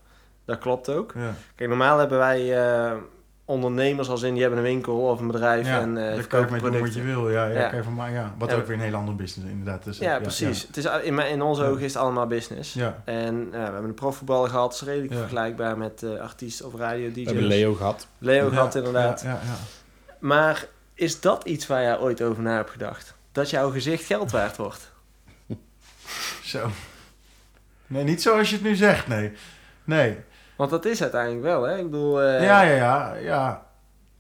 Dat 0.47 0.59
klopt 0.59 0.89
ook. 0.91 1.13
ja. 1.17 1.35
Kijk, 1.55 1.69
normaal 1.69 1.99
hebben 1.99 2.19
wij 2.19 2.65
eh, 2.65 2.93
ondernemers 3.49 4.09
als 4.09 4.23
in 4.23 4.33
die 4.33 4.41
hebben 4.43 4.59
een 4.59 4.65
winkel 4.67 4.97
of 5.01 5.21
een 5.21 5.27
bedrijf 5.27 5.67
ja. 5.67 5.81
en 5.81 5.97
eh 5.97 6.15
je 6.15 6.21
verkopen 6.23 6.59
doen 6.73 6.81
wat 6.81 6.95
je 6.95 7.03
wil. 7.03 7.31
Ja, 7.31 7.47
ja, 7.47 7.59
Ja. 7.61 7.69
Kan 7.69 7.77
je 7.79 7.85
van, 7.85 7.95
maar, 7.95 8.13
ja. 8.13 8.35
Wat 8.39 8.51
Ja. 8.51 8.57
ook 8.57 8.67
weer 8.67 8.77
een 8.77 8.83
hele 8.83 8.97
andere 8.97 9.17
business 9.17 9.51
inderdaad. 9.51 9.85
Dus, 9.85 9.99
Ja, 9.99 10.19
precies. 10.21 10.63
Het 10.67 10.77
is, 10.77 10.85
in, 11.03 11.15
mijn- 11.15 11.31
in 11.31 11.43
onze 11.43 11.63
Ja. 11.63 11.69
ogen 11.69 11.83
is 11.83 11.93
het 11.95 12.03
allemaal 12.03 12.27
business. 12.27 12.73
Ja. 12.73 13.03
En 13.05 13.51
we 13.51 13.57
hebben 13.57 13.85
een 13.85 13.95
profvoetballer 13.95 14.51
gehad, 14.51 14.71
dat 14.71 14.81
is 14.81 14.87
redelijk 14.87 15.13
Ja. 15.13 15.19
vergelijkbaar 15.19 15.79
met 15.79 16.03
eh 16.03 16.21
artiest 16.21 16.63
of 16.63 16.75
radio 16.75 17.09
DJ. 17.13 17.15
We 17.21 17.25
hebben 17.25 17.45
Leo 17.45 17.75
gehad. 17.75 18.07
Leo 18.19 18.45
Ja, 18.45 18.51
gehad 18.51 18.75
inderdaad. 18.75 19.23
Ja, 19.23 19.29
ja, 19.29 19.41
ja. 19.45 19.57
Maar 20.19 20.67
is 20.95 21.21
dat 21.21 21.45
iets 21.45 21.67
waar 21.67 21.83
jij 21.83 21.99
ooit 21.99 22.23
over 22.23 22.43
na 22.43 22.55
hebt 22.57 22.71
gedacht? 22.71 23.15
Dat 23.33 23.51
jouw 23.51 23.71
gezicht 23.71 24.05
geld 24.05 24.31
waard 24.31 24.57
wordt? 24.57 24.93
Zo. 26.45 26.69
Nee, 27.87 28.05
niet 28.05 28.23
zoals 28.23 28.49
je 28.51 28.55
het 28.55 28.65
nu 28.65 28.75
zegt, 28.75 29.07
nee. 29.07 29.33
Nee. 29.85 30.17
Want 30.57 30.71
dat 30.71 30.85
is 30.85 31.03
uiteindelijk 31.03 31.43
wel, 31.43 31.63
hè? 31.63 31.79
Ik 31.79 31.91
bedoel... 31.91 32.23
eh, 32.23 32.45
Ja, 32.45 32.63
ja, 32.63 32.75
ja, 32.75 33.15
ja. 33.15 33.65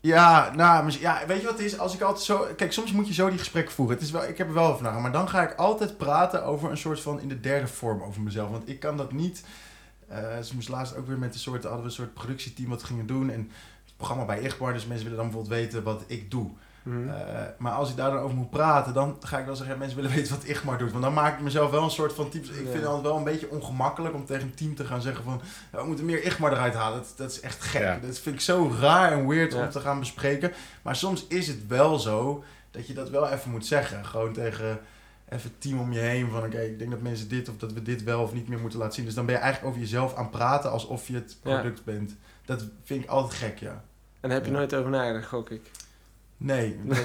Ja, 0.01 0.53
nou, 0.55 0.90
ja, 1.01 1.22
weet 1.27 1.40
je 1.40 1.46
wat 1.46 1.57
het 1.57 1.66
is? 1.66 1.79
Als 1.79 1.94
ik 1.94 2.01
altijd 2.01 2.25
zo... 2.25 2.46
Kijk, 2.57 2.72
soms 2.72 2.92
moet 2.92 3.07
je 3.09 3.14
zo 3.14 3.29
die 3.29 3.38
gesprekken 3.38 3.75
voeren. 3.75 3.94
Het 3.94 4.05
is 4.05 4.11
wel, 4.11 4.25
ik 4.29 4.38
heb 4.38 4.49
er 4.49 4.55
wel 4.55 4.66
over. 4.72 5.01
Maar 5.01 5.12
dan 5.12 5.29
ga 5.29 5.42
ik 5.42 5.55
altijd 5.59 5.96
praten 5.96 6.44
over 6.44 6.70
een 6.70 6.77
soort 6.77 7.01
van... 7.01 7.20
In 7.20 7.29
de 7.29 7.40
derde 7.40 7.66
vorm 7.66 8.03
over 8.03 8.20
mezelf. 8.22 8.51
Want 8.51 8.68
ik 8.68 8.81
kan 8.81 8.96
dat 8.96 9.12
niet... 9.12 9.44
eh 10.09 10.38
ze 10.42 10.55
moest 10.55 10.68
laatst 10.68 10.96
ook 10.96 11.07
weer 11.07 11.18
met 11.18 11.35
een 11.35 11.40
soort... 11.40 11.62
Hadden 11.62 11.81
we 11.81 11.87
een 11.87 11.92
soort 11.94 12.14
productieteam 12.14 12.68
wat 12.68 12.83
gingen 12.83 13.07
doen. 13.07 13.31
En 13.31 13.40
het 13.85 13.96
programma 13.96 14.25
bij 14.25 14.40
Igbar. 14.40 14.72
Dus 14.72 14.87
mensen 14.87 15.05
willen 15.09 15.22
dan 15.22 15.31
bijvoorbeeld 15.31 15.61
weten 15.61 15.83
wat 15.83 16.05
ik 16.07 16.31
doe. 16.31 16.51
Mhm. 16.87 17.09
Eh, 17.09 17.14
maar 17.59 17.72
als 17.72 17.90
ik 17.90 17.96
daar 17.96 18.11
dan 18.11 18.20
over 18.20 18.37
moet 18.37 18.51
praten, 18.51 18.94
dan 18.94 19.16
ga 19.20 19.38
ik 19.38 19.46
wel 19.46 19.57
zeggen, 19.57 19.79
mensen 19.79 19.96
willen 19.96 20.12
weten 20.16 20.35
wat 20.35 20.44
Igmar 20.44 20.79
doet. 20.79 20.90
Want 20.90 21.03
dan 21.03 21.12
maak 21.14 21.35
ik 21.37 21.40
mezelf 21.44 21.70
wel 21.70 21.83
een 21.83 21.90
soort 21.90 22.12
van 22.12 22.29
type. 22.29 22.46
Ik 22.46 22.53
Ja. 22.53 22.57
vind 22.61 22.75
het 22.75 22.85
altijd 22.85 23.05
wel 23.07 23.16
een 23.16 23.25
beetje 23.25 23.51
ongemakkelijk 23.51 24.14
om 24.14 24.25
tegen 24.27 24.42
een 24.42 24.55
team 24.55 24.75
te 24.75 24.85
gaan 24.85 25.03
zeggen 25.03 25.25
van, 25.25 25.40
we 25.70 25.85
moeten 25.87 26.05
meer 26.05 26.25
Igmar 26.25 26.53
eruit 26.53 26.75
halen. 26.75 26.99
Dat, 26.99 27.12
dat 27.16 27.31
is 27.31 27.40
echt 27.40 27.62
gek. 27.62 27.83
Ja. 27.83 27.99
Dat 28.07 28.18
vind 28.18 28.35
ik 28.35 28.40
zo 28.40 28.72
raar 28.81 29.12
en 29.12 29.27
weird 29.29 29.53
Ja. 29.53 29.62
om 29.64 29.70
te 29.70 29.81
gaan 29.81 29.99
bespreken. 29.99 30.53
Maar 30.83 30.96
soms 30.96 31.27
is 31.27 31.46
het 31.46 31.66
wel 31.66 31.99
zo 31.99 32.44
dat 32.70 32.87
je 32.87 32.94
dat 32.94 33.11
wel 33.11 33.29
even 33.29 33.51
moet 33.51 33.66
zeggen. 33.66 34.05
Gewoon 34.05 34.33
tegen 34.33 34.79
even 35.29 35.51
het 35.51 35.61
team 35.61 35.81
om 35.81 35.92
je 35.92 35.99
heen 35.99 36.31
van, 36.31 36.44
oké, 36.44 36.61
ik 36.61 36.79
denk 36.79 36.90
dat 36.90 37.01
mensen 37.01 37.29
dit 37.29 37.49
of 37.49 37.57
dat 37.57 37.72
we 37.72 37.83
dit 37.83 38.03
wel 38.03 38.22
of 38.22 38.33
niet 38.33 38.49
meer 38.49 38.59
moeten 38.59 38.79
laten 38.79 38.94
zien. 38.94 39.05
Dus 39.05 39.14
dan 39.14 39.27
ben 39.27 39.35
je 39.35 39.40
eigenlijk 39.40 39.70
over 39.72 39.85
jezelf 39.87 40.14
aan 40.14 40.22
het 40.22 40.31
praten 40.33 40.70
alsof 40.70 41.09
je 41.09 41.14
het 41.14 41.37
Ja. 41.42 41.53
product 41.61 41.85
bent. 41.85 42.14
Dat 42.44 42.64
vind 42.85 43.03
ik 43.05 43.09
altijd 43.11 43.35
gek, 43.35 43.59
ja. 43.59 43.70
En 44.20 44.29
daar 44.29 44.31
heb 44.38 44.44
je 44.44 44.51
Ja. 44.53 44.57
nooit 44.57 44.75
over 44.75 44.90
nagedacht, 44.90 45.27
gok 45.27 45.51
ik. 45.51 45.70
Nee, 46.38 46.77
nee. 46.83 46.99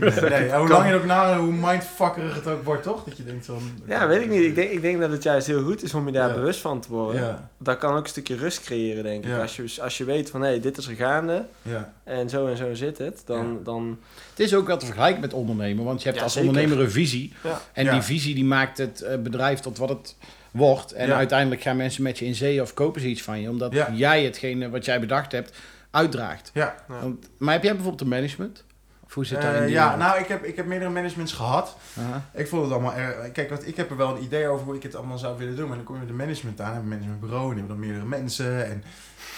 Nee, 0.00 0.10
nee. 0.30 0.52
Hoe 0.52 0.68
lang 0.68 0.84
je 0.86 0.90
er 0.92 0.96
ook 0.98 1.04
na, 1.04 1.38
hoe 1.38 1.52
mindfuckerig 1.52 2.34
het 2.34 2.46
ook 2.46 2.64
wordt, 2.64 2.82
toch? 2.82 3.04
Dat 3.04 3.16
je 3.16 3.24
denkt 3.24 3.46
van... 3.46 3.60
Ja, 3.86 4.06
weet 4.06 4.22
ik 4.22 4.28
niet. 4.30 4.40
Ik 4.44 4.54
denk, 4.54 4.70
ik 4.70 4.80
denk 4.82 5.00
dat 5.00 5.10
het 5.10 5.22
juist 5.22 5.46
heel 5.46 5.62
goed 5.62 5.82
is 5.82 5.94
om 5.94 6.06
je 6.06 6.12
daar 6.12 6.28
Ja. 6.28 6.34
bewust 6.34 6.60
van 6.60 6.80
te 6.80 6.88
worden. 6.88 7.20
Ja, 7.22 7.50
Dat 7.58 7.78
kan 7.78 7.92
ook 7.96 8.02
een 8.02 8.08
stukje 8.08 8.36
rust 8.36 8.60
creëren, 8.60 9.02
denk 9.02 9.24
ik. 9.24 9.30
Ja. 9.30 9.40
Als, 9.40 9.56
je, 9.56 9.82
als 9.82 9.98
je 9.98 10.04
weet 10.04 10.30
van, 10.30 10.42
hé, 10.42 10.60
dit 10.60 10.76
is 10.78 10.86
er 10.86 10.94
gaande 10.94 11.44
ja, 11.62 11.92
en 12.04 12.28
zo 12.28 12.46
en 12.46 12.56
zo 12.56 12.74
zit 12.74 12.98
het, 12.98 13.22
dan... 13.24 13.46
Ja. 13.46 13.64
dan 13.64 13.98
Het 14.30 14.40
is 14.40 14.54
ook 14.54 14.66
wel 14.66 14.76
te 14.78 14.86
vergelijken 14.86 15.20
met 15.20 15.32
ondernemen, 15.32 15.84
want 15.84 15.98
je 15.98 16.04
hebt 16.06 16.18
Ja, 16.18 16.24
als 16.24 16.32
zeker. 16.32 16.48
ondernemer 16.48 16.80
een 16.84 16.90
visie. 16.90 17.32
ja. 17.44 17.60
En 17.72 17.84
Ja. 17.84 17.92
die 17.92 18.02
visie 18.02 18.34
die 18.34 18.44
maakt 18.44 18.78
het 18.78 19.00
eh, 19.00 19.18
bedrijf 19.18 19.60
tot 19.60 19.78
wat 19.78 19.88
het 19.88 20.16
wordt. 20.50 20.92
En 20.92 21.08
Ja. 21.08 21.14
uiteindelijk 21.16 21.60
gaan 21.62 21.76
mensen 21.76 22.02
met 22.02 22.18
je 22.18 22.24
in 22.24 22.34
zee 22.34 22.62
of 22.62 22.74
kopen 22.74 23.00
ze 23.00 23.06
iets 23.06 23.22
van 23.22 23.40
je, 23.40 23.48
omdat 23.50 23.72
Ja. 23.72 23.90
jij 23.94 24.24
hetgene 24.24 24.70
wat 24.70 24.84
jij 24.84 25.00
bedacht 25.00 25.32
hebt 25.32 25.56
uitdraagt. 25.90 26.50
ja. 26.54 26.74
Ja. 26.88 27.00
Want, 27.02 27.28
maar 27.38 27.52
heb 27.54 27.62
jij 27.62 27.72
bijvoorbeeld 27.72 28.02
een 28.02 28.08
management? 28.08 28.64
Hoe 29.12 29.26
zit 29.26 29.42
dat 29.42 29.54
in 29.54 29.62
die 29.62 29.70
ja, 29.70 29.96
nou, 29.96 30.18
ik 30.18 30.26
heb, 30.26 30.44
ik 30.44 30.56
heb 30.56 30.66
meerdere 30.66 30.90
managements 30.90 31.32
gehad. 31.32 31.76
Aha. 31.98 32.22
Ik 32.34 32.48
vond 32.48 32.62
het 32.62 32.72
allemaal 32.72 32.94
erg... 32.94 33.32
Kijk, 33.32 33.50
wat, 33.50 33.66
ik 33.66 33.76
heb 33.76 33.90
er 33.90 33.96
wel 33.96 34.16
een 34.16 34.22
idee 34.22 34.48
over 34.48 34.64
hoe 34.64 34.76
ik 34.76 34.82
het 34.82 34.94
allemaal 34.94 35.18
zou 35.18 35.38
willen 35.38 35.56
doen. 35.56 35.68
Maar 35.68 35.76
dan 35.76 35.84
kom 35.84 35.94
je 35.94 36.00
met 36.00 36.10
de 36.10 36.16
management 36.16 36.60
aan. 36.60 36.72
En 36.74 36.78
een 36.78 36.88
managementbureau. 36.88 37.42
En 37.42 37.48
die 37.48 37.58
hebben 37.58 37.76
dan 37.76 37.86
meerdere 37.86 38.06
mensen. 38.06 38.66
En 38.66 38.84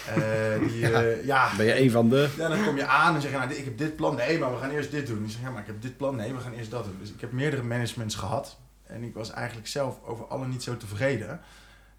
eh, 0.06 0.68
die... 0.68 0.78
Ja. 0.88 1.02
eh, 1.02 1.24
ja. 1.24 1.50
Ben 1.56 1.66
je 1.66 1.80
een 1.80 1.90
van 1.90 2.08
de... 2.08 2.28
Ja, 2.36 2.48
dan 2.48 2.64
kom 2.64 2.76
je 2.76 2.86
aan 2.86 3.14
en 3.14 3.20
zeg 3.20 3.30
je, 3.30 3.36
nou, 3.36 3.52
ik 3.52 3.64
heb 3.64 3.78
dit 3.78 3.96
plan. 3.96 4.16
Nee, 4.16 4.38
maar 4.38 4.52
we 4.52 4.58
gaan 4.58 4.70
eerst 4.70 4.90
dit 4.90 5.06
doen. 5.06 5.24
Ik 5.24 5.30
zeg, 5.30 5.40
ja, 5.40 5.50
maar 5.50 5.60
ik 5.60 5.66
heb 5.66 5.82
dit 5.82 5.96
plan. 5.96 6.16
Nee, 6.16 6.32
we 6.32 6.40
gaan 6.40 6.52
eerst 6.52 6.70
dat 6.70 6.84
doen. 6.84 6.96
Dus 7.00 7.12
ik 7.12 7.20
heb 7.20 7.32
meerdere 7.32 7.62
managements 7.62 8.14
gehad. 8.14 8.58
En 8.86 9.02
ik 9.02 9.14
was 9.14 9.30
eigenlijk 9.30 9.68
zelf 9.68 9.98
over 10.04 10.26
alle 10.26 10.46
niet 10.46 10.62
zo 10.62 10.76
tevreden. 10.76 11.40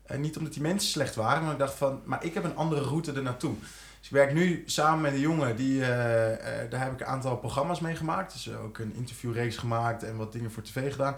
En 0.05 0.21
niet 0.21 0.37
omdat 0.37 0.53
die 0.53 0.61
mensen 0.61 0.89
slecht 0.89 1.15
waren, 1.15 1.43
maar 1.43 1.51
ik 1.51 1.59
dacht 1.59 1.73
van, 1.73 2.01
maar 2.05 2.23
ik 2.23 2.33
heb 2.33 2.43
een 2.43 2.55
andere 2.55 2.81
route 2.81 3.11
er 3.11 3.21
naartoe. 3.21 3.55
Dus 4.01 4.09
ik 4.09 4.15
werk 4.15 4.33
nu 4.33 4.63
samen 4.65 5.01
met 5.01 5.13
een 5.13 5.19
jongen, 5.19 5.55
die, 5.55 5.81
eh, 5.81 6.63
eh, 6.63 6.69
daar 6.69 6.81
heb 6.83 6.93
ik 6.93 6.99
een 6.99 7.05
aantal 7.05 7.37
programma's 7.37 7.79
mee 7.79 7.95
gemaakt. 7.95 8.33
Dus 8.33 8.55
ook 8.55 8.77
een 8.77 8.93
interviewrace 8.95 9.59
gemaakt 9.59 10.03
en 10.03 10.15
wat 10.15 10.31
dingen 10.31 10.51
voor 10.51 10.63
tv 10.63 10.91
gedaan. 10.91 11.15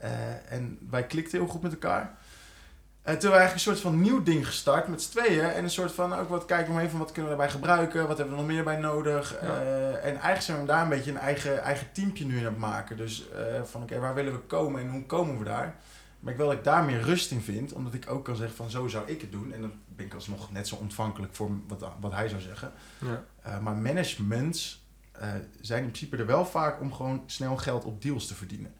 Eh, 0.00 0.52
en 0.52 0.78
wij 0.90 1.06
klikten 1.06 1.38
heel 1.38 1.48
goed 1.48 1.62
met 1.62 1.72
elkaar. 1.72 2.16
En 3.02 3.18
toen 3.18 3.30
hebben 3.30 3.30
we 3.30 3.36
eigenlijk 3.36 3.54
een 3.54 3.74
soort 3.74 3.80
van 3.80 4.00
nieuw 4.00 4.22
ding 4.22 4.46
gestart 4.46 4.88
met 4.88 5.02
z'n 5.02 5.10
tweeën. 5.10 5.44
En 5.44 5.64
een 5.64 5.70
soort 5.70 5.92
van 5.92 6.14
ook 6.14 6.28
wat 6.28 6.44
kijken 6.44 6.78
even 6.78 6.90
van 6.90 6.98
wat 6.98 7.12
kunnen 7.12 7.30
we 7.30 7.36
daarbij 7.36 7.56
gebruiken. 7.56 8.06
Wat 8.06 8.18
hebben 8.18 8.34
we 8.34 8.40
nog 8.40 8.50
meer 8.50 8.64
bij 8.64 8.76
nodig. 8.76 9.36
Ja. 9.42 9.46
Eh, 9.46 9.88
en 9.88 10.02
eigenlijk 10.02 10.42
zijn 10.42 10.60
we 10.60 10.66
daar 10.66 10.82
een 10.82 10.88
beetje 10.88 11.10
een 11.10 11.18
eigen, 11.18 11.62
eigen 11.62 11.92
teampje 11.92 12.24
nu 12.24 12.38
in 12.38 12.46
aan 12.46 12.52
het 12.52 12.58
maken. 12.58 12.96
Dus 12.96 13.28
eh, 13.30 13.62
van 13.64 13.82
oké, 13.82 13.98
waar 13.98 14.14
willen 14.14 14.32
we 14.32 14.38
komen 14.38 14.80
en 14.80 14.88
hoe 14.88 15.06
komen 15.06 15.38
we 15.38 15.44
daar? 15.44 15.74
Maar 16.20 16.32
ik 16.32 16.38
wil 16.38 16.48
dat 16.48 16.56
ik 16.56 16.64
daar 16.64 16.84
meer 16.84 17.00
rust 17.00 17.30
in 17.30 17.40
vind. 17.40 17.72
Omdat 17.72 17.94
ik 17.94 18.10
ook 18.10 18.24
kan 18.24 18.36
zeggen 18.36 18.56
van 18.56 18.70
zo 18.70 18.88
zou 18.88 19.08
ik 19.08 19.20
het 19.20 19.32
doen. 19.32 19.52
En 19.52 19.60
dan 19.60 19.72
ben 20.00 20.08
ik 20.08 20.14
alsnog 20.14 20.52
net 20.52 20.68
zo 20.68 20.76
ontvankelijk 20.76 21.34
voor 21.34 21.50
wat, 21.66 21.84
wat 22.00 22.12
hij 22.12 22.28
zou 22.28 22.40
zeggen. 22.40 22.72
Ja. 22.98 23.24
Uh, 23.46 23.60
maar 23.60 23.76
managements 23.76 24.84
uh, 25.16 25.28
zijn 25.60 25.82
in 25.82 25.90
principe 25.90 26.16
er 26.16 26.26
wel 26.26 26.46
vaak 26.46 26.80
om 26.80 26.92
gewoon 26.92 27.22
snel 27.26 27.56
geld 27.56 27.84
op 27.84 28.02
deals 28.02 28.26
te 28.26 28.34
verdienen. 28.34 28.74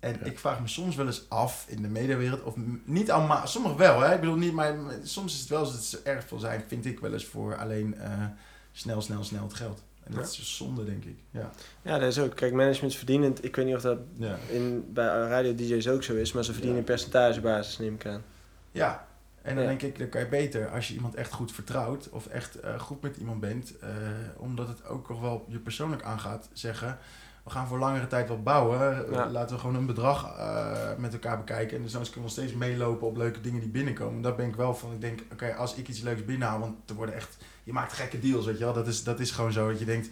En 0.00 0.16
ja. 0.18 0.24
ik 0.24 0.38
vraag 0.38 0.60
me 0.60 0.68
soms 0.68 0.96
wel 0.96 1.06
eens 1.06 1.28
af 1.28 1.64
in 1.68 1.82
de 1.82 1.88
mediawereld, 1.88 2.42
of 2.42 2.54
niet 2.84 3.10
allemaal, 3.10 3.46
sommige 3.46 3.76
wel, 3.76 4.00
hè? 4.00 4.14
ik 4.14 4.20
bedoel 4.20 4.36
niet, 4.36 4.52
maar 4.52 4.74
soms 5.02 5.34
is 5.34 5.40
het 5.40 5.48
wel 5.48 5.66
zo 5.66 5.72
dat 5.72 5.84
ze 5.84 6.00
erg 6.04 6.24
veel 6.24 6.38
zijn, 6.38 6.64
vind 6.66 6.86
ik 6.86 7.00
wel 7.00 7.12
eens 7.12 7.26
voor 7.26 7.56
alleen 7.56 7.94
uh, 7.98 8.24
snel, 8.72 9.00
snel, 9.00 9.24
snel 9.24 9.42
het 9.42 9.54
geld. 9.54 9.82
En 10.02 10.12
dat 10.12 10.24
ja. 10.24 10.30
is 10.30 10.36
dus 10.36 10.56
zonde, 10.56 10.84
denk 10.84 11.04
ik. 11.04 11.18
Ja. 11.30 11.50
ja, 11.82 11.98
dat 11.98 12.08
is 12.08 12.18
ook. 12.18 12.36
Kijk, 12.36 12.52
management 12.52 12.94
verdienend. 12.94 13.44
Ik 13.44 13.56
weet 13.56 13.66
niet 13.66 13.74
of 13.74 13.82
dat 13.82 13.98
ja. 14.16 14.38
in, 14.50 14.92
bij 14.92 15.06
radio-dj's 15.06 15.88
ook 15.88 16.02
zo 16.02 16.14
is, 16.14 16.32
maar 16.32 16.44
ze 16.44 16.52
verdienen 16.52 16.84
percentagebasis, 16.84 17.78
neem 17.78 17.94
ik 17.94 18.06
aan. 18.06 18.22
Ja, 18.70 19.06
en 19.44 19.56
dan 19.56 19.66
denk 19.66 19.82
ik, 19.82 19.98
dan 19.98 20.08
kan 20.08 20.20
je 20.20 20.28
beter 20.28 20.68
als 20.68 20.88
je 20.88 20.94
iemand 20.94 21.14
echt 21.14 21.32
goed 21.32 21.52
vertrouwt 21.52 22.08
of 22.10 22.26
echt 22.26 22.64
uh, 22.64 22.80
goed 22.80 23.02
met 23.02 23.16
iemand 23.16 23.40
bent, 23.40 23.74
uh, 23.82 23.88
omdat 24.36 24.68
het 24.68 24.86
ook 24.86 25.08
nog 25.08 25.20
wel 25.20 25.44
je 25.48 25.58
persoonlijk 25.58 26.02
aangaat, 26.02 26.48
zeggen: 26.52 26.98
we 27.44 27.50
gaan 27.50 27.66
voor 27.66 27.78
langere 27.78 28.06
tijd 28.06 28.28
wat 28.28 28.44
bouwen. 28.44 29.06
Ja. 29.10 29.30
Laten 29.30 29.54
we 29.54 29.60
gewoon 29.60 29.76
een 29.76 29.86
bedrag 29.86 30.38
uh, 30.38 30.88
met 30.98 31.12
elkaar 31.12 31.38
bekijken. 31.38 31.76
En 31.76 31.82
dus 31.82 31.92
dan 31.92 32.02
kunnen 32.02 32.14
we 32.14 32.20
nog 32.20 32.30
steeds 32.30 32.52
meelopen 32.52 33.06
op 33.06 33.16
leuke 33.16 33.40
dingen 33.40 33.60
die 33.60 33.68
binnenkomen. 33.68 34.22
Daar 34.22 34.34
ben 34.34 34.48
ik 34.48 34.56
wel 34.56 34.74
van. 34.74 34.92
Ik 34.92 35.00
denk, 35.00 35.20
oké, 35.20 35.32
okay, 35.32 35.50
als 35.50 35.74
ik 35.74 35.88
iets 35.88 36.00
leuks 36.00 36.24
binnenhaal, 36.24 36.58
want 36.58 36.90
er 36.90 36.94
worden 36.94 37.14
echt, 37.14 37.36
je 37.64 37.72
maakt 37.72 37.92
gekke 37.92 38.18
deals, 38.18 38.44
weet 38.44 38.58
je 38.58 38.64
wel. 38.64 38.72
Dat 38.72 38.86
is, 38.86 39.04
dat 39.04 39.20
is 39.20 39.30
gewoon 39.30 39.52
zo 39.52 39.68
dat 39.68 39.78
je 39.78 39.84
denkt, 39.84 40.08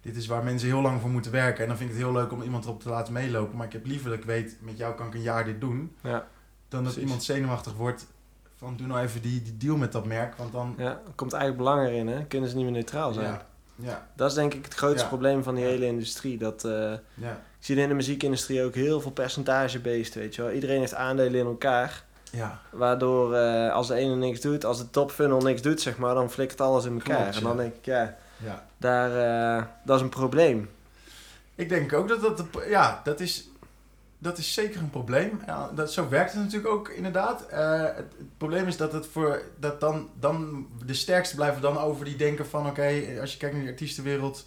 dit 0.00 0.16
is 0.16 0.26
waar 0.26 0.44
mensen 0.44 0.68
heel 0.68 0.80
lang 0.80 1.00
voor 1.00 1.10
moeten 1.10 1.32
werken. 1.32 1.62
En 1.62 1.68
dan 1.68 1.76
vind 1.76 1.90
ik 1.90 1.96
het 1.96 2.04
heel 2.04 2.14
leuk 2.14 2.32
om 2.32 2.42
iemand 2.42 2.64
erop 2.64 2.82
te 2.82 2.88
laten 2.88 3.12
meelopen. 3.12 3.56
Maar 3.56 3.66
ik 3.66 3.72
heb 3.72 3.86
liever 3.86 4.10
dat 4.10 4.18
ik 4.18 4.24
weet, 4.24 4.56
met 4.60 4.76
jou 4.76 4.94
kan 4.94 5.06
ik 5.06 5.14
een 5.14 5.22
jaar 5.22 5.44
dit 5.44 5.60
doen. 5.60 5.96
Ja. 6.02 6.10
Dan 6.10 6.26
dat 6.68 6.82
Precies. 6.82 7.02
iemand 7.02 7.22
zenuwachtig 7.22 7.74
wordt 7.74 8.06
van 8.58 8.76
doe 8.76 8.86
nou 8.86 9.00
even 9.00 9.22
die, 9.22 9.42
die 9.42 9.56
deal 9.56 9.76
met 9.76 9.92
dat 9.92 10.04
merk. 10.06 10.34
Want 10.36 10.52
dan... 10.52 10.74
Ja, 10.78 11.00
komt 11.14 11.32
eigenlijk 11.32 11.62
belang 11.64 11.86
erin, 11.88 12.08
hè? 12.08 12.24
Kunnen 12.24 12.48
ze 12.50 12.54
niet 12.56 12.64
meer 12.64 12.72
neutraal 12.74 13.12
zijn. 13.12 13.26
Ja. 13.26 13.46
Ja. 13.74 14.06
Dat 14.16 14.28
is 14.30 14.34
denk 14.36 14.54
ik 14.54 14.64
het 14.64 14.74
grootste 14.74 15.02
Ja. 15.02 15.08
probleem 15.08 15.42
van 15.42 15.54
die 15.54 15.64
hele 15.64 15.86
industrie. 15.86 16.38
Dat, 16.38 16.64
eh, 16.64 16.72
Ja. 17.14 17.30
ik 17.32 17.64
zie 17.64 17.76
in 17.76 17.88
de 17.88 17.94
muziekindustrie 17.94 18.64
ook 18.64 18.74
heel 18.74 19.00
veel 19.00 19.10
percentage-based, 19.10 20.14
weet 20.14 20.34
je 20.34 20.42
wel. 20.42 20.50
Iedereen 20.50 20.78
heeft 20.80 20.94
aandelen 20.94 21.40
in 21.40 21.46
elkaar. 21.46 22.04
Ja. 22.32 22.60
Waardoor 22.70 23.34
eh, 23.34 23.72
als 23.72 23.86
de 23.86 23.94
ene 23.94 24.14
niks 24.16 24.40
doet, 24.40 24.64
als 24.64 24.78
de 24.78 24.90
top 24.90 25.10
funnel 25.10 25.40
niks 25.40 25.62
doet, 25.62 25.80
zeg 25.80 25.98
maar, 25.98 26.14
dan 26.14 26.30
flikkert 26.30 26.60
alles 26.60 26.84
in 26.84 26.92
elkaar. 26.92 27.20
Klopt, 27.22 27.36
en 27.36 27.42
dan 27.42 27.56
denk 27.56 27.74
ik, 27.74 27.84
ja, 27.84 28.16
ja. 28.36 28.64
daar, 28.76 29.10
eh, 29.58 29.64
dat 29.84 29.96
is 29.96 30.02
een 30.02 30.08
probleem. 30.08 30.70
Ik 31.54 31.68
denk 31.68 31.92
ook 31.92 32.08
dat 32.08 32.20
dat, 32.20 32.36
de- 32.38 32.66
ja, 32.68 33.00
dat 33.04 33.20
is, 33.20 33.48
dat 34.18 34.38
is 34.38 34.54
zeker 34.54 34.80
een 34.80 34.90
probleem. 34.90 35.40
Ja, 35.46 35.70
dat, 35.74 35.92
zo 35.92 36.08
werkt 36.08 36.32
het 36.32 36.42
natuurlijk 36.42 36.72
ook 36.72 36.88
inderdaad. 36.88 37.46
Eh, 37.46 37.80
het, 37.82 37.96
het 37.96 38.36
probleem 38.38 38.66
is 38.66 38.76
dat 38.76 38.92
het 38.92 39.06
voor, 39.06 39.42
dat 39.60 39.80
dan, 39.80 40.08
dan 40.20 40.66
de 40.86 40.94
sterkste 40.94 41.34
blijven 41.34 41.62
dan 41.62 41.78
over 41.78 42.04
die 42.04 42.16
denken 42.16 42.46
van, 42.46 42.66
oké, 42.66 43.02
als 43.20 43.32
je 43.32 43.38
kijkt 43.38 43.54
naar 43.54 43.62
die 43.64 43.72
artiestenwereld. 43.72 44.46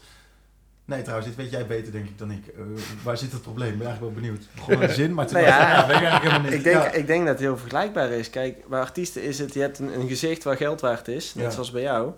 Nee, 0.86 1.02
trouwens, 1.02 1.28
dit 1.28 1.38
weet 1.38 1.52
jij 1.52 1.66
beter 1.68 1.92
denk 1.92 2.06
ik 2.06 2.18
dan 2.18 2.32
ik. 2.32 2.48
Eh, 2.48 2.62
waar 3.04 3.18
zit 3.18 3.32
het 3.32 3.42
probleem? 3.42 3.72
Ik 3.72 3.78
ben 3.78 3.88
eigenlijk 3.88 4.16
wel 4.16 4.24
benieuwd. 4.24 4.48
Gewoon 4.64 4.82
een 4.82 4.96
zin, 5.02 5.14
maar 5.14 5.26
toen 5.28 5.36
Nou 5.36 5.48
ja, 5.48 5.60
ja, 5.72 5.88
weet 5.88 5.96
ik 5.96 6.02
eigenlijk 6.02 6.22
helemaal 6.24 6.42
niet. 6.42 6.54
Ik 6.54 6.64
denk, 6.64 6.76
Ja. 6.84 6.92
ik 6.92 7.08
denk 7.08 7.20
dat 7.20 7.30
het 7.34 7.40
heel 7.40 7.58
vergelijkbaar 7.58 8.10
is. 8.10 8.30
Kijk, 8.30 8.68
bij 8.68 8.80
artiesten 8.80 9.24
is 9.24 9.40
het, 9.40 9.54
je 9.54 9.60
hebt 9.60 9.80
een, 9.80 10.00
een 10.00 10.08
gezicht 10.08 10.44
waar 10.44 10.58
geld 10.58 10.82
waard 10.82 11.08
is, 11.08 11.36
net 11.36 11.54
zoals 11.54 11.72
bij 11.72 11.82
jou. 11.82 12.12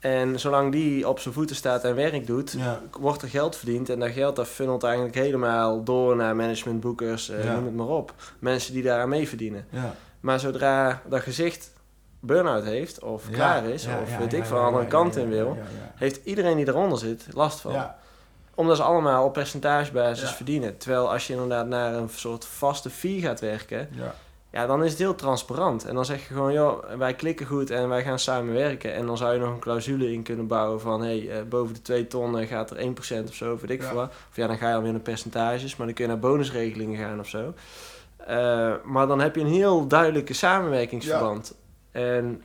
En 0.00 0.40
zolang 0.40 0.72
die 0.72 1.08
op 1.08 1.18
zijn 1.18 1.34
voeten 1.34 1.56
staat 1.56 1.84
en 1.84 1.94
werk 1.94 2.26
doet, 2.26 2.54
Ja. 2.58 2.80
wordt 3.00 3.22
er 3.22 3.28
geld 3.28 3.56
verdiend. 3.56 3.88
En 3.88 4.00
dat 4.00 4.10
geld 4.10 4.36
dat 4.36 4.48
funnelt 4.48 4.82
eigenlijk 4.82 5.14
helemaal 5.14 5.84
door 5.84 6.16
naar 6.16 6.36
management, 6.36 6.80
boekers, 6.80 7.28
eh, 7.28 7.44
Ja. 7.44 7.54
noem 7.54 7.64
het 7.64 7.74
maar 7.74 7.86
op. 7.86 8.14
Mensen 8.38 8.72
die 8.72 8.82
daaraan 8.82 9.08
mee 9.08 9.28
verdienen. 9.28 9.66
Ja. 9.70 9.94
Maar 10.20 10.40
zodra 10.40 11.02
dat 11.08 11.20
gezicht 11.20 11.72
burn-out 12.20 12.64
heeft, 12.64 13.02
of 13.02 13.30
klaar 13.30 13.64
is, 13.64 13.86
of 14.02 14.16
weet 14.18 14.32
ik 14.32 14.44
een 14.50 14.56
ja, 14.56 14.62
andere 14.62 14.86
kant 14.86 15.16
in 15.16 15.28
wil, 15.28 15.58
heeft 15.94 16.20
iedereen 16.24 16.56
die 16.56 16.68
eronder 16.68 16.98
zit 16.98 17.26
last 17.34 17.60
van. 17.60 17.72
Ja. 17.72 17.98
Omdat 18.54 18.76
ze 18.76 18.82
allemaal 18.82 19.24
op 19.24 19.32
percentagebasis 19.32 20.30
verdienen. 20.30 20.76
Terwijl 20.76 21.10
als 21.12 21.26
je 21.26 21.32
inderdaad 21.32 21.66
naar 21.66 21.94
een 21.94 22.08
soort 22.08 22.44
vaste 22.44 22.90
fee 22.90 23.20
gaat 23.20 23.40
werken, 23.40 23.88
Ja. 24.52 24.66
dan 24.66 24.84
is 24.84 24.90
het 24.90 24.98
heel 24.98 25.14
transparant. 25.14 25.84
En 25.84 25.94
dan 25.94 26.04
zeg 26.04 26.18
je 26.28 26.34
gewoon, 26.34 26.52
joh, 26.52 26.84
wij 26.98 27.14
klikken 27.14 27.46
goed 27.46 27.70
en 27.70 27.88
wij 27.88 28.02
gaan 28.02 28.18
samenwerken. 28.18 28.94
En 28.94 29.06
dan 29.06 29.16
zou 29.16 29.32
je 29.32 29.38
nog 29.38 29.50
een 29.50 29.58
clausule 29.58 30.12
in 30.12 30.22
kunnen 30.22 30.46
bouwen 30.46 30.80
van, 30.80 31.02
hé, 31.02 31.18
hey, 31.26 31.38
eh, 31.38 31.44
boven 31.48 31.74
de 31.74 31.82
2 31.82 32.06
ton 32.06 32.46
gaat 32.46 32.70
er 32.70 32.78
1% 32.80 33.28
of 33.28 33.34
zo, 33.34 33.56
weet 33.60 33.70
ik 33.70 33.80
Ja. 33.80 33.86
veel 33.86 33.96
wat. 33.96 34.08
Of 34.30 34.36
ja, 34.36 34.46
dan 34.46 34.58
ga 34.58 34.68
je 34.68 34.74
alweer 34.74 34.92
naar 34.92 35.00
percentages, 35.00 35.76
maar 35.76 35.86
dan 35.86 35.94
kun 35.94 36.04
je 36.04 36.10
naar 36.10 36.20
bonusregelingen 36.20 36.98
gaan 36.98 37.20
of 37.20 37.28
zo. 37.28 37.54
Eh, 38.16 38.72
maar 38.84 39.06
dan 39.06 39.20
heb 39.20 39.34
je 39.34 39.40
een 39.40 39.46
heel 39.46 39.86
duidelijke 39.86 40.34
samenwerkingsverband. 40.34 41.54
En 41.90 42.42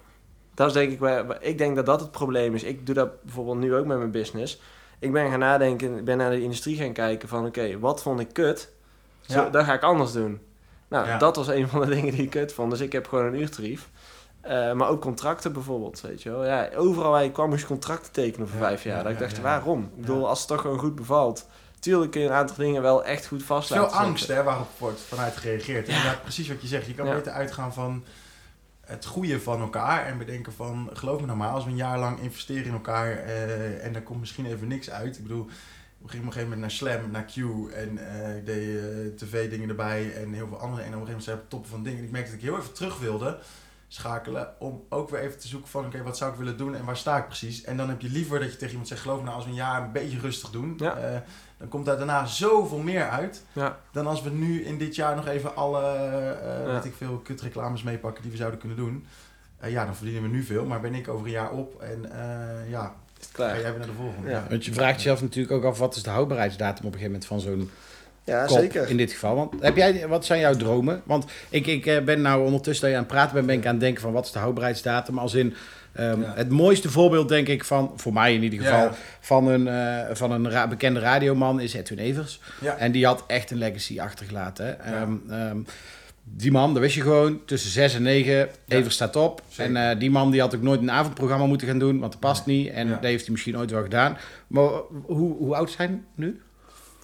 dat 0.54 0.68
is 0.68 0.74
denk 0.74 0.92
ik, 0.92 1.00
waar, 1.00 1.38
ik 1.44 1.58
denk 1.58 1.76
dat 1.76 1.86
dat 1.86 2.00
het 2.00 2.12
probleem 2.12 2.56
is. 2.56 2.64
Ik 2.64 2.86
doe 2.86 2.96
dat 2.96 3.22
bijvoorbeeld 3.24 3.58
nu 3.58 3.76
ook 3.76 3.86
met 3.86 3.98
mijn 3.98 4.12
business. 4.12 4.62
Ik 5.00 5.12
ben 5.12 5.30
gaan 5.30 5.40
nadenken, 5.40 5.98
ik 5.98 6.06
ben 6.06 6.18
naar 6.18 6.30
de 6.32 6.42
industrie 6.42 6.78
gaan 6.78 6.94
kijken 6.94 7.28
van, 7.30 7.46
oké, 7.46 7.80
wat 7.80 8.02
vond 8.02 8.20
ik 8.20 8.34
kut? 8.34 8.72
Zo, 9.22 9.42
Ja. 9.42 9.50
Dat 9.50 9.66
ga 9.66 9.74
ik 9.74 9.82
anders 9.84 10.12
doen. 10.12 10.40
Nou, 10.96 11.08
Ja. 11.08 11.18
dat 11.18 11.36
was 11.36 11.48
een 11.48 11.68
van 11.70 11.82
de 11.82 11.88
dingen 11.96 12.14
die 12.14 12.24
ik 12.24 12.30
kut 12.30 12.54
vond. 12.54 12.72
Dus 12.72 12.80
ik 12.80 12.92
heb 12.92 13.08
gewoon 13.08 13.26
een 13.26 13.40
uurtarief. 13.40 13.90
Eh, 14.42 14.72
maar 14.74 14.88
ook 14.90 15.02
contracten 15.02 15.54
bijvoorbeeld, 15.54 16.02
weet 16.02 16.24
je 16.24 16.30
wel. 16.30 16.46
Ja, 16.46 16.70
overal 16.76 17.12
waar 17.12 17.24
je 17.24 17.32
kwam 17.32 17.50
moest 17.50 17.62
je 17.62 17.68
contracten 17.68 18.12
tekenen 18.12 18.48
voor 18.48 18.60
Ja, 18.60 18.66
vijf 18.68 18.84
jaar. 18.84 18.98
ja, 18.98 19.04
dat 19.04 19.12
ik 19.12 19.20
dacht, 19.20 19.42
waarom? 19.42 19.84
Ik 19.84 20.02
bedoel, 20.02 20.28
als 20.28 20.40
het 20.40 20.48
toch 20.48 20.62
gewoon 20.62 20.80
goed 20.80 20.96
bevalt. 20.96 21.48
Tuurlijk 21.80 22.12
kun 22.12 22.22
je 22.22 22.28
een 22.28 22.34
aantal 22.34 22.56
dingen 22.56 22.82
wel 22.82 23.06
echt 23.06 23.28
goed 23.28 23.44
vast 23.44 23.68
Veel 23.68 23.86
angst 23.86 24.28
hè, 24.28 24.44
waarop 24.44 24.68
wordt 24.78 25.02
vanuit 25.02 25.38
gereageerd. 25.38 25.88
Ja. 25.88 25.96
Inderdaad, 25.96 26.22
precies 26.22 26.48
wat 26.48 26.62
je 26.62 26.68
zegt. 26.68 26.86
Je 26.86 26.94
kan 26.94 27.10
beter 27.10 27.32
uitgaan 27.32 27.74
van 27.74 28.04
het 28.86 29.06
goede 29.06 29.40
van 29.42 29.62
elkaar 29.62 30.06
en 30.06 30.18
bedenken 30.18 30.54
van, 30.54 30.90
geloof 30.94 31.20
me 31.20 31.26
nou 31.26 31.38
maar, 31.38 31.50
als 31.50 31.64
we 31.64 31.70
een 31.70 31.76
jaar 31.76 32.00
lang 32.00 32.20
investeren 32.20 32.66
in 32.66 32.74
elkaar 32.74 33.12
eh, 33.18 33.86
en 33.86 33.94
daar 33.94 34.02
komt 34.02 34.20
misschien 34.20 34.46
even 34.46 34.68
niks 34.68 34.90
uit. 34.90 35.18
Ik 35.18 35.24
bedoel, 35.24 35.48
op 36.06 36.12
een 36.14 36.20
gegeven 36.22 36.44
moment 36.44 36.62
naar 36.62 36.72
Slam, 36.72 37.12
naar 37.12 37.26
Q 37.26 37.36
en 37.74 37.98
eh, 37.98 38.38
ik 38.38 38.46
deed 38.46 38.78
eh, 38.78 39.16
tv-dingen 39.16 39.70
erbij 39.70 40.14
en 40.16 40.34
heel 40.34 40.48
veel 40.48 40.60
andere. 40.60 40.82
En 40.82 40.88
op 40.96 41.00
een 41.02 41.08
gegeven 41.08 41.08
moment 41.08 41.24
zijn 41.24 41.38
we 41.38 41.44
op 41.44 41.50
top 41.50 41.68
van 41.68 41.84
dingen. 41.84 42.00
En 42.00 42.04
ik 42.06 42.12
merkte 42.12 42.32
dat 42.32 42.40
ik 42.40 42.46
heel 42.46 42.58
even 42.58 42.74
terug 42.74 43.00
wilde 43.00 43.38
schakelen 43.88 44.54
om 44.60 44.84
ook 44.90 45.10
weer 45.10 45.20
even 45.20 45.40
te 45.40 45.48
zoeken 45.48 45.70
van, 45.70 45.86
oké, 45.86 46.04
wat 46.04 46.18
zou 46.18 46.32
ik 46.32 46.38
willen 46.38 46.58
doen 46.58 46.76
en 46.76 46.86
waar 46.86 46.98
sta 46.98 47.18
ik 47.18 47.26
precies? 47.26 47.64
En 47.64 47.78
dan 47.78 47.90
heb 47.90 48.02
je 48.02 48.10
liever 48.10 48.40
dat 48.40 48.48
je 48.52 48.54
tegen 48.56 48.70
iemand 48.70 48.88
zegt, 48.88 49.02
geloof 49.02 49.18
me 49.18 49.24
nou, 49.24 49.36
als 49.36 49.46
we 49.46 49.50
een 49.52 49.58
jaar 49.58 49.82
een 49.84 49.92
beetje 49.92 50.20
rustig 50.20 50.50
doen, 50.50 50.74
Ja. 50.78 50.96
eh, 50.98 51.20
dan 51.58 51.68
komt 51.68 51.86
daar 51.86 51.98
daarna 51.98 52.26
zoveel 52.26 52.78
meer 52.78 53.10
uit 53.10 53.44
Ja, 53.54 53.80
dan 53.92 54.08
als 54.08 54.22
we 54.22 54.30
nu 54.30 54.64
in 54.64 54.78
dit 54.78 54.96
jaar 54.96 55.16
nog 55.16 55.28
even 55.28 55.56
alle, 55.56 55.82
Ja. 56.66 56.74
weet 56.74 56.86
ik 56.86 56.94
veel, 56.96 57.18
kutreclames 57.18 57.84
meepakken 57.84 58.22
die 58.22 58.32
we 58.32 58.38
zouden 58.38 58.60
kunnen 58.60 58.78
doen. 58.78 59.06
Ja, 59.64 59.86
dan 59.86 59.96
verdienen 59.96 60.22
we 60.24 60.28
nu 60.28 60.44
veel, 60.44 60.66
maar 60.66 60.82
ben 60.82 60.94
ik 60.96 61.08
over 61.08 61.26
een 61.26 61.32
jaar 61.32 61.52
op 61.52 61.82
en 61.82 62.10
ja, 62.70 62.96
is 63.20 63.26
het 63.26 63.36
ga 63.36 63.44
klaar. 63.44 63.60
jij 63.62 63.70
weer 63.70 63.78
naar 63.80 63.88
de 63.88 63.94
volgende. 63.94 64.30
Ja. 64.30 64.46
Want 64.50 64.66
je 64.66 64.74
vraagt 64.74 64.96
jezelf 64.96 65.22
natuurlijk 65.22 65.54
ook 65.54 65.64
af, 65.64 65.78
wat 65.80 65.96
is 65.96 66.04
de 66.04 66.10
houdbaarheidsdatum 66.10 66.86
op 66.86 66.94
een 66.94 67.00
gegeven 67.00 67.12
moment 67.12 67.26
van 67.26 67.40
zo'n 67.40 67.70
Ja, 68.24 68.46
kop 68.46 68.58
zeker. 68.58 68.90
in 68.90 68.98
dit 68.98 69.12
geval? 69.12 69.36
Want 69.36 69.54
heb 69.60 69.76
jij, 69.76 70.08
wat 70.08 70.26
zijn 70.26 70.40
jouw 70.40 70.54
dromen? 70.56 71.02
Want 71.04 71.26
ik, 71.50 71.68
ik 71.68 71.86
eh, 71.86 72.04
ben 72.04 72.22
nou 72.22 72.46
ondertussen 72.46 72.82
dat 72.82 72.92
je 72.92 72.98
aan 72.98 73.04
het 73.04 73.14
praten 73.14 73.34
bent, 73.34 73.46
ben 73.48 73.58
ik 73.58 73.66
aan 73.66 73.72
het 73.72 73.80
denken 73.82 74.02
van 74.02 74.12
wat 74.12 74.26
is 74.26 74.32
de 74.32 74.40
houdbaarheidsdatum? 74.40 75.18
Als 75.20 75.34
in, 75.34 75.54
ehm, 75.94 76.22
Ja. 76.22 76.34
het 76.36 76.50
mooiste 76.50 76.90
voorbeeld 76.90 77.30
denk 77.30 77.48
ik 77.48 77.64
van, 77.66 77.94
voor 77.96 78.14
mij 78.14 78.34
in 78.34 78.44
ieder 78.44 78.60
geval, 78.60 78.80
Ja. 78.80 78.92
van 79.20 79.48
een, 79.48 79.68
eh, 79.68 80.16
van 80.16 80.32
een 80.32 80.50
ra- 80.52 80.68
bekende 80.68 81.00
radioman 81.00 81.60
is 81.60 81.74
Edwin 81.74 81.98
Evers. 82.00 82.40
Ja. 82.62 82.78
En 82.78 82.92
die 82.92 83.06
had 83.06 83.24
echt 83.28 83.52
een 83.52 83.58
legacy 83.58 84.00
achtergelaten. 84.00 84.66
Hè? 84.80 84.92
Ja. 84.92 85.02
Ehm, 85.02 85.14
ehm, 85.30 85.58
die 86.28 86.52
man, 86.52 86.74
dat 86.74 86.82
wist 86.82 86.96
je 86.96 87.02
gewoon, 87.02 87.46
tussen 87.46 87.72
6 87.72 87.96
en 87.96 88.02
9, 88.04 88.50
Evers 88.68 88.96
staat 88.96 89.16
op. 89.16 89.42
Zeker. 89.50 89.76
En 89.76 89.90
eh, 89.92 90.00
die 90.00 90.12
man 90.12 90.32
die 90.32 90.42
had 90.42 90.56
ook 90.56 90.62
nooit 90.62 90.82
een 90.82 90.92
avondprogramma 90.92 91.46
moeten 91.46 91.68
gaan 91.68 91.80
doen, 91.80 92.00
want 92.00 92.12
dat 92.12 92.22
past 92.22 92.46
niet. 92.46 92.70
En 92.70 92.88
Ja. 92.88 92.94
dat 92.94 93.04
heeft 93.04 93.24
hij 93.24 93.32
misschien 93.32 93.58
ooit 93.58 93.72
wel 93.72 93.82
gedaan. 93.84 94.18
Maar 94.48 94.70
hoe, 95.06 95.36
hoe 95.38 95.56
oud 95.56 95.72
zijn 95.72 96.06
nu? 96.16 96.42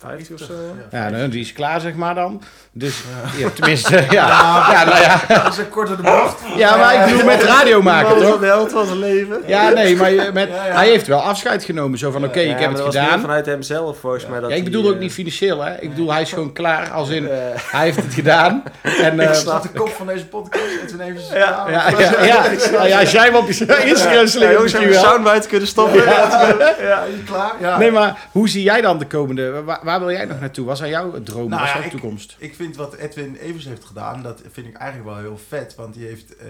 50 0.01 0.33
of 0.33 0.39
zo. 0.47 0.53
Ja, 0.91 1.09
nou, 1.09 1.29
die 1.29 1.41
is 1.41 1.53
klaar, 1.53 1.79
zeg 1.79 1.93
maar 1.93 2.15
dan. 2.15 2.41
Dus, 2.71 3.01
ja, 3.37 3.49
tenminste, 3.49 3.95
ja. 4.09 4.27
Ja, 4.71 4.83
nou 4.85 4.99
ja. 5.01 5.21
Dat 5.27 5.53
is 5.53 5.57
een 5.57 5.69
korte 5.69 5.95
de 5.95 6.01
bocht. 6.01 6.39
Ja, 6.55 6.75
maar 6.75 6.95
ik 6.95 7.11
bedoel 7.11 7.25
met 7.25 7.43
radio 7.43 7.81
maken, 7.81 8.17
toch? 8.21 8.39
De 8.39 8.45
held 8.45 8.71
van 8.71 8.85
zijn 8.85 8.99
leven. 8.99 9.41
Ja, 9.45 9.69
nee, 9.69 9.95
maar 9.95 10.11
met, 10.33 10.49
Ja, 10.49 10.65
ja. 10.65 10.73
hij 10.73 10.87
heeft 10.87 11.07
wel 11.07 11.19
afscheid 11.19 11.63
genomen. 11.63 11.99
Zo 11.99 12.11
van, 12.11 12.23
oké, 12.25 12.39
Ja, 12.39 12.53
ik 12.53 12.59
heb 12.59 12.71
het 12.71 12.79
was 12.81 12.95
gedaan. 12.95 13.19
vanuit 13.21 13.45
hemzelf 13.45 13.97
volgens 13.99 14.27
mij. 14.27 14.39
Dat 14.39 14.49
Ja, 14.49 14.55
ik 14.55 14.63
bedoel 14.63 14.87
ook 14.87 14.93
eh, 14.93 14.99
niet 14.99 15.11
financieel, 15.13 15.61
hè. 15.61 15.73
Ik 15.79 15.89
bedoel, 15.89 16.11
hij 16.11 16.21
is 16.21 16.29
gewoon 16.31 16.53
klaar, 16.53 16.89
als 16.89 17.09
in, 17.09 17.29
eh, 17.29 17.37
hij 17.55 17.83
heeft 17.83 18.03
het 18.03 18.13
gedaan. 18.13 18.63
En, 18.81 19.19
eh, 19.19 19.27
Ik 19.27 19.33
snap 19.35 19.61
de 19.61 19.69
kop 19.69 19.89
van 19.89 20.07
deze 20.07 20.25
podcast. 20.27 20.63
En 20.81 20.87
toen 20.87 20.99
even 21.01 21.21
Ja. 21.33 21.65
ja, 21.69 21.89
ja, 21.89 21.99
ja, 22.25 22.45
ja, 22.71 22.85
ja, 22.85 22.99
als 22.99 23.11
jij 23.11 23.25
hem 23.25 23.35
op 23.35 23.47
je 23.51 23.83
Instagram 23.85 24.13
ja, 24.13 24.21
jongens, 24.21 24.33
hebben 24.33 24.61
misschien 24.61 24.87
we 24.87 24.93
wel. 24.93 25.03
soundbite 25.03 25.47
kunnen 25.47 25.67
stoppen. 25.67 26.03
Ja, 26.03 27.03
je 27.03 27.23
klaar? 27.25 27.51
Ja. 27.59 27.77
Nee, 27.77 27.91
maar 27.91 28.17
hoe 28.31 28.49
zie 28.49 28.63
jij 28.63 28.81
dan 28.81 28.97
de 28.99 29.07
komende... 29.07 29.63
Waar, 29.91 29.99
wil 29.99 30.11
jij 30.11 30.25
nog 30.25 30.39
naartoe? 30.39 30.65
Wat 30.65 30.77
zijn 30.77 30.89
jouw 30.89 31.23
dromen? 31.23 31.49
Nou 31.49 31.49
Wat 31.49 31.61
is 31.61 31.67
ja, 31.67 31.73
jouw 31.75 31.83
ik- 31.85 31.91
toekomst? 31.91 32.35
Ik 32.39 32.55
vind 32.55 32.75
wat 32.75 32.93
Edwin 32.95 33.35
Evers 33.35 33.65
heeft 33.65 33.85
gedaan, 33.85 34.21
dat 34.23 34.41
vind 34.51 34.67
ik 34.67 34.75
eigenlijk 34.77 35.09
wel 35.09 35.19
heel 35.19 35.37
vet. 35.47 35.75
Want 35.75 35.93
die 35.93 36.05
heeft 36.05 36.35
eh, 36.35 36.47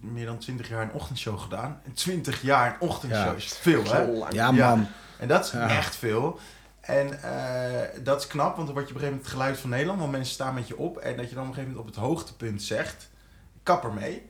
meer 0.00 0.26
dan 0.26 0.38
20 0.38 0.68
jaar 0.68 0.82
een 0.82 0.92
ochtendshow 0.92 1.38
gedaan. 1.38 1.80
En 1.84 1.92
20 1.92 2.42
jaar 2.42 2.76
een 2.80 2.88
ochtendshow 2.88 3.26
Ja. 3.26 3.32
is 3.34 3.56
veel, 3.60 3.84
hè? 3.84 4.02
Ja, 4.30 4.50
Ja. 4.50 4.50
man. 4.74 4.86
En 5.18 5.28
dat 5.28 5.44
is 5.44 5.50
Ja. 5.50 5.68
echt 5.68 5.96
veel. 5.96 6.38
En 6.80 7.22
eh, 7.22 8.02
dat 8.02 8.20
is 8.20 8.26
knap, 8.26 8.54
want 8.54 8.66
dan 8.66 8.74
word 8.76 8.88
je 8.88 8.94
op 8.94 9.00
een 9.00 9.06
gegeven 9.06 9.06
moment 9.08 9.22
het 9.24 9.32
geluid 9.32 9.58
van 9.58 9.70
Nederland. 9.70 9.98
Want 10.00 10.12
mensen 10.12 10.34
staan 10.34 10.54
met 10.54 10.68
je 10.68 10.76
op. 10.78 10.96
En 10.96 11.16
dat 11.16 11.28
je 11.28 11.34
dan 11.34 11.42
op 11.44 11.48
een 11.48 11.54
gegeven 11.54 11.76
moment 11.76 11.88
op 11.88 11.94
het 11.96 12.04
hoogtepunt 12.04 12.62
zegt, 12.62 13.08
kap 13.62 13.84
ermee. 13.84 14.27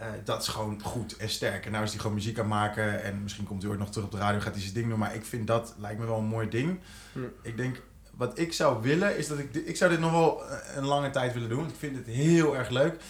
Eh, 0.00 0.06
dat 0.24 0.42
is 0.42 0.48
gewoon 0.48 0.82
goed 0.82 1.16
en 1.16 1.28
sterk. 1.28 1.66
En 1.66 1.72
nou 1.72 1.84
is 1.84 1.90
hij 1.90 2.00
gewoon 2.00 2.16
muziek 2.16 2.38
aan 2.38 2.44
het 2.44 2.54
maken. 2.54 3.02
En 3.02 3.22
misschien 3.22 3.44
komt 3.44 3.62
hij 3.62 3.70
ooit 3.70 3.80
nog 3.80 3.90
terug 3.90 4.04
op 4.06 4.12
de 4.12 4.18
radio, 4.18 4.40
gaat 4.40 4.52
hij 4.52 4.62
zijn 4.62 4.74
ding 4.74 4.88
doen. 4.88 4.98
Maar 4.98 5.14
ik 5.14 5.24
vind 5.24 5.46
dat, 5.46 5.74
lijkt 5.78 5.98
me 5.98 6.06
wel 6.06 6.18
een 6.18 6.24
mooi 6.24 6.48
ding. 6.48 6.80
Hm. 7.12 7.18
Ik 7.42 7.56
denk, 7.56 7.82
wat 8.16 8.38
ik 8.38 8.52
zou 8.52 8.82
willen, 8.82 9.16
is 9.18 9.28
dat 9.28 9.38
ik... 9.38 9.54
Ik 9.54 9.76
zou 9.76 9.90
dit 9.90 10.00
nog 10.00 10.12
wel 10.12 10.44
eh, 10.44 10.76
een 10.76 10.84
lange 10.84 11.10
tijd 11.10 11.32
willen 11.32 11.48
doen. 11.48 11.58
want 11.58 11.70
Ik 11.70 11.78
vind 11.78 11.96
het 11.96 12.06
heel 12.06 12.56
erg 12.56 12.68
leuk. 12.68 13.02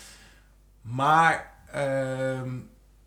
Maar... 0.82 1.52
ehm, 1.72 2.50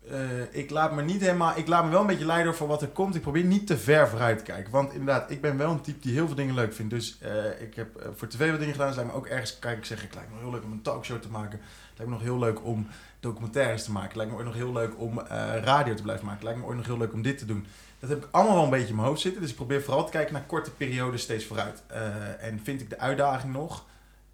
eh, 0.08 0.54
ik 0.54 0.70
laat 0.70 0.92
me 0.92 1.02
niet 1.02 1.20
helemaal. 1.20 1.56
Ik 1.56 1.66
laat 1.66 1.84
me 1.84 1.90
wel 1.90 2.00
een 2.00 2.06
beetje 2.06 2.26
leiden 2.26 2.54
voor 2.54 2.68
wat 2.68 2.82
er 2.82 2.88
komt. 2.88 3.14
Ik 3.14 3.22
probeer 3.22 3.44
niet 3.44 3.66
te 3.66 3.78
ver 3.78 4.08
vooruit 4.08 4.38
te 4.38 4.44
kijken. 4.44 4.72
Want 4.72 4.92
inderdaad, 4.92 5.30
ik 5.30 5.40
ben 5.40 5.56
wel 5.56 5.70
een 5.70 5.80
type 5.80 6.00
die 6.00 6.12
heel 6.12 6.26
veel 6.26 6.36
dingen 6.36 6.54
leuk 6.54 6.74
vindt. 6.74 6.90
Dus 6.90 7.18
ik 7.58 7.74
heb 7.74 8.12
voor 8.14 8.28
tv 8.28 8.50
wat 8.50 8.58
dingen 8.58 8.74
gedaan. 8.74 8.86
Dus 8.86 8.96
lijkt 8.96 9.12
me 9.12 9.18
ook 9.18 9.26
ergens. 9.26 9.58
Kijk, 9.58 9.78
ik 9.78 9.84
zeg, 9.84 10.02
het 10.02 10.14
lijkt 10.14 10.30
me 10.30 10.38
heel 10.38 10.50
leuk 10.50 10.64
om 10.64 10.72
een 10.72 10.82
talkshow 10.82 11.20
te 11.20 11.30
maken. 11.30 11.58
Het 11.58 11.96
lijkt 11.96 12.12
me 12.12 12.18
nog 12.18 12.22
heel 12.26 12.38
leuk 12.38 12.64
om 12.64 12.88
documentaires 13.24 13.84
te 13.84 13.92
maken. 13.92 14.16
Lijkt 14.16 14.32
me 14.32 14.38
ook 14.38 14.44
nog 14.44 14.54
heel 14.54 14.72
leuk 14.72 15.00
om 15.00 15.18
eh, 15.20 15.26
radio 15.62 15.94
te 15.94 16.02
blijven 16.02 16.26
maken. 16.26 16.44
Lijkt 16.44 16.60
me 16.60 16.66
ook 16.66 16.74
nog 16.74 16.86
heel 16.86 16.98
leuk 16.98 17.12
om 17.12 17.22
dit 17.22 17.38
te 17.38 17.44
doen. 17.46 17.66
Dat 17.98 18.10
heb 18.10 18.24
ik 18.24 18.28
allemaal 18.30 18.54
wel 18.54 18.64
een 18.64 18.70
beetje 18.70 18.88
in 18.88 18.94
mijn 18.94 19.06
hoofd 19.06 19.20
zitten. 19.20 19.40
Dus 19.40 19.50
ik 19.50 19.56
probeer 19.56 19.82
vooral 19.82 20.04
te 20.04 20.10
kijken 20.10 20.32
naar 20.32 20.42
korte 20.46 20.70
periodes 20.70 21.22
steeds 21.22 21.44
vooruit. 21.44 21.82
Eh, 21.86 22.44
en 22.44 22.60
vind 22.62 22.80
ik 22.80 22.90
de 22.90 22.98
uitdaging 22.98 23.52
nog. 23.52 23.84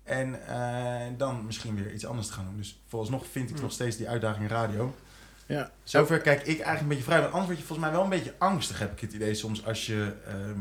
En 0.02 0.46
eh, 0.46 1.06
dan 1.16 1.46
misschien 1.46 1.74
weer 1.74 1.92
iets 1.92 2.06
anders 2.06 2.26
te 2.26 2.32
gaan 2.32 2.44
doen. 2.44 2.56
Dus 2.56 2.80
vooralsnog 2.86 3.26
vind 3.26 3.48
ik 3.48 3.54
Hmm. 3.54 3.64
nog 3.64 3.72
steeds 3.72 3.96
die 3.96 4.08
uitdaging 4.08 4.42
in 4.44 4.56
radio. 4.56 4.94
Ja. 5.46 5.70
Zover 5.82 6.18
kijk 6.20 6.40
ik 6.40 6.46
eigenlijk 6.46 6.80
een 6.80 6.88
beetje 6.88 7.04
vrij. 7.04 7.20
Want 7.20 7.32
anders 7.32 7.46
word 7.46 7.58
je 7.58 7.64
volgens 7.66 7.88
mij 7.88 7.96
wel 7.96 8.04
een 8.04 8.10
beetje 8.18 8.34
angstig, 8.38 8.78
heb 8.78 8.92
ik 8.92 9.00
het 9.00 9.12
idee 9.12 9.34
soms. 9.34 9.66
Als 9.66 9.86
je, 9.86 10.12
ehm, 10.26 10.58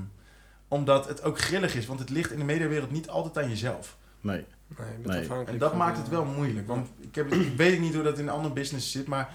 omdat 0.67 1.07
het 1.07 1.23
ook 1.23 1.39
grillig 1.39 1.75
is. 1.75 1.85
Want 1.85 1.99
het 1.99 2.09
ligt 2.09 2.31
in 2.31 2.39
de 2.39 2.45
mediawereld 2.45 2.91
niet 2.91 3.09
altijd 3.09 3.37
aan 3.45 3.49
jezelf. 3.49 3.97
Nee. 4.21 4.45
Nee, 4.77 4.87
je 4.87 4.93
bent 4.93 5.05
Nee. 5.05 5.19
afhankelijk 5.21 5.49
En 5.49 5.57
dat 5.57 5.69
van, 5.69 5.77
maakt 5.77 5.97
het 5.97 6.09
wel 6.09 6.25
moeilijk. 6.25 6.67
Want 6.67 6.87
ik, 6.99 7.15
heb, 7.15 7.33
ik 7.33 7.57
weet 7.57 7.79
niet 7.79 7.93
hoe 7.93 8.03
dat 8.03 8.19
in 8.19 8.29
andere 8.29 8.53
business 8.53 8.91
zit. 8.91 9.07
Maar 9.07 9.29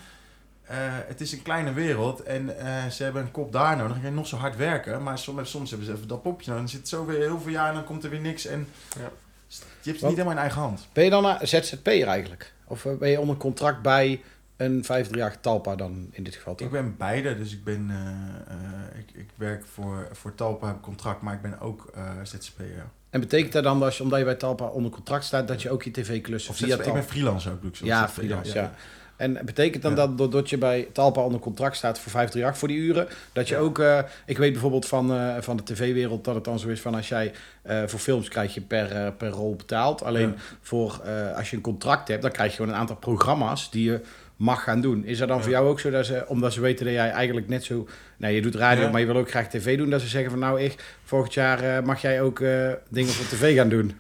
eh, 0.63 0.77
het 1.07 1.21
is 1.21 1.33
een 1.33 1.43
kleine 1.43 1.73
wereld. 1.73 2.23
En 2.23 2.59
eh, 2.59 2.87
ze 2.87 3.03
hebben 3.03 3.23
een 3.23 3.31
kop 3.31 3.53
daar 3.53 3.77
nodig. 3.77 3.93
Dan 3.93 4.01
kan 4.01 4.11
je 4.11 4.17
nog 4.17 4.27
zo 4.27 4.37
hard 4.37 4.57
werken. 4.57 5.03
Maar 5.03 5.19
soms, 5.19 5.51
soms 5.51 5.69
hebben 5.71 5.89
ze 5.89 5.95
even 5.95 6.09
dat 6.09 6.23
popje 6.23 6.51
nodig. 6.51 6.63
Dan 6.65 6.69
zit 6.69 6.81
het 6.81 6.89
zo 6.89 7.05
weer 7.07 7.19
heel 7.21 7.41
veel 7.41 7.53
jaar 7.53 7.69
en 7.69 7.75
dan 7.75 7.85
komt 7.85 8.05
er 8.05 8.11
weer 8.11 8.21
niks. 8.21 8.47
En 8.47 8.69
Ja. 8.99 9.11
je 9.49 9.61
hebt 9.83 9.85
het 9.85 10.01
niet 10.01 10.03
helemaal 10.03 10.33
in 10.33 10.39
eigen 10.39 10.61
hand. 10.61 10.89
Ben 10.93 11.05
je 11.05 11.11
dan 11.11 11.25
een 11.25 11.49
ZZP'er 11.49 12.07
eigenlijk? 12.07 12.53
Of 12.67 12.85
eh, 12.85 12.97
ben 12.97 13.09
je 13.11 13.21
onder 13.21 13.37
contract 13.37 13.83
bij 13.83 14.23
een 14.57 14.85
538 14.85 15.41
Talpa 15.41 15.77
dan 15.77 16.09
in 16.11 16.23
dit 16.23 16.35
geval? 16.35 16.55
toch? 16.55 16.67
Ik 16.67 16.73
ben 16.73 16.97
beide, 16.97 17.37
dus 17.37 17.53
ik 17.53 17.65
ben, 17.65 17.87
eh, 17.91 18.55
eh, 18.55 18.99
ik, 18.99 19.11
ik 19.15 19.29
werk 19.35 19.65
voor, 19.67 20.09
voor 20.13 20.35
Talpa, 20.35 20.67
heb 20.67 20.81
contract, 20.81 21.23
maar 21.23 21.35
ik 21.35 21.43
ben 21.43 21.61
ook 21.61 21.91
eh 21.95 22.11
ZZP'er. 22.23 22.87
En 23.15 23.21
betekent 23.21 23.53
dat 23.53 23.65
dan, 23.65 23.79
dat 23.79 23.87
als 23.87 23.97
je, 23.97 24.03
omdat 24.03 24.19
je 24.19 24.25
bij 24.25 24.35
Talpa 24.35 24.65
onder 24.65 24.91
contract 24.91 25.25
staat, 25.25 25.49
dat 25.49 25.63
je 25.63 25.71
ook 25.71 25.83
je 25.83 25.91
tv-klussen 25.91 26.55
via 26.55 26.67
ZZP'er, 26.67 26.79
ik 26.79 26.85
Talpa... 26.85 27.01
ben 27.01 27.09
freelancer 27.09 27.53
ook, 27.65 27.77
zo. 27.77 27.87
Ja, 27.87 28.09
freelance, 28.09 28.55
ja. 28.55 28.73
En 29.17 29.39
betekent 29.45 29.83
dan 29.83 29.91
Ja. 29.91 29.97
dat 29.97 30.19
doordat 30.19 30.51
je 30.51 30.59
bij 30.59 30.89
Talpa 30.93 31.21
onder 31.21 31.41
contract 31.41 31.77
staat 31.77 31.99
voor 31.99 32.11
538 32.13 32.59
voor 32.59 32.69
die 32.69 32.79
uren, 32.79 33.09
dat 33.33 33.49
je 33.49 33.55
Ja. 33.55 33.61
ook, 33.61 33.79
eh, 33.79 33.99
ik 34.27 34.39
weet 34.39 34.53
bijvoorbeeld 34.53 34.87
van, 34.87 35.13
eh, 35.15 35.35
van 35.41 35.57
de 35.57 35.63
tv-wereld 35.63 36.25
dat 36.25 36.35
het 36.35 36.45
dan 36.45 36.59
zo 36.59 36.69
is 36.69 36.81
van 36.81 36.95
als 36.95 37.09
jij 37.09 37.33
eh, 37.63 37.83
voor 37.87 37.99
films 37.99 38.29
krijg 38.29 38.55
je 38.55 38.61
per, 38.61 39.13
per 39.13 39.29
rol 39.29 39.57
betaald. 39.57 40.03
Alleen 40.03 40.29
Ja. 40.29 40.35
voor 40.61 41.01
als 41.37 41.51
je 41.51 41.57
een 41.57 41.63
contract 41.63 42.09
hebt, 42.09 42.23
dan 42.23 42.31
krijg 42.31 42.51
je 42.51 42.57
gewoon 42.57 42.73
een 42.73 42.79
aantal 42.81 42.97
programma's 42.97 43.71
die 43.71 43.91
je 43.91 44.01
mag 44.37 44.63
gaan 44.63 44.81
doen. 44.81 45.05
Is 45.05 45.19
dat 45.19 45.29
dan 45.29 45.37
Ja. 45.37 45.43
voor 45.43 45.53
jou 45.53 45.69
ook 45.69 45.81
zo 45.81 45.91
dat 45.91 46.07
ze, 46.07 46.25
omdat 46.27 46.53
ze 46.53 46.61
weten 46.61 46.85
dat 46.85 46.95
jij 46.95 47.11
eigenlijk 47.11 47.49
net 47.49 47.65
zo, 47.65 47.89
nou 48.17 48.35
je 48.35 48.43
doet 48.43 48.55
radio, 48.55 48.83
Ja. 48.85 48.91
maar 48.91 49.01
je 49.01 49.07
wil 49.07 49.17
ook 49.17 49.31
graag 49.31 49.49
tv 49.49 49.77
doen, 49.77 49.91
dat 49.91 50.01
ze 50.01 50.09
zeggen 50.09 50.31
van 50.31 50.41
nou 50.41 50.61
ik, 50.61 50.97
volgend 51.05 51.35
jaar 51.35 51.63
eh, 51.63 51.83
mag 51.83 52.01
jij 52.01 52.23
ook 52.23 52.41
eh, 52.41 52.71
dingen 52.89 53.13
voor 53.13 53.27
tv 53.27 53.57
gaan 53.57 53.69
doen. 53.69 53.99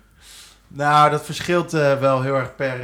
Nou, 0.68 1.10
dat 1.10 1.24
verschilt 1.24 1.74
eh, 1.74 2.00
wel 2.00 2.22
heel 2.22 2.34
erg 2.34 2.56
per, 2.56 2.78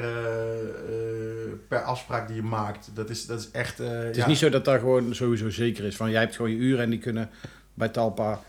per 1.68 1.82
afspraak 1.82 2.26
die 2.26 2.36
je 2.36 2.42
maakt. 2.42 2.90
Dat 2.94 3.10
is, 3.10 3.26
dat 3.26 3.40
is 3.40 3.50
echt... 3.50 3.78
Het 3.78 4.16
is 4.16 4.22
ja. 4.22 4.26
niet 4.26 4.38
zo 4.38 4.48
dat 4.48 4.64
daar 4.64 4.78
gewoon 4.78 5.14
sowieso 5.14 5.50
zeker 5.50 5.84
is 5.84 5.96
van 5.96 6.10
jij 6.10 6.20
hebt 6.20 6.36
gewoon 6.36 6.50
je 6.50 6.56
uren 6.56 6.84
en 6.84 6.90
die 6.90 6.98
kunnen 6.98 7.30
bij 7.74 7.88
Talpa 7.88 8.40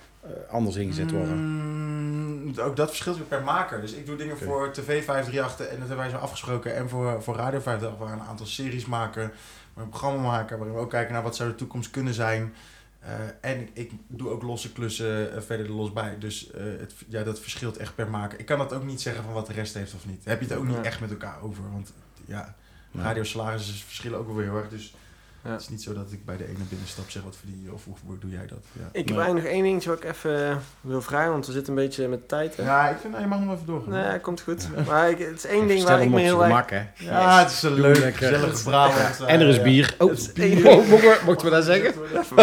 anders 0.49 0.75
ingezet 0.75 1.11
worden. 1.11 1.37
Mm, 1.37 2.59
ook 2.59 2.75
dat 2.75 2.89
verschilt 2.89 3.17
weer 3.17 3.25
per 3.25 3.43
maker. 3.43 3.81
Dus 3.81 3.93
ik 3.93 4.05
doe 4.05 4.15
dingen 4.15 4.37
voor 4.37 4.71
TV 4.71 5.03
538 5.05 5.65
en 5.67 5.79
dat 5.79 5.87
hebben 5.87 5.97
wij 5.97 6.09
zo 6.09 6.17
afgesproken. 6.17 6.75
En 6.75 6.89
voor, 6.89 7.23
voor 7.23 7.35
Radio 7.35 7.59
538 7.59 7.99
waar 7.99 8.15
we 8.17 8.21
een 8.23 8.29
aantal 8.29 8.45
series 8.45 8.85
maken. 8.85 9.31
Een 9.75 9.89
programma 9.89 10.21
maken 10.21 10.57
waarin 10.57 10.75
we 10.75 10.81
ook 10.81 10.89
kijken 10.89 11.13
naar 11.13 11.23
wat 11.23 11.35
zou 11.35 11.49
de 11.49 11.55
toekomst 11.55 11.91
kunnen 11.91 12.13
zijn. 12.13 12.53
Eh, 12.99 13.11
en 13.41 13.69
ik 13.73 13.91
doe 14.07 14.29
ook 14.29 14.41
losse 14.43 14.71
klussen 14.71 15.33
eh, 15.35 15.41
verder 15.41 15.65
er 15.65 15.71
los 15.71 15.93
bij. 15.93 16.15
Dus 16.19 16.51
eh, 16.51 16.63
het, 16.63 16.93
ja, 17.07 17.23
dat 17.23 17.39
verschilt 17.39 17.77
echt 17.77 17.95
per 17.95 18.09
maker. 18.09 18.39
Ik 18.39 18.45
kan 18.45 18.57
dat 18.57 18.73
ook 18.73 18.83
niet 18.83 19.01
zeggen 19.01 19.23
van 19.23 19.33
wat 19.33 19.47
de 19.47 19.53
rest 19.53 19.73
heeft 19.73 19.93
of 19.93 20.05
niet. 20.05 20.25
Heb 20.25 20.41
je 20.41 20.47
het 20.47 20.57
ook 20.57 20.65
niet 20.65 20.75
Ja. 20.75 20.83
echt 20.83 20.99
met 20.99 21.09
elkaar 21.09 21.41
over. 21.41 21.71
Want 21.71 21.93
ja, 22.25 22.55
Nee. 22.91 23.03
radiosalarissen 23.03 23.75
verschillen 23.75 24.19
ook 24.19 24.25
wel 24.25 24.35
weer 24.35 24.45
heel 24.45 24.57
erg. 24.57 24.69
Dus 24.69 24.95
Ja. 25.43 25.51
het 25.51 25.61
is 25.61 25.69
niet 25.69 25.81
zo 25.83 25.93
dat 25.93 26.11
ik 26.11 26.25
bij 26.25 26.37
de 26.37 26.47
ene 26.47 26.63
binnenstap 26.69 27.09
zeg 27.09 27.23
wat 27.23 27.35
verdien 27.35 27.61
je 27.63 27.73
of 27.73 27.85
hoe, 27.85 27.95
hoe 28.05 28.17
doe 28.19 28.31
jij 28.31 28.47
dat. 28.47 28.57
Ja. 28.73 28.81
Ik 28.91 28.93
heb 28.93 29.05
Nee. 29.05 29.15
eigenlijk 29.15 29.45
nog 29.45 29.53
één 29.53 29.63
dingetje 29.63 29.89
wat 29.89 29.97
ik 30.03 30.09
even 30.09 30.49
eh, 30.49 30.55
wil 30.81 31.01
vragen, 31.01 31.31
want 31.31 31.45
we 31.45 31.51
zitten 31.51 31.73
een 31.77 31.83
beetje 31.83 32.07
met 32.07 32.27
tijd. 32.27 32.57
Hè? 32.57 32.63
Ja, 32.63 32.89
ik 32.89 32.97
vind, 32.97 33.11
nou, 33.13 33.23
je 33.23 33.29
mag 33.29 33.39
nog 33.39 33.53
even 33.53 33.65
doorgaan. 33.65 33.89
Nee, 33.91 34.19
komt 34.19 34.41
goed. 34.41 34.67
Maar 34.87 35.09
ik, 35.09 35.19
het 35.19 35.37
is 35.37 35.45
één 35.45 35.67
ding 35.67 35.79
Stel 35.81 35.91
waar 35.95 36.01
ik 36.03 36.09
me 36.09 36.19
heel 36.19 36.45
erg... 36.45 36.69
Ja, 36.95 37.39
het 37.39 37.51
is 37.51 37.61
een 37.63 37.73
leuk, 37.81 37.97
lekker. 37.97 38.49
Brabant. 38.63 39.19
En 39.25 39.39
er 39.39 39.47
is 39.47 39.61
bier. 39.61 39.95
Oh, 39.97 40.11
is 40.11 40.31
we- 40.31 41.21
mochten 41.25 41.45
we 41.45 41.51
dat 41.53 41.63
zeggen? 41.65 41.93
Even, 42.19 42.37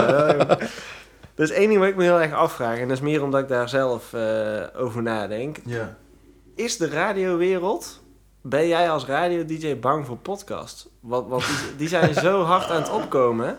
Er 1.34 1.44
is 1.44 1.50
één 1.50 1.68
ding 1.68 1.78
waar 1.80 1.88
ik 1.88 1.96
me 1.96 2.02
heel 2.02 2.20
erg 2.20 2.32
afvraag, 2.32 2.78
en 2.78 2.88
dat 2.88 2.96
is 2.96 3.02
meer 3.02 3.22
omdat 3.22 3.40
ik 3.40 3.48
daar 3.48 3.68
zelf 3.68 4.12
eh, 4.12 4.62
over 4.76 5.02
nadenk. 5.02 5.56
Ja. 5.64 5.96
Is 6.54 6.76
de 6.76 6.88
radiowereld, 6.88 8.02
ben 8.48 8.68
jij 8.68 8.90
als 8.90 9.04
radio-dj 9.06 9.76
bang 9.78 10.06
voor 10.06 10.16
podcasts? 10.16 10.88
Want, 11.00 11.28
want 11.28 11.46
die, 11.46 11.76
die 11.76 11.88
zijn 11.88 12.14
zo 12.14 12.42
hard 12.42 12.70
aan 12.70 12.82
het 12.82 12.90
opkomen. 12.92 13.58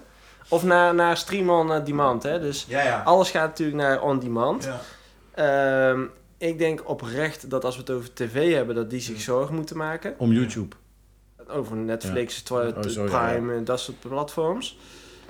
Of 0.49 0.63
naar, 0.63 0.95
naar 0.95 1.17
stream 1.17 1.49
on 1.49 1.84
demand, 1.84 2.23
hè? 2.23 2.39
Dus 2.39 2.65
Ja, 2.67 2.82
ja. 2.84 3.02
alles 3.06 3.32
gaat 3.32 3.47
natuurlijk 3.47 3.78
naar 3.78 4.02
on 4.02 4.19
demand. 4.19 4.63
ja. 4.63 4.80
Ehm, 5.91 6.02
ik 6.38 6.58
denk 6.58 6.89
oprecht 6.89 7.49
dat 7.49 7.65
als 7.65 7.75
we 7.75 7.82
het 7.82 7.91
over 7.91 8.13
tv 8.13 8.54
hebben, 8.54 8.75
dat 8.75 8.89
die 8.89 8.99
zich 9.02 9.21
zorgen 9.21 9.56
moeten 9.56 9.78
maken. 9.78 10.15
Om 10.17 10.32
YouTube. 10.32 10.75
Over 11.47 11.75
Netflix, 11.75 12.41
Twi- 12.41 12.56
Oh, 12.56 12.80
Prime, 13.06 13.54
en 13.56 13.63
dat 13.63 13.80
soort 13.80 13.99
platforms. 13.99 14.78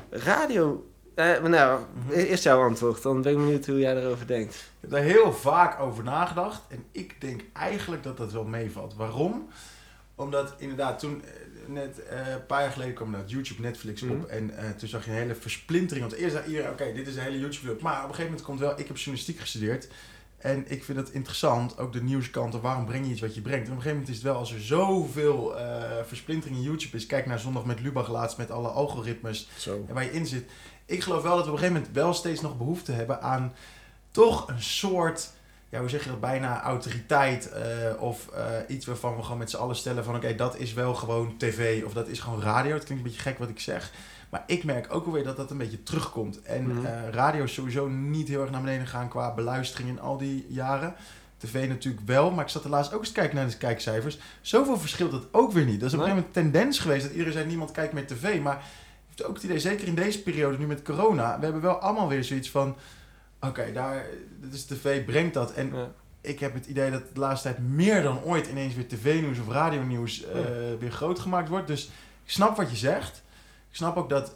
Radio, 0.10 0.89
maar 1.26 1.50
nou, 1.50 1.82
Mhm. 1.94 2.12
eerst 2.14 2.44
jouw 2.44 2.64
antwoord. 2.64 3.02
Dan 3.02 3.22
ben 3.22 3.32
ik 3.32 3.38
benieuwd 3.38 3.66
hoe 3.66 3.80
jij 3.80 3.96
erover 3.98 4.28
denkt. 4.28 4.54
Ik 4.56 4.62
heb 4.80 4.90
daar 4.90 5.02
heel 5.02 5.34
vaak 5.34 5.80
over 5.80 6.04
nagedacht. 6.04 6.62
En 6.68 6.84
ik 6.92 7.22
denk 7.22 7.42
eigenlijk 7.54 8.04
dat 8.04 8.18
dat 8.18 8.32
wel 8.32 8.44
meevalt. 8.44 8.96
Waarom? 8.96 9.48
Omdat 10.16 10.54
inderdaad 10.58 11.00
toen, 11.00 11.24
eh, 11.24 11.30
net 11.68 12.04
eh, 12.04 12.28
een 12.28 12.46
paar 12.46 12.62
jaar 12.62 12.72
geleden 12.72 12.94
kwam 12.94 13.12
dat 13.12 13.32
YouTube, 13.32 13.62
Netflix 13.62 14.02
op. 14.02 14.10
Mhm. 14.10 14.30
En 14.30 14.52
toen 14.78 14.88
zag 14.90 15.06
je 15.06 15.12
een 15.12 15.18
hele 15.18 15.36
versplintering. 15.36 16.08
Want 16.10 16.20
eerst 16.22 16.36
zei 16.36 16.48
iedereen, 16.48 16.72
oké, 16.72 16.94
dit 16.94 17.08
is 17.08 17.14
de 17.14 17.22
hele 17.22 17.40
YouTube-wereld. 17.40 17.82
Maar 17.82 17.94
op 17.98 18.00
een 18.00 18.08
gegeven 18.16 18.26
moment 18.26 18.46
komt 18.46 18.60
wel, 18.60 18.72
ik 18.80 18.88
heb 18.88 18.98
journalistiek 18.98 19.40
gestudeerd. 19.40 19.88
En 20.40 20.72
ik 20.72 20.84
vind 20.84 20.98
het 20.98 21.10
interessant, 21.10 21.78
ook 21.78 21.94
de 21.94 22.04
nieuwskanten, 22.04 22.62
waarom 22.62 22.86
breng 22.86 23.06
je 23.06 23.12
iets 23.12 23.22
wat 23.22 23.36
je 23.36 23.42
brengt. 23.42 23.66
En 23.66 23.72
op 23.72 23.78
een 23.78 23.84
gegeven 23.84 23.98
moment 23.98 24.10
is 24.10 24.24
het 24.24 24.32
wel, 24.32 24.36
als 24.36 24.54
er 24.54 24.62
zoveel 24.62 25.58
eh 25.58 25.82
versplintering 26.06 26.58
in 26.58 26.64
YouTube 26.64 26.98
is. 26.98 27.06
Kijk 27.06 27.26
naar 27.26 27.40
Zondag 27.40 27.66
met 27.66 27.80
Lubach 27.80 28.10
laatst 28.10 28.38
met 28.38 28.52
alle 28.52 28.68
algoritmes 28.68 29.50
Zo. 29.58 29.86
en 29.88 29.94
waar 29.94 30.04
je 30.04 30.12
in 30.12 30.26
zit. 30.26 30.50
Ik 30.86 31.04
geloof 31.04 31.24
wel 31.24 31.36
dat 31.36 31.46
we 31.46 31.52
op 31.52 31.58
een 31.58 31.64
gegeven 31.64 31.82
moment 31.82 31.96
wel 31.96 32.14
steeds 32.14 32.42
nog 32.42 32.58
behoefte 32.58 32.92
hebben 32.92 33.22
aan 33.22 33.54
toch 34.12 34.48
een 34.48 34.62
soort 34.62 35.32
ja, 35.70 35.80
hoe 35.80 35.90
zeg 35.90 36.04
je 36.04 36.10
dat, 36.10 36.20
bijna 36.20 36.62
autoriteit 36.62 37.52
eh, 37.52 37.64
of 38.00 38.28
eh, 38.28 38.44
iets 38.68 38.86
waarvan 38.86 39.16
we 39.16 39.24
gewoon 39.24 39.38
met 39.38 39.50
z'n 39.50 39.58
allen 39.58 39.76
stellen 39.76 40.04
van 40.04 40.16
oké, 40.16 40.36
dat 40.36 40.58
is 40.58 40.74
wel 40.74 40.94
gewoon 40.94 41.38
tv 41.38 41.84
of 41.84 41.94
dat 41.94 42.08
is 42.08 42.20
gewoon 42.20 42.42
radio. 42.42 42.74
Het 42.74 42.84
klinkt 42.84 43.04
een 43.04 43.12
beetje 43.12 43.30
gek 43.30 43.40
wat 43.40 43.50
ik 43.50 43.60
zeg. 43.60 43.92
Maar 44.30 44.44
ik 44.48 44.64
merk 44.64 44.94
ook 44.94 45.06
alweer 45.06 45.24
dat 45.24 45.38
dat 45.38 45.52
een 45.52 45.58
beetje 45.58 45.84
terugkomt. 45.84 46.42
En 46.42 46.68
Mhm. 46.68 46.86
eh, 46.86 47.10
radio 47.12 47.44
is 47.44 47.54
sowieso 47.54 47.88
niet 47.88 48.28
heel 48.28 48.42
erg 48.42 48.52
naar 48.52 48.62
beneden 48.62 48.86
gegaan 48.88 49.10
qua 49.10 49.34
beluistering 49.34 49.90
in 49.90 50.00
al 50.00 50.18
die 50.18 50.46
jaren. 50.50 50.94
TV 51.38 51.68
natuurlijk 51.68 52.06
wel, 52.08 52.32
maar 52.32 52.44
ik 52.46 52.52
zat 52.52 52.64
er 52.64 52.70
laatst 52.70 52.94
ook 52.94 53.00
eens 53.00 53.08
te 53.08 53.14
kijken 53.14 53.36
naar 53.36 53.48
de 53.50 53.58
kijkcijfers. 53.58 54.20
Zoveel 54.42 54.78
verschilt 54.80 55.12
het 55.12 55.24
ook 55.32 55.52
weer 55.52 55.66
niet. 55.66 55.80
Dat 55.80 55.90
is 55.90 55.94
op 55.96 56.00
een 56.00 56.06
gegeven 56.06 56.28
moment 56.34 56.46
een 56.46 56.52
tendens 56.52 56.80
geweest 56.80 57.02
dat 57.02 57.12
iedereen 57.12 57.34
zei 57.34 57.46
niemand 57.46 57.72
kijkt 57.72 57.94
meer 57.94 58.08
tv. 58.08 58.40
Maar 58.42 58.64
ik 59.12 59.18
heb 59.18 59.28
ook 59.28 59.34
het 59.36 59.44
idee, 59.44 59.60
zeker 59.60 59.88
in 59.88 59.96
deze 59.96 60.22
periode 60.24 60.58
nu 60.58 60.66
met 60.68 60.82
corona, 60.82 61.38
we 61.38 61.44
hebben 61.44 61.62
wel 61.62 61.76
allemaal 61.80 62.08
weer 62.08 62.24
zoiets 62.24 62.50
van, 62.50 62.76
oké, 63.42 63.72
daar, 63.74 64.06
dit 64.42 64.54
is 64.54 64.66
tv, 64.66 65.06
brengt 65.06 65.34
dat. 65.34 65.54
En 65.54 65.72
Ja. 65.76 65.92
ik 66.22 66.40
heb 66.40 66.54
het 66.54 66.66
idee 66.66 66.92
dat 66.92 67.04
de 67.14 67.20
laatste 67.20 67.48
tijd 67.48 67.68
meer 67.70 68.04
dan 68.04 68.22
ooit 68.24 68.48
ineens 68.48 68.76
weer 68.76 68.88
tv-nieuws 68.88 69.40
of 69.40 69.48
radionieuws 69.48 70.24
eh 70.26 70.40
weer 70.80 70.92
groot 70.92 71.20
gemaakt 71.20 71.50
wordt. 71.50 71.68
Dus 71.68 71.86
ik 72.24 72.32
snap 72.32 72.58
wat 72.58 72.70
je 72.70 72.78
zegt. 72.78 73.22
Ik 73.70 73.76
snap 73.76 73.98
ook 73.98 74.10
dat 74.10 74.36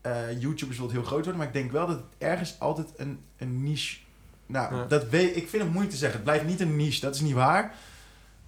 eh, 0.00 0.40
YouTubers 0.40 0.78
wel 0.78 0.90
heel 0.90 1.02
groot 1.02 1.18
worden, 1.24 1.36
maar 1.36 1.46
ik 1.46 1.52
denk 1.52 1.72
wel 1.72 1.86
dat 1.86 1.96
het 1.96 2.04
ergens 2.18 2.54
altijd 2.58 2.88
een, 2.96 3.20
een 3.36 3.62
niche. 3.62 3.96
Nou, 4.46 4.74
Ja. 4.76 4.84
dat 4.84 5.08
weet 5.08 5.36
ik 5.36 5.48
vind 5.48 5.62
het 5.62 5.70
moeilijk 5.70 5.90
te 5.92 5.98
zeggen. 5.98 6.16
Het 6.18 6.24
blijft 6.28 6.44
niet 6.46 6.60
een 6.60 6.76
niche, 6.76 7.00
dat 7.00 7.14
is 7.14 7.20
niet 7.20 7.34
waar. 7.34 7.74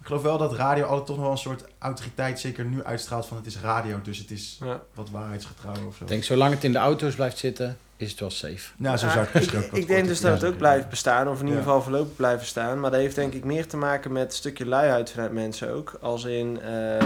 Ik 0.00 0.06
geloof 0.08 0.22
wel 0.22 0.38
dat 0.38 0.52
radio 0.54 0.84
altijd 0.84 1.06
toch 1.06 1.16
nog 1.16 1.24
wel 1.24 1.34
een 1.34 1.38
soort 1.40 1.64
autoriteit, 1.78 2.40
zeker 2.40 2.64
nu 2.64 2.84
uitstraalt 2.84 3.26
van 3.26 3.36
het 3.36 3.46
is 3.46 3.58
radio, 3.60 4.00
dus 4.02 4.18
het 4.18 4.30
is 4.30 4.58
Ja. 4.64 4.80
wat 4.94 5.10
waarheidsgetrouw 5.10 5.86
of 5.86 5.96
zo. 5.96 6.02
Ik 6.02 6.08
denk, 6.08 6.24
zolang 6.24 6.54
het 6.54 6.64
in 6.64 6.72
de 6.72 6.78
auto's 6.78 7.14
blijft 7.14 7.38
zitten, 7.38 7.76
is 7.96 8.10
het 8.10 8.20
wel 8.20 8.30
safe. 8.30 8.70
nou, 8.76 8.96
zo 8.96 9.06
Ja, 9.06 9.12
zou 9.12 9.24
ik 9.26 9.34
misschien 9.34 9.58
ook 9.58 9.64
ik, 9.64 9.72
ik 9.72 9.86
denk 9.86 9.98
kort- 9.98 10.08
dus 10.08 10.20
dat 10.20 10.40
het 10.40 10.44
ook 10.52 10.56
blijft 10.56 10.88
bestaan, 10.88 11.28
of 11.28 11.34
in 11.40 11.44
ieder 11.46 11.58
Ja. 11.58 11.64
geval 11.64 11.82
voorlopig 11.82 12.16
blijven 12.16 12.46
staan. 12.46 12.80
Maar 12.80 12.90
dat 12.90 13.00
heeft 13.00 13.14
denk 13.14 13.32
ik 13.32 13.44
meer 13.44 13.66
te 13.66 13.76
maken 13.76 14.12
met 14.12 14.24
een 14.24 14.32
stukje 14.32 14.66
luiheid 14.66 15.10
vanuit 15.10 15.32
mensen 15.32 15.70
ook. 15.74 15.98
Als 16.00 16.24
in, 16.24 16.60
eh, 16.60 17.04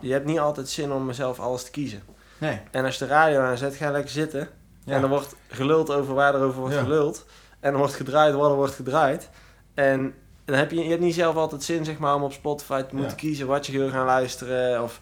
je 0.00 0.12
hebt 0.12 0.26
niet 0.26 0.38
altijd 0.38 0.68
zin 0.68 0.92
om 0.92 1.06
mezelf 1.06 1.40
alles 1.40 1.64
te 1.64 1.70
kiezen. 1.70 2.02
Nee. 2.38 2.60
En 2.70 2.84
als 2.84 2.98
je 2.98 3.04
de 3.04 3.10
radio 3.10 3.40
aanzet, 3.40 3.74
ga 3.74 3.86
je 3.86 3.92
lekker 3.92 4.10
zitten. 4.10 4.48
Ja. 4.84 4.94
En 4.94 5.02
er 5.02 5.08
wordt 5.08 5.34
geluld 5.48 5.90
over 5.90 6.14
waar 6.14 6.34
er 6.34 6.40
over 6.40 6.60
wordt 6.60 6.74
Ja. 6.74 6.82
geluld. 6.82 7.24
En 7.60 7.72
er 7.72 7.78
wordt 7.78 7.94
gedraaid 7.94 8.34
waar 8.34 8.50
er 8.50 8.56
wordt 8.56 8.74
gedraaid. 8.74 9.28
En 9.74 10.14
dan 10.44 10.56
heb 10.56 10.70
je, 10.70 10.82
je 10.82 10.90
hebt 10.90 11.00
niet 11.00 11.14
zelf 11.14 11.36
altijd 11.36 11.62
zin 11.62 11.84
zeg 11.84 11.98
maar, 11.98 12.14
om 12.14 12.22
op 12.22 12.32
Spotify 12.32 12.82
te 12.82 12.94
moeten 12.94 13.10
Ja. 13.10 13.16
kiezen 13.22 13.46
wat 13.46 13.66
je 13.66 13.78
wil 13.78 13.90
gaan 13.90 14.06
luisteren. 14.06 14.82
Of, 14.82 15.00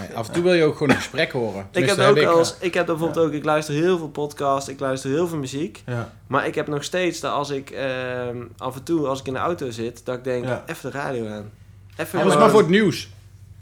Nee, 0.00 0.16
af 0.16 0.26
en 0.26 0.32
toe 0.34 0.42
wil 0.42 0.52
je 0.52 0.64
ook 0.64 0.72
gewoon 0.72 0.90
een 0.90 0.96
gesprek 0.96 1.32
horen. 1.32 1.60
ik 1.70 1.86
heb 1.86 1.96
Tenminste, 1.96 2.04
ook 2.06 2.16
ik, 2.16 2.26
als, 2.38 2.56
ik 2.60 2.74
heb 2.74 2.86
bijvoorbeeld 2.86 3.26
ook, 3.26 3.32
ik 3.32 3.44
luister 3.44 3.74
heel 3.74 3.98
veel 3.98 4.08
podcasts, 4.08 4.68
ik 4.68 4.80
luister 4.80 5.10
heel 5.10 5.26
veel 5.28 5.38
muziek. 5.38 5.82
Ja. 5.86 6.12
Maar 6.26 6.46
ik 6.46 6.54
heb 6.54 6.66
nog 6.66 6.84
steeds 6.84 7.20
dat 7.20 7.32
als 7.32 7.50
ik 7.50 7.70
ehm, 7.70 8.36
af 8.56 8.74
en 8.76 8.82
toe, 8.82 9.06
als 9.06 9.20
ik 9.20 9.26
in 9.26 9.32
de 9.32 9.38
auto 9.38 9.70
zit, 9.70 10.04
dat 10.04 10.16
ik 10.16 10.24
denk, 10.24 10.44
even 10.66 10.90
de 10.90 10.98
radio 10.98 11.28
aan. 11.28 11.50
Even 11.96 12.26
maar 12.26 12.50
voor 12.50 12.60
het 12.60 12.68
nieuws. 12.68 13.08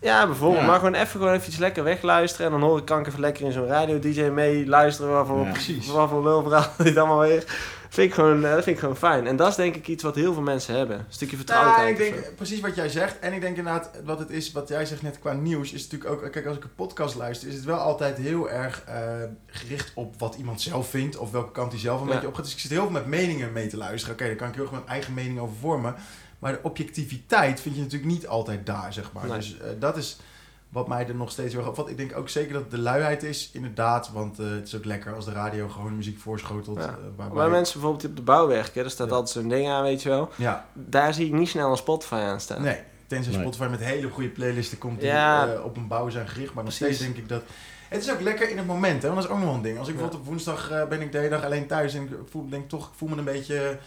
Ja, 0.03 0.27
bijvoorbeeld. 0.27 0.61
Ja. 0.61 0.67
Maar 0.67 0.79
gewoon 0.79 0.95
even, 0.95 1.07
gewoon 1.21 1.33
even 1.33 1.49
iets 1.49 1.57
lekker 1.59 1.85
wegluisteren. 1.85 2.47
En 2.47 2.53
dan 2.53 2.69
hoor 2.69 2.79
ik 2.79 2.85
kan 2.85 3.01
ik 3.01 3.07
even 3.07 3.21
lekker 3.21 3.45
in 3.45 3.53
zo'n 3.53 3.67
radio-dj 3.67 4.21
mee 4.23 4.67
luisteren. 4.67 5.13
Waarvoor, 5.13 5.45
Ja, 5.45 5.51
precies. 5.51 5.87
waarvoor 5.87 6.23
lulverhaal 6.23 6.69
dit 6.79 6.97
allemaal 6.99 7.19
weer. 7.21 7.45
Vind 7.89 8.09
ik 8.09 8.15
gewoon, 8.15 8.45
eh, 8.45 8.51
dat 8.55 8.65
vind 8.65 8.77
ik 8.77 8.79
gewoon 8.83 8.97
fijn. 8.97 9.27
En 9.27 9.37
dat 9.37 9.49
is 9.49 9.55
denk 9.55 9.75
ik 9.77 9.89
iets 9.89 10.03
wat 10.03 10.15
heel 10.15 10.33
veel 10.33 10.43
mensen 10.43 10.75
hebben. 10.77 10.99
Een 10.99 11.05
stukje 11.09 11.37
Ja, 11.37 11.43
vertrouwdheid. 11.45 11.99
ik 11.99 12.07
zo. 12.07 12.13
denk 12.13 12.37
precies 12.37 12.61
wat 12.61 12.75
jij 12.75 12.89
zegt. 12.89 13.19
En 13.19 13.33
ik 13.33 13.41
denk 13.41 13.57
inderdaad, 13.57 13.91
wat 14.05 14.19
het 14.19 14.31
is, 14.31 14.53
wat 14.53 14.69
jij 14.69 14.87
zegt 14.87 15.03
net 15.03 15.19
qua 15.19 15.33
nieuws, 15.33 15.73
is 15.73 15.83
natuurlijk 15.89 16.11
ook, 16.11 16.33
kijk, 16.33 16.47
als 16.47 16.57
ik 16.57 16.63
een 16.65 16.75
podcast 16.75 17.15
luister, 17.15 17.49
is 17.49 17.55
het 17.55 17.65
wel 17.65 17.77
altijd 17.79 18.17
heel 18.19 18.51
erg 18.51 18.83
eh, 18.87 18.95
gericht 19.47 19.91
op 19.95 20.15
wat 20.19 20.35
iemand 20.35 20.61
zelf 20.61 20.89
vindt, 20.89 21.17
of 21.17 21.31
welke 21.31 21.53
kant 21.53 21.73
hij 21.73 21.81
zelf 21.81 22.01
een 22.01 22.07
Ja. 22.07 22.13
beetje 22.13 22.29
op 22.29 22.35
gaat. 22.35 22.45
Dus 22.45 22.53
ik 22.55 22.61
zit 22.61 22.71
heel 22.71 22.83
veel 22.83 22.91
met 22.91 23.07
meningen 23.07 23.53
mee 23.53 23.67
te 23.67 23.77
luisteren. 23.77 24.15
Oké, 24.15 24.27
daar 24.27 24.37
kan 24.37 24.49
ik 24.49 24.55
heel 24.55 24.63
erg 24.63 24.73
mijn 24.73 24.87
eigen 24.87 25.15
mening 25.15 25.39
over 25.41 25.57
vormen. 25.61 25.95
Maar 26.43 26.53
de 26.53 26.59
objectiviteit 26.63 27.61
vind 27.61 27.75
je 27.75 27.81
natuurlijk 27.81 28.13
niet 28.13 28.27
altijd 28.27 28.67
daar, 28.67 28.93
zeg 28.93 29.13
maar. 29.13 29.27
Nee. 29.27 29.37
Dus 29.37 29.59
eh, 29.59 29.67
dat 29.79 29.97
is 29.97 30.17
wat 30.69 30.89
mij 30.89 31.07
er 31.09 31.15
nog 31.15 31.31
steeds 31.31 31.51
heel 31.51 31.61
erg 31.61 31.69
opvalt. 31.69 31.89
Ik 31.91 31.97
denk 31.97 32.17
ook 32.17 32.29
zeker 32.29 32.53
dat 32.53 32.63
het 32.63 32.71
de 32.71 32.79
luiheid 32.79 33.23
is, 33.23 33.51
inderdaad. 33.53 34.11
Want 34.13 34.39
eh, 34.39 34.51
het 34.51 34.67
is 34.67 34.75
ook 34.77 34.85
lekker 34.85 35.15
als 35.15 35.25
de 35.25 35.33
radio 35.33 35.69
gewoon 35.69 35.97
muziek 35.97 36.19
voorschotelt. 36.19 36.79
Ja. 36.79 36.83
eh, 36.89 36.95
waarbij- 37.17 37.37
Waar 37.37 37.51
mensen 37.51 37.73
bijvoorbeeld 37.73 38.01
die 38.01 38.11
op 38.11 38.17
de 38.17 38.23
bouw 38.23 38.47
werken, 38.47 38.83
daar 38.83 38.91
staat 38.91 39.09
Ja. 39.09 39.13
altijd 39.15 39.31
zo'n 39.31 39.49
ding 39.49 39.69
aan, 39.69 39.83
weet 39.83 40.03
je 40.03 40.09
wel. 40.09 40.31
Ja, 40.37 40.67
Daar 40.73 41.15
zie 41.15 41.27
ik 41.27 41.33
niet 41.33 41.49
snel 41.49 41.71
een 41.71 41.77
Spotify 41.77 42.15
aan 42.15 42.41
staan. 42.41 42.63
Nee, 42.63 42.81
tenzij 43.07 43.33
Nee. 43.33 43.41
Spotify 43.43 43.65
met 43.71 43.81
hele 43.81 44.09
goede 44.11 44.29
playlisten 44.29 44.79
komt 44.79 45.01
die 45.01 45.09
Ja. 45.09 45.53
eh, 45.55 45.65
op 45.65 45.77
een 45.77 45.89
bouw 45.89 46.09
zijn 46.09 46.29
gericht. 46.29 46.55
Maar 46.55 46.65
nog 46.65 46.75
Precies. 46.77 46.97
steeds 46.97 47.13
denk 47.13 47.23
ik 47.25 47.29
dat... 47.29 47.43
Het 47.89 48.03
is 48.03 48.13
ook 48.13 48.21
lekker 48.21 48.51
in 48.51 48.57
het 48.57 48.67
moment, 48.67 49.03
hè? 49.03 49.09
want 49.09 49.21
dat 49.21 49.25
is 49.25 49.31
ook 49.31 49.39
nog 49.39 49.47
wel 49.49 49.57
een 49.57 49.63
ding. 49.63 49.79
Als 49.79 49.89
ik 49.89 49.95
Ja. 49.95 50.01
bijvoorbeeld 50.01 50.21
op 50.29 50.29
woensdag 50.29 50.89
ben 50.89 51.01
ik 51.01 51.13
de 51.13 51.19
hele 51.19 51.31
dag 51.31 51.45
alleen 51.45 51.67
thuis 51.67 51.95
en 51.95 52.03
ik 52.03 52.09
voel, 52.31 52.49
denk 52.49 52.69
toch, 52.69 52.87
ik 52.89 52.93
voel 52.97 53.09
me 53.09 53.17
een 53.17 53.25
beetje... 53.25 53.79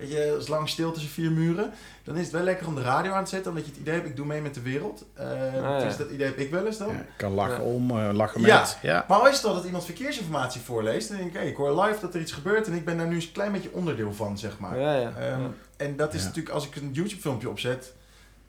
Weet 0.00 0.10
je, 0.10 0.36
is 0.40 0.48
lang 0.48 0.68
stil 0.68 0.92
tussen 0.92 1.10
vier 1.10 1.30
muren. 1.32 1.70
Dan 2.04 2.16
is 2.16 2.22
het 2.22 2.32
wel 2.32 2.42
lekker 2.42 2.66
om 2.66 2.74
de 2.74 2.82
radio 2.82 3.12
aan 3.12 3.24
te 3.24 3.30
zetten, 3.30 3.50
omdat 3.50 3.66
je 3.66 3.70
het 3.72 3.80
idee 3.80 3.94
hebt, 3.94 4.06
ik 4.06 4.16
doe 4.16 4.26
mee 4.26 4.40
met 4.40 4.54
de 4.54 4.60
wereld. 4.62 5.04
Eh 5.14 5.54
ja. 5.54 5.78
Dus 5.84 5.96
dat 5.96 6.10
idee 6.10 6.26
heb 6.26 6.38
ik 6.38 6.50
wel 6.50 6.66
eens 6.66 6.78
dan. 6.78 6.88
Ja, 6.88 6.94
ik 6.94 7.06
kan 7.16 7.32
lachen 7.32 7.64
Ja. 7.64 7.70
om, 7.72 7.90
eh, 7.90 8.08
lachen 8.12 8.40
met. 8.40 8.78
Ja. 8.82 9.04
Maar 9.08 9.18
al 9.18 9.28
is 9.28 9.36
het 9.36 9.44
al 9.44 9.54
dat 9.54 9.64
iemand 9.64 9.84
verkeersinformatie 9.84 10.60
voorleest, 10.60 11.08
dan 11.08 11.16
denk 11.16 11.28
ik, 11.30 11.36
hey, 11.36 11.48
ik 11.48 11.56
hoor 11.56 11.82
live 11.84 12.00
dat 12.00 12.14
er 12.14 12.20
iets 12.20 12.32
gebeurt 12.32 12.66
en 12.66 12.72
ik 12.72 12.84
ben 12.84 12.96
daar 12.96 13.06
nu 13.06 13.14
eens 13.14 13.26
een 13.26 13.32
klein 13.32 13.52
beetje 13.52 13.72
onderdeel 13.72 14.12
van, 14.14 14.38
zeg 14.38 14.58
maar. 14.58 14.78
Ja, 14.78 14.94
ja. 14.94 15.12
Ehm. 15.18 15.40
En 15.76 15.96
dat 15.96 16.14
is 16.14 16.20
Ja. 16.20 16.26
natuurlijk, 16.26 16.54
als 16.54 16.66
ik 16.66 16.76
een 16.76 16.92
YouTube 16.92 17.20
filmpje 17.20 17.48
opzet, 17.48 17.92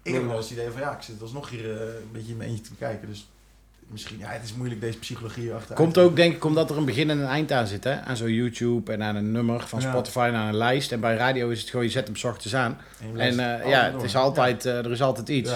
ik 0.03 0.13
heb 0.13 0.25
wel 0.27 0.35
eens 0.35 0.49
het 0.49 0.57
idee 0.57 0.69
van 0.71 0.81
ja, 0.81 0.95
ik 0.95 1.01
zit 1.01 1.21
alsnog 1.21 1.49
hier 1.49 1.73
eh, 1.81 1.87
een 1.87 2.09
beetje 2.11 2.31
in 2.31 2.37
mijn 2.37 2.49
eentje 2.49 2.63
te 2.63 2.75
kijken. 2.79 3.07
Dus 3.07 3.30
misschien, 3.91 4.17
ja, 4.17 4.27
het 4.27 4.43
is 4.43 4.53
moeilijk 4.53 4.81
deze 4.81 4.97
psychologie 4.97 5.53
achter. 5.53 5.75
Komt 5.75 5.97
ook 5.97 6.15
denk 6.15 6.35
ik 6.35 6.45
omdat 6.45 6.69
er 6.69 6.77
een 6.77 6.85
begin 6.85 7.09
en 7.09 7.19
een 7.19 7.27
eind 7.27 7.51
aan 7.51 7.67
zit. 7.67 7.83
Hè? 7.83 8.01
Aan 8.01 8.17
zo'n 8.17 8.33
YouTube 8.33 8.91
en 8.91 9.03
aan 9.03 9.15
een 9.15 9.31
nummer 9.31 9.67
van. 9.67 9.81
Spotify 9.81 10.25
en 10.27 10.35
aan 10.35 10.47
een 10.47 10.55
lijst. 10.55 10.91
En 10.91 10.99
bij 10.99 11.15
radio 11.15 11.49
is 11.49 11.61
het 11.61 11.69
gewoon, 11.69 11.85
je 11.85 11.91
zet 11.91 12.07
hem 12.07 12.15
's 12.15 12.23
ochtends 12.23 12.55
aan. 12.55 12.77
En 13.17 13.39
eh, 13.39 13.69
ja, 13.69 13.91
het 13.91 14.03
is 14.03 14.15
altijd, 14.15 14.65
eh, 14.65 14.77
er 14.77 14.91
is 14.91 15.01
altijd 15.01 15.29
iets. 15.29 15.51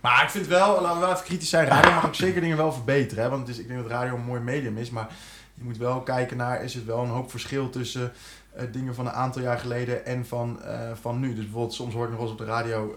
Maar 0.00 0.22
ik 0.22 0.30
vind 0.30 0.46
wel, 0.46 0.80
laten 0.80 0.94
we 0.94 1.00
wel 1.00 1.12
even 1.12 1.24
kritisch 1.24 1.48
zijn, 1.48 1.66
radio 1.66 1.92
mag 1.92 2.06
ook 2.06 2.14
zeker 2.14 2.40
dingen 2.40 2.56
wel 2.56 2.72
verbeteren. 2.72 3.24
Hè? 3.24 3.30
Want 3.30 3.46
het 3.46 3.56
is, 3.56 3.62
ik 3.62 3.68
denk 3.68 3.82
dat 3.82 3.90
radio 3.90 4.14
een 4.14 4.24
mooi 4.24 4.40
medium 4.40 4.78
is, 4.78 4.90
maar 4.90 5.08
je 5.54 5.64
moet 5.64 5.76
wel 5.76 6.00
kijken 6.00 6.36
naar, 6.36 6.64
is 6.64 6.74
het 6.74 6.84
wel 6.84 7.02
een 7.02 7.08
hoop 7.08 7.30
verschil 7.30 7.70
tussen 7.70 8.12
eh, 8.52 8.64
dingen 8.72 8.94
van 8.94 9.06
een 9.06 9.12
aantal 9.12 9.42
jaar 9.42 9.58
geleden 9.58 10.06
en 10.06 10.26
van, 10.26 10.60
van 11.00 11.20
nu. 11.20 11.34
Dus 11.34 11.44
bijvoorbeeld 11.44 11.74
soms 11.74 11.94
hoor 11.94 12.04
ik 12.04 12.10
nog 12.10 12.20
eens 12.20 12.30
op 12.30 12.38
de 12.38 12.44
radio 12.44 12.96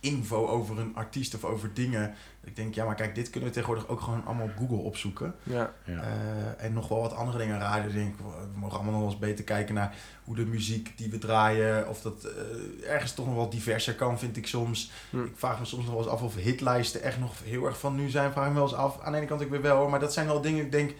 info 0.00 0.46
over 0.46 0.78
een 0.78 0.92
artiest 0.94 1.34
of 1.34 1.44
over 1.44 1.70
dingen. 1.74 2.14
Ik 2.44 2.56
denk, 2.56 2.74
ja, 2.74 2.84
maar 2.84 2.94
kijk, 2.94 3.14
dit 3.14 3.30
kunnen 3.30 3.48
we 3.48 3.54
tegenwoordig 3.54 3.88
ook 3.88 4.00
gewoon 4.00 4.24
allemaal 4.24 4.46
op 4.46 4.56
Google 4.58 4.76
opzoeken. 4.76 5.34
Ja. 5.42 5.72
Ja. 5.84 6.02
Eh, 6.02 6.64
en 6.64 6.72
nog 6.72 6.88
wel 6.88 7.00
wat 7.00 7.14
andere 7.14 7.38
dingen 7.38 7.54
aan 7.54 7.60
radio. 7.60 7.88
Ik 7.88 7.94
Denk, 7.94 8.16
we 8.18 8.24
mogen 8.58 8.74
allemaal 8.74 8.92
nog 8.92 9.02
wel 9.02 9.10
eens 9.10 9.18
beter 9.20 9.44
kijken 9.44 9.74
naar 9.74 9.94
hoe 10.24 10.34
de 10.36 10.44
muziek 10.46 10.92
die 10.96 11.10
we 11.10 11.18
draaien, 11.18 11.88
of 11.88 12.00
dat 12.00 12.24
eh, 12.24 12.90
ergens 12.90 13.12
toch 13.14 13.26
nog 13.26 13.34
wel 13.34 13.50
diverser 13.50 13.94
kan, 13.94 14.18
vind 14.18 14.36
ik 14.36 14.46
soms. 14.46 14.90
Hm. 15.10 15.24
Ik 15.24 15.32
vraag 15.34 15.58
me 15.58 15.64
soms 15.64 15.84
nog 15.84 15.94
wel 15.94 16.02
eens 16.02 16.12
af 16.12 16.22
of 16.22 16.34
hitlijsten 16.34 17.02
echt 17.02 17.18
nog 17.18 17.32
heel 17.44 17.66
erg 17.66 17.78
van 17.78 17.94
nu 17.96 18.08
zijn. 18.08 18.32
Vraag 18.32 18.44
ik 18.46 18.50
me 18.52 18.58
wel 18.58 18.68
eens 18.68 18.76
af. 18.78 19.00
Aan 19.00 19.12
de 19.12 19.18
ene 19.18 19.26
kant 19.26 19.40
ik 19.40 19.50
weer 19.50 19.62
wel 19.62 19.76
hoor, 19.76 19.90
maar 19.90 20.00
dat 20.00 20.12
zijn 20.12 20.26
wel 20.26 20.40
dingen, 20.40 20.64
ik 20.64 20.72
denk, 20.72 20.94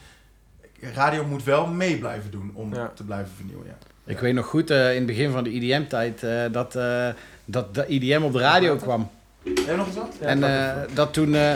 radio 0.81 1.25
moet 1.25 1.45
wel 1.45 1.67
mee 1.67 1.99
blijven 1.99 2.31
doen 2.31 2.51
om 2.55 2.75
Ja. 2.75 2.89
te 2.95 3.05
blijven 3.05 3.33
vernieuwen. 3.35 3.67
Ja. 3.67 3.77
Ik 4.05 4.19
weet 4.19 4.35
nog 4.35 4.47
goed 4.47 4.71
eh, 4.71 4.91
in 4.91 4.97
het 4.97 5.07
begin 5.07 5.31
van 5.31 5.45
de 5.45 5.51
IDM-tijd 5.51 6.23
eh, 6.23 6.45
dat, 6.53 6.77
eh, 6.77 7.09
dat 7.51 7.75
de 7.75 7.87
IDM 7.87 8.23
op 8.23 8.33
de 8.33 8.39
radio 8.39 8.77
kwam. 8.77 9.09
Heb 9.45 9.57
je 9.67 9.77
nog 9.77 9.87
iets 9.87 9.97
wat? 9.97 10.15
En 10.21 10.41
dat 10.41 10.51
eh, 10.51 10.67
dat 10.95 11.13
toen, 11.13 11.35
eh, 11.35 11.53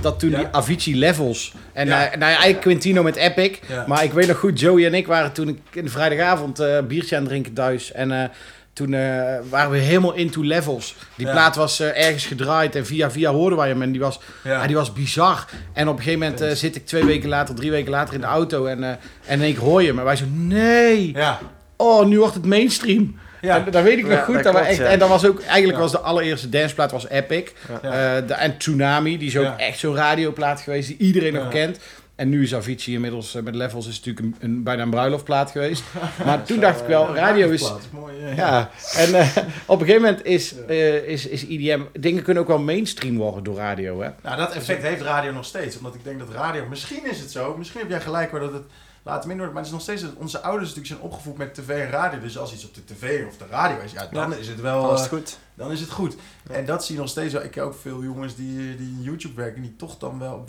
dat 0.00 0.18
toen 0.18 0.30
Ja. 0.30 0.36
die 0.38 0.46
Avicii 0.50 0.96
Levels. 0.96 1.52
En 1.72 1.86
Ja. 1.86 2.04
eh, 2.04 2.10
nou 2.10 2.20
ja, 2.20 2.26
eigenlijk 2.26 2.60
Quintino 2.60 3.02
met 3.02 3.16
Epic. 3.16 3.58
Ja. 3.68 3.84
Maar 3.88 4.04
ik 4.04 4.12
weet 4.12 4.26
nog 4.28 4.38
goed, 4.38 4.60
Joey 4.60 4.86
en 4.86 4.94
ik 4.94 5.06
waren 5.06 5.32
toen 5.32 5.48
ik 5.48 5.58
in 5.72 5.84
de 5.84 5.90
vrijdagavond 5.90 6.58
eh 6.58 6.78
biertje 6.80 7.14
aan 7.16 7.20
het 7.22 7.30
drinken 7.30 7.52
thuis. 7.52 7.92
En 7.92 8.12
eh, 8.22 8.28
toen 8.72 8.94
eh, 8.94 9.34
waren 9.50 9.70
we 9.70 9.78
helemaal 9.78 10.12
into 10.14 10.44
Levels. 10.44 10.94
Die 11.14 11.26
Ja. 11.26 11.32
plaat 11.32 11.56
was 11.56 11.80
eh, 11.80 12.04
ergens 12.06 12.26
gedraaid 12.26 12.76
en 12.76 12.86
via 12.86 13.10
via 13.10 13.30
hoorden 13.30 13.58
wij 13.58 13.68
hem. 13.68 13.82
En 13.82 13.92
die 13.92 14.00
was, 14.00 14.20
Ja. 14.44 14.66
die 14.66 14.76
was 14.76 14.92
bizar. 14.92 15.44
En 15.72 15.88
op 15.88 15.96
een 15.96 16.02
gegeven 16.02 16.20
moment 16.20 16.40
eh, 16.40 16.50
zit 16.50 16.76
ik 16.76 16.86
twee 16.86 17.04
weken 17.04 17.28
later, 17.28 17.54
drie 17.54 17.70
weken 17.70 17.90
later 17.90 18.14
in 18.14 18.20
de 18.20 18.26
auto. 18.26 18.66
En, 18.66 18.84
eh, 18.84 18.90
en 19.26 19.38
keer 19.38 19.58
hoor 19.58 19.82
je 19.82 19.88
hem. 19.88 19.98
En 19.98 20.04
wij 20.04 20.16
zo, 20.16 20.24
nee, 20.32 21.12
ja. 21.12 21.38
oh, 21.76 22.06
nu 22.06 22.18
wordt 22.18 22.34
het 22.34 22.44
mainstream. 22.46 23.16
Ja. 23.40 23.56
En, 23.56 23.70
dat 23.70 23.82
weet 23.82 23.98
ik 23.98 24.04
nog 24.04 24.12
Ja, 24.12 24.22
goed. 24.22 24.34
dat 24.34 24.42
Dat 24.44 24.52
klopt, 24.52 24.68
echt, 24.68 24.78
ja. 24.78 24.84
En 24.84 24.98
dat 24.98 25.08
was 25.08 25.26
ook, 25.26 25.40
eigenlijk 25.40 25.74
Ja. 25.74 25.82
was 25.82 25.92
de 25.92 25.98
allereerste 26.00 26.48
danceplaat 26.48 26.90
was 26.92 27.08
Epic. 27.08 27.50
Ja. 27.82 28.16
Eh, 28.16 28.26
de, 28.26 28.34
en 28.34 28.56
Tsunami, 28.58 29.18
die 29.18 29.28
is 29.28 29.36
ook 29.36 29.44
Ja. 29.44 29.58
echt 29.58 29.78
zo'n 29.78 29.94
radioplaat 29.96 30.60
geweest 30.60 30.88
die 30.88 30.96
iedereen 30.98 31.32
nog 31.32 31.48
kent. 31.48 31.78
En 32.14 32.28
nu 32.28 32.42
is 32.42 32.54
Avicii 32.54 32.94
inmiddels 32.94 33.34
eh, 33.34 33.42
met 33.42 33.54
Levels 33.54 33.88
is 33.88 34.00
natuurlijk 34.04 34.26
een, 34.26 34.34
een, 34.50 34.62
bijna 34.62 34.82
een 34.82 34.90
bruiloftplaat 34.90 35.50
geweest. 35.50 35.82
Maar 36.26 36.42
toen 36.42 36.60
dacht 36.60 36.80
ik 36.80 36.86
wel, 36.86 37.14
radio 37.14 37.50
is... 37.50 37.72
Mooi. 37.90 38.14
Ja. 38.20 38.34
Ja, 38.36 38.70
en 38.96 39.14
eh, 39.14 39.28
op 39.66 39.80
een 39.80 39.86
gegeven 39.86 40.06
moment 40.08 40.24
is, 40.24 40.54
eh, 40.68 40.94
is, 40.94 41.26
is 41.26 41.46
IDM... 41.46 41.80
Dingen 41.92 42.22
kunnen 42.22 42.42
ook 42.42 42.48
wel 42.48 42.58
mainstream 42.58 43.16
worden 43.16 43.44
door 43.44 43.56
radio, 43.56 44.00
hè? 44.00 44.08
Nou, 44.22 44.36
dat 44.36 44.52
effect 44.54 44.82
heeft 44.82 45.02
radio 45.02 45.32
nog 45.32 45.44
steeds. 45.44 45.76
Omdat 45.76 45.94
ik 45.94 46.04
denk 46.04 46.18
dat 46.18 46.28
radio, 46.32 46.64
misschien 46.68 47.10
is 47.10 47.18
het 47.20 47.30
zo, 47.30 47.54
misschien 47.58 47.80
heb 47.80 47.90
jij 47.90 48.00
gelijk 48.00 48.30
hoor, 48.30 48.40
dat 48.40 48.52
het 48.52 48.62
later 49.06 49.28
minder. 49.28 49.46
Maar 49.46 49.56
het 49.56 49.66
is 49.66 49.72
nog 49.72 49.80
steeds 49.80 50.02
dat 50.02 50.14
onze 50.14 50.40
ouders 50.40 50.68
natuurlijk 50.74 50.94
zijn 50.94 51.10
opgevoed 51.12 51.36
met 51.36 51.54
tv 51.54 51.68
en 51.68 51.90
radio. 51.90 52.20
Dus 52.20 52.38
als 52.38 52.52
iets 52.54 52.64
op 52.66 52.74
de 52.74 52.84
tv 52.84 53.26
of 53.28 53.36
de 53.36 53.46
radio 53.50 53.78
is, 53.80 53.92
ja, 53.92 54.06
dan 54.06 54.30
Ja. 54.30 54.36
is 54.36 54.48
het 54.48 54.60
wel... 54.60 54.82
Dan 54.82 54.94
is 54.94 54.96
eh, 55.04 55.10
het 55.10 55.14
goed. 55.20 55.38
dan 55.54 55.70
is 55.72 55.80
het 55.80 55.90
goed. 55.90 56.16
Ja. 56.48 56.54
En 56.54 56.66
dat 56.66 56.84
zie 56.84 56.94
je 56.94 57.00
nog 57.00 57.10
steeds 57.10 57.32
wel. 57.32 57.42
Ik 57.42 57.54
heb 57.54 57.64
ook 57.64 57.74
veel 57.74 58.02
jongens 58.02 58.34
die, 58.36 58.76
die 58.76 58.88
in 58.90 59.02
YouTube 59.02 59.34
werken, 59.34 59.62
die 59.62 59.76
toch 59.76 59.98
dan 59.98 60.18
wel 60.18 60.34
op 60.34 60.48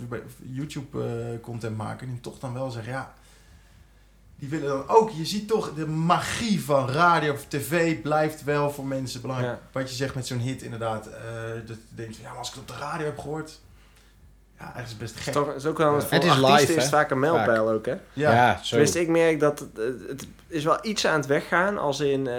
YouTube 0.52 1.04
eh, 1.04 1.42
content 1.42 1.78
maken, 1.78 2.08
die 2.08 2.20
toch 2.20 2.40
dan 2.40 2.54
wel 2.54 2.72
zeggen, 2.72 2.92
ja, 2.94 3.14
die 4.40 4.50
willen 4.50 4.68
dan 4.68 4.88
ook, 4.88 5.10
je 5.10 5.26
ziet 5.26 5.48
toch 5.48 5.74
de 5.74 5.88
magie 5.88 6.64
van 6.64 6.90
radio 6.90 7.34
of 7.34 7.46
tv 7.48 8.02
blijft 8.02 8.44
wel 8.44 8.72
voor 8.72 8.86
mensen 8.86 9.22
belangrijk. 9.22 9.58
Ja. 9.58 9.80
Wat 9.80 9.90
je 9.90 9.96
zegt 9.96 10.16
met 10.16 10.28
zo'n 10.28 10.40
hit 10.40 10.62
inderdaad, 10.62 11.08
eh, 11.08 11.14
dat 11.66 11.78
je 11.90 11.96
denkt 11.96 12.16
van, 12.16 12.24
ja, 12.26 12.30
maar 12.30 12.40
als 12.40 12.48
ik 12.50 12.54
het 12.54 12.64
op 12.64 12.68
de 12.78 12.84
radio 12.84 13.06
heb 13.06 13.20
gehoord, 13.20 13.60
ja, 14.60 14.74
eigenlijk 14.74 14.88
is 14.88 14.98
best 14.98 15.14
Het 15.14 15.24
gek. 15.24 15.34
toch, 15.34 15.54
is 15.54 15.66
ook 15.66 15.78
wel, 15.78 15.94
Ja. 15.94 16.00
voor 16.02 16.12
Het 16.14 16.24
is 16.24 16.30
artiesten 16.30 16.56
live, 16.56 16.74
is 16.74 16.90
vaak 16.90 17.12
een 17.12 17.20
mijlpaal 17.20 17.70
ook, 17.70 17.86
hè? 17.86 17.96
Ja, 18.14 18.60
zo. 18.64 18.70
Tenminste, 18.70 19.00
ik 19.02 19.08
merk 19.08 19.40
dat 19.40 19.60
het, 19.60 19.70
het 20.08 20.28
is 20.48 20.64
wel 20.64 20.78
iets 20.82 21.08
aan 21.08 21.18
het 21.20 21.26
weggaan. 21.28 21.78
Als 21.78 22.00
in, 22.00 22.28
eh, 22.28 22.36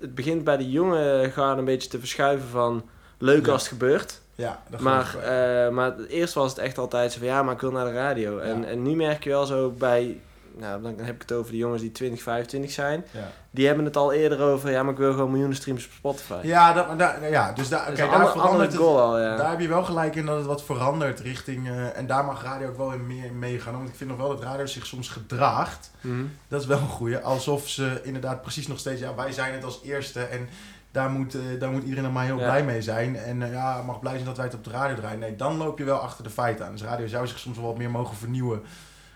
het 0.00 0.14
begint 0.14 0.44
bij 0.44 0.56
de 0.56 0.70
jonge 0.70 1.30
gaan 1.32 1.58
een 1.58 1.64
beetje 1.64 1.88
te 1.88 1.98
verschuiven 1.98 2.48
van 2.48 2.84
leuk 3.18 3.46
Ja. 3.46 3.52
als 3.52 3.60
het 3.62 3.70
gebeurt. 3.70 4.20
ja 4.34 4.62
dat 4.70 4.80
Maar, 4.80 5.16
eh, 5.18 5.70
maar 5.72 5.94
eerst 6.08 6.34
was 6.34 6.50
het 6.50 6.58
echt 6.58 6.78
altijd 6.78 7.12
zo 7.12 7.18
van 7.18 7.28
ja, 7.28 7.42
maar 7.42 7.54
ik 7.54 7.60
wil 7.60 7.70
naar 7.70 7.84
de 7.86 7.92
radio. 7.92 8.38
En, 8.38 8.60
Ja. 8.60 8.66
en 8.66 8.82
nu 8.82 8.94
merk 8.96 9.24
je 9.24 9.30
wel 9.30 9.46
zo 9.46 9.70
bij, 9.70 10.20
nou 10.58 10.82
dan 10.82 10.98
heb 10.98 11.14
ik 11.14 11.20
het 11.22 11.32
over 11.32 11.50
de 11.50 11.56
jongens 11.56 11.82
die 11.82 11.92
20, 11.92 12.22
25 12.22 12.70
zijn. 12.70 13.04
ja. 13.10 13.28
Die 13.50 13.66
hebben 13.66 13.84
het 13.84 13.96
al 13.96 14.12
eerder 14.12 14.40
over, 14.40 14.70
ja, 14.70 14.82
maar 14.82 14.92
ik 14.92 14.98
wil 14.98 15.12
gewoon 15.12 15.30
miljoenen 15.30 15.56
streams 15.56 15.84
op 15.86 15.92
Spotify. 15.92 16.38
Ja, 16.42 16.72
dat, 16.72 16.86
ja, 17.30 17.52
dus 17.52 17.68
daar, 17.68 17.80
ander- 17.86 18.30
verandert 18.30 18.72
het. 18.72 18.80
al, 18.80 19.20
ja. 19.20 19.36
Daar 19.36 19.50
heb 19.50 19.60
je 19.60 19.68
wel 19.68 19.84
gelijk 19.84 20.14
in 20.16 20.26
dat 20.26 20.36
het 20.36 20.46
wat 20.46 20.64
verandert 20.64 21.20
richting. 21.20 21.68
eh, 21.68 21.96
en 21.96 22.06
daar 22.06 22.24
mag 22.24 22.42
radio 22.42 22.68
ook 22.68 22.76
wel 22.76 22.92
in 22.92 23.06
meer 23.06 23.24
in 23.24 23.38
meegaan. 23.38 23.76
Want 23.76 23.88
ik 23.88 23.94
vind 23.94 24.10
nog 24.10 24.18
wel 24.18 24.28
dat 24.28 24.42
radio 24.42 24.66
zich 24.66 24.86
soms 24.86 25.08
gedraagt. 25.08 25.90
Mhm. 26.00 26.24
Dat 26.48 26.60
is 26.60 26.66
wel 26.66 26.78
een 26.78 26.88
goeie. 26.88 27.18
Alsof 27.18 27.68
ze 27.68 28.00
inderdaad 28.02 28.42
precies 28.42 28.66
nog 28.66 28.78
steeds. 28.78 29.00
Ja, 29.00 29.14
wij 29.14 29.32
zijn 29.32 29.52
het 29.54 29.64
als 29.64 29.80
eerste. 29.84 30.20
En 30.22 30.48
daar 30.90 31.10
moet, 31.10 31.34
eh, 31.34 31.40
daar 31.58 31.70
moet 31.70 31.82
iedereen 31.82 32.04
dan 32.04 32.12
maar 32.12 32.24
heel 32.24 32.38
Ja. 32.38 32.44
blij 32.44 32.64
mee 32.64 32.82
zijn. 32.82 33.16
En 33.16 33.42
eh, 33.42 33.52
ja, 33.52 33.82
mag 33.82 34.00
blij 34.00 34.12
zijn 34.14 34.24
dat 34.24 34.36
wij 34.36 34.46
het 34.46 34.54
op 34.54 34.64
de 34.64 34.70
radio 34.70 34.96
draaien. 34.96 35.18
Nee, 35.18 35.36
dan 35.36 35.56
loop 35.56 35.78
je 35.78 35.84
wel 35.84 35.98
achter 35.98 36.24
de 36.24 36.30
feiten 36.30 36.66
aan. 36.66 36.72
Dus 36.72 36.82
radio 36.82 37.06
zou 37.06 37.26
zich 37.26 37.38
soms 37.38 37.56
wel 37.56 37.66
wat 37.66 37.78
meer 37.78 37.90
mogen 37.90 38.16
vernieuwen. 38.16 38.62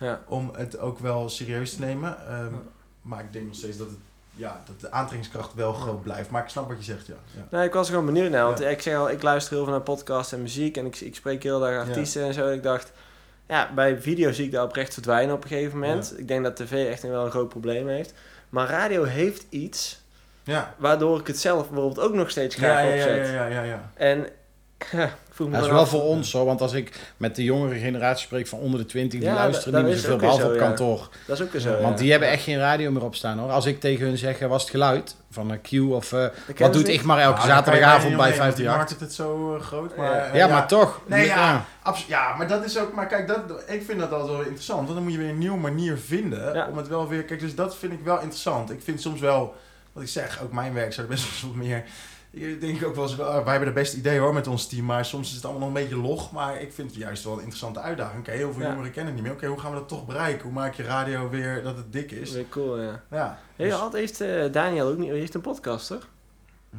Ja. 0.02 0.20
Om 0.26 0.50
het 0.56 0.78
ook 0.78 0.98
wel 0.98 1.28
serieus 1.28 1.74
te 1.74 1.80
nemen. 1.80 2.16
Ja. 2.28 2.48
Maar 3.02 3.20
ik 3.20 3.32
denk 3.32 3.46
nog 3.46 3.54
steeds 3.54 3.76
dat, 3.76 3.86
het, 3.86 3.98
ja, 4.34 4.62
dat 4.66 4.80
de 4.80 4.90
aantrekkingskracht 4.90 5.54
wel 5.54 5.72
groot 5.72 6.02
blijft. 6.02 6.30
Maar 6.30 6.42
ik 6.42 6.48
snap 6.48 6.68
wat 6.68 6.78
je 6.78 6.84
zegt, 6.84 7.06
ja. 7.06 7.14
ja. 7.36 7.46
Nee, 7.50 7.66
ik 7.66 7.72
was 7.72 7.86
er 7.86 7.94
gewoon 7.94 8.12
benieuwd 8.12 8.30
naar. 8.30 8.44
Want 8.44 8.60
ik 8.60 8.82
zeg 8.82 8.96
al, 8.96 9.10
ik 9.10 9.22
luister 9.22 9.54
heel 9.54 9.64
veel 9.64 9.72
naar 9.72 9.82
podcasts 9.82 10.32
en 10.32 10.42
muziek. 10.42 10.76
En 10.76 10.86
ik, 10.86 11.00
ik 11.00 11.14
spreek 11.14 11.42
heel 11.42 11.66
erg 11.66 11.88
artiesten 11.88 12.22
en 12.22 12.34
zo. 12.34 12.46
En 12.46 12.54
ik 12.54 12.62
dacht, 12.62 12.92
ja, 13.48 13.70
bij 13.74 14.00
video 14.00 14.32
zie 14.32 14.44
ik 14.44 14.52
dat 14.52 14.64
oprecht 14.64 14.92
verdwijnen 14.92 15.34
op 15.34 15.42
een 15.42 15.48
gegeven 15.48 15.78
moment. 15.78 16.18
Ik 16.18 16.28
denk 16.28 16.44
dat 16.44 16.56
tv 16.56 16.90
echt 16.90 17.02
wel 17.02 17.24
een 17.24 17.30
groot 17.30 17.48
probleem 17.48 17.88
heeft. 17.88 18.14
Maar 18.48 18.68
radio 18.68 19.04
heeft 19.04 19.46
iets 19.48 20.00
Ja, 20.44 20.74
waardoor 20.78 21.20
ik 21.20 21.26
het 21.26 21.38
zelf 21.38 21.70
bijvoorbeeld 21.70 22.06
ook 22.06 22.14
nog 22.14 22.30
steeds 22.30 22.54
graag 22.54 22.82
ja, 22.82 22.88
ja, 22.88 22.94
opzet. 22.94 23.26
ja, 23.26 23.32
ja, 23.32 23.46
ja, 23.46 23.62
ja. 23.62 23.90
En 23.94 24.26
ja, 25.32 25.38
ik 25.38 25.38
voel 25.38 25.46
me 25.46 25.52
Dat 25.56 25.64
is 25.64 25.70
wel 25.70 25.80
af- 25.80 25.88
voor 25.88 26.02
ons 26.02 26.30
zo, 26.30 26.44
want 26.44 26.60
als 26.60 26.72
ik 26.72 26.92
met 27.16 27.36
de 27.36 27.44
jongere 27.44 27.78
generatie 27.78 28.24
spreek 28.26 28.46
van 28.46 28.58
onder 28.58 28.80
de 28.80 28.86
20, 28.86 29.20
die 29.20 29.28
Ja, 29.28 29.34
luisteren 29.34 29.74
niet 29.74 29.84
meer 29.84 29.94
is 29.94 30.00
zoveel, 30.02 30.16
behalve 30.18 30.46
op 30.46 30.56
kantoor. 30.58 31.08
Dat 31.26 31.38
is 31.38 31.44
ook 31.44 31.52
weer 31.52 31.60
zo, 31.60 31.70
Want 31.80 31.94
ja. 31.94 32.00
die 32.02 32.10
hebben 32.10 32.28
echt 32.28 32.42
geen 32.42 32.58
radio 32.58 32.90
meer 32.90 33.02
op 33.04 33.14
staan 33.14 33.38
hoor. 33.38 33.50
Als 33.50 33.66
ik 33.66 33.80
tegen 33.80 34.06
hun 34.06 34.18
zeg, 34.18 34.38
was 34.38 34.62
het 34.62 34.70
geluid 34.70 35.16
van 35.30 35.50
een 35.50 35.60
Q 35.60 35.72
of 35.92 36.12
eh, 36.12 36.26
wat 36.58 36.72
doet 36.72 36.86
niet. 36.86 36.88
Igmar 36.94 37.18
elke 37.18 37.36
Nou, 37.36 37.48
zaterdagavond 37.48 38.02
bij 38.02 38.10
niet 38.10 38.18
omheen, 38.18 38.38
want 38.38 38.56
Die 38.56 38.66
538? 38.66 38.76
maakt 38.76 38.90
het 38.90 39.00
het 39.00 39.12
zo 39.12 39.54
eh, 39.56 39.62
groot. 39.62 39.96
Maar, 39.96 40.14
Ja. 40.16 40.24
eh, 40.26 40.34
Ja, 40.34 40.46
maar 40.46 40.68
toch. 40.68 41.00
Nee, 41.06 41.26
ja. 41.26 41.64
Abs- 41.82 42.06
ja, 42.06 42.34
maar 42.36 42.48
dat 42.48 42.64
is 42.64 42.78
ook. 42.78 42.92
Maar 42.94 43.06
kijk, 43.06 43.26
dat, 43.28 43.38
ik 43.66 43.82
vind 43.84 43.98
dat 44.00 44.12
altijd 44.12 44.30
wel 44.30 44.40
interessant. 44.40 44.80
Want 44.82 44.94
dan 44.94 45.02
moet 45.02 45.12
je 45.12 45.18
weer 45.18 45.28
een 45.28 45.38
nieuwe 45.38 45.58
manier 45.58 45.96
vinden. 45.96 46.54
Ja. 46.54 46.66
Om 46.70 46.76
het 46.76 46.88
wel 46.88 47.08
weer. 47.08 47.22
Kijk, 47.24 47.40
dus 47.40 47.54
dat 47.54 47.76
vind 47.76 47.92
ik 47.92 48.00
wel 48.04 48.20
interessant. 48.20 48.70
Ik 48.70 48.80
vind 48.82 49.00
soms 49.00 49.20
wel. 49.20 49.54
Wat 49.92 50.02
ik 50.02 50.08
zeg, 50.08 50.40
ook 50.42 50.52
mijn 50.52 50.72
werk 50.74 50.92
zou 50.92 51.06
er 51.06 51.12
best 51.12 51.42
wel 51.42 51.52
meer. 51.54 51.84
Ik 52.34 52.60
denk 52.60 52.84
ook 52.84 52.94
wel 52.94 53.04
eens. 53.04 53.20
ah, 53.20 53.42
wij 53.44 53.50
hebben 53.50 53.68
de 53.68 53.80
beste 53.80 53.96
idee 53.96 54.18
hoor 54.18 54.34
met 54.34 54.46
ons 54.46 54.66
team. 54.66 54.84
Maar 54.84 55.04
soms 55.04 55.28
is 55.28 55.34
het 55.34 55.44
allemaal 55.44 55.68
nog 55.68 55.76
een 55.76 55.82
beetje 55.82 56.00
log. 56.00 56.32
Maar 56.32 56.60
ik 56.60 56.72
vind 56.72 56.90
het 56.90 56.98
juist 57.00 57.24
wel 57.24 57.32
een 57.32 57.38
interessante 57.38 57.80
uitdaging. 57.80 58.20
Oké, 58.20 58.30
heel 58.30 58.52
veel 58.52 58.62
Ja. 58.62 58.68
jongeren 58.68 58.90
kennen 58.92 59.12
het 59.14 59.22
niet 59.22 59.32
meer. 59.32 59.32
Oké, 59.40 59.46
hoe 59.46 59.60
gaan 59.60 59.70
we 59.72 59.78
dat 59.78 59.88
toch 59.88 60.06
bereiken? 60.06 60.42
Hoe 60.42 60.52
maak 60.52 60.74
je 60.74 60.82
radio 60.82 61.28
weer 61.28 61.62
dat 61.62 61.76
het 61.76 61.92
dik 61.92 62.10
is? 62.10 62.32
Weer 62.32 62.48
cool, 62.48 62.80
ja. 62.80 63.02
Ja. 63.10 63.38
Hey, 63.56 63.66
dus- 63.68 63.74
had- 63.78 63.92
heeft 63.92 64.20
eh, 64.20 64.52
Daniel 64.52 64.88
ook 64.88 64.98
niet... 64.98 65.10
Heeft 65.10 65.34
een 65.34 65.40
podcast, 65.40 65.86
toch? 65.86 66.08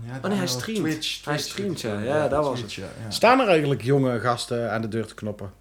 ja, 0.05 0.11
hij 0.11 0.19
Daniel, 0.21 0.47
streamt. 0.47 0.79
Twitch, 0.79 1.25
Hij 1.25 1.37
streamt, 1.37 1.81
ja. 1.81 1.99
Ja, 1.99 2.27
dat 2.27 2.45
was 2.45 2.59
Twitch, 2.59 2.75
ja, 2.75 2.87
ja. 3.03 3.11
Staan 3.11 3.39
er 3.39 3.47
eigenlijk 3.47 3.81
jonge 3.81 4.19
gasten 4.19 4.71
aan 4.71 4.81
de 4.81 4.87
deur 4.87 5.05
te 5.05 5.13
knoppen? 5.15 5.51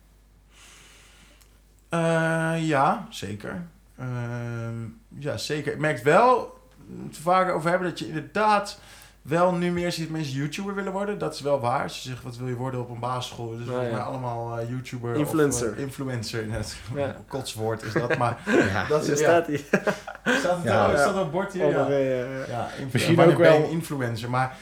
Eh, 1.88 2.55
ja, 2.59 3.07
zeker. 3.11 3.62
Ehm, 3.99 4.82
ja, 5.18 5.36
zeker. 5.36 5.72
Ik 5.72 5.78
merk 5.78 6.03
wel, 6.03 6.59
het 7.07 7.16
vaker 7.18 7.55
over 7.55 7.70
hebben, 7.70 7.88
dat 7.88 7.99
je 7.99 8.07
inderdaad 8.09 8.78
wel 9.22 9.52
nu 9.54 9.72
meer 9.72 9.92
ziet 9.92 10.04
dat 10.04 10.16
mensen 10.16 10.34
YouTuber 10.34 10.74
willen 10.74 10.92
worden. 10.92 11.18
Dat 11.18 11.34
is 11.34 11.40
wel 11.40 11.60
waar. 11.60 11.82
Als 11.82 12.02
je 12.02 12.08
zegt, 12.08 12.22
wat 12.22 12.36
wil 12.36 12.48
je 12.48 12.54
worden 12.54 12.80
op 12.80 12.90
een 12.90 12.98
basisschool? 12.98 13.48
Dus 13.48 13.56
Nou 13.58 13.68
volgens 13.68 13.88
ja. 13.90 13.94
mij 13.96 14.04
allemaal 14.04 14.58
eh, 14.58 14.68
YouTuber. 14.70 15.16
Influencer. 15.16 15.70
Of, 15.70 15.76
eh, 15.76 15.82
influencer, 15.82 16.46
net. 16.46 16.76
Ja. 16.94 17.16
Kotswoord 17.28 17.82
is 17.82 17.92
dat, 17.92 18.16
maar 18.18 18.38
Ja. 18.72 18.84
dat 18.88 19.08
is, 19.08 19.18
staat 19.18 19.46
hij. 19.46 19.56
Staat 20.24 20.56
het 20.56 20.64
Ja. 20.64 20.86
al- 20.86 20.96
staat 20.98 21.14
op 21.14 21.20
het 21.20 21.30
bord 21.30 21.52
hier? 21.52 21.68
Ja. 21.70 21.88
Eh, 21.88 22.48
ja. 22.48 22.68
Misschien 22.92 23.20
ook 23.20 23.38
wel- 23.38 23.56
een 23.56 23.70
influencer, 23.70 24.30
maar 24.30 24.56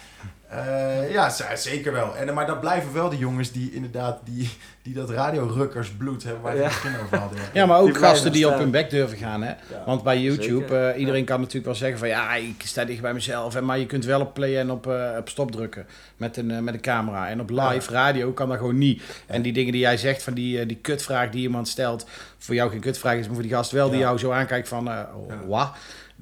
eh, 0.51 1.13
ja, 1.13 1.31
zeker 1.57 1.93
wel. 1.93 2.17
En, 2.17 2.35
maar 2.35 2.47
dat 2.47 2.61
blijven 2.61 2.93
wel 2.93 3.09
de 3.09 3.19
jongens 3.19 3.53
die 3.53 3.73
inderdaad 3.75 4.19
die, 4.25 4.51
die 4.83 4.95
dat 4.95 5.11
radiorukkersbloed 5.11 6.23
hebben 6.23 6.43
waar 6.43 6.55
je 6.55 6.61
Ja. 6.61 6.69
het 6.69 6.83
begin 6.83 7.01
over 7.05 7.19
hadden. 7.19 7.39
Ja, 7.53 7.67
maar 7.67 7.79
ook 7.79 7.87
Die 7.87 7.95
gasten 7.95 8.33
die 8.33 8.49
op 8.49 8.59
hun 8.59 8.71
bek 8.71 8.91
durven 8.91 9.19
gaan. 9.19 9.43
Hè? 9.43 9.49
Ja. 9.49 9.83
Want 9.87 10.03
bij 10.03 10.21
YouTube, 10.21 10.77
eh, 10.77 10.99
iedereen 11.01 11.25
kan 11.25 11.39
natuurlijk 11.39 11.67
wel 11.67 11.75
zeggen 11.75 11.99
van 11.99 12.09
ja, 12.09 12.35
ik 12.35 12.63
sta 12.65 12.85
dicht 12.85 13.01
bij 13.01 13.13
mezelf. 13.13 13.55
En, 13.55 13.65
maar 13.65 13.79
je 13.79 13.87
kunt 13.87 14.05
wel 14.05 14.21
op 14.21 14.35
play 14.35 14.59
en 14.59 14.71
op, 14.71 14.87
eh, 14.87 15.11
op 15.19 15.29
stop 15.29 15.51
drukken 15.53 15.87
met 16.17 16.37
een, 16.37 16.65
met 16.65 16.75
een 16.75 16.81
camera. 16.81 17.29
En 17.29 17.41
op 17.41 17.51
live 17.51 17.93
radio 17.93 18.33
kan 18.33 18.49
dat 18.49 18.59
gewoon 18.59 18.79
niet. 18.79 19.03
En 19.27 19.43
die 19.43 19.53
dingen 19.53 19.73
die 19.73 19.81
jij 19.81 19.97
zegt 19.97 20.23
van 20.23 20.35
die, 20.35 20.67
die 20.67 20.79
kutvraag 20.83 21.31
die 21.31 21.43
iemand 21.43 21.69
stelt, 21.69 22.07
voor 22.39 22.55
jou 22.55 22.71
geen 22.71 22.81
kutvraag 22.81 23.17
is, 23.17 23.25
maar 23.27 23.35
voor 23.35 23.43
die 23.45 23.53
gast 23.53 23.71
wel, 23.71 23.91
die 23.91 23.99
jou 23.99 24.19
zo 24.19 24.31
aankijkt 24.31 24.69
van 24.69 24.89
eh 24.89 24.95
Ja. 25.29 25.47
wat. 25.47 25.71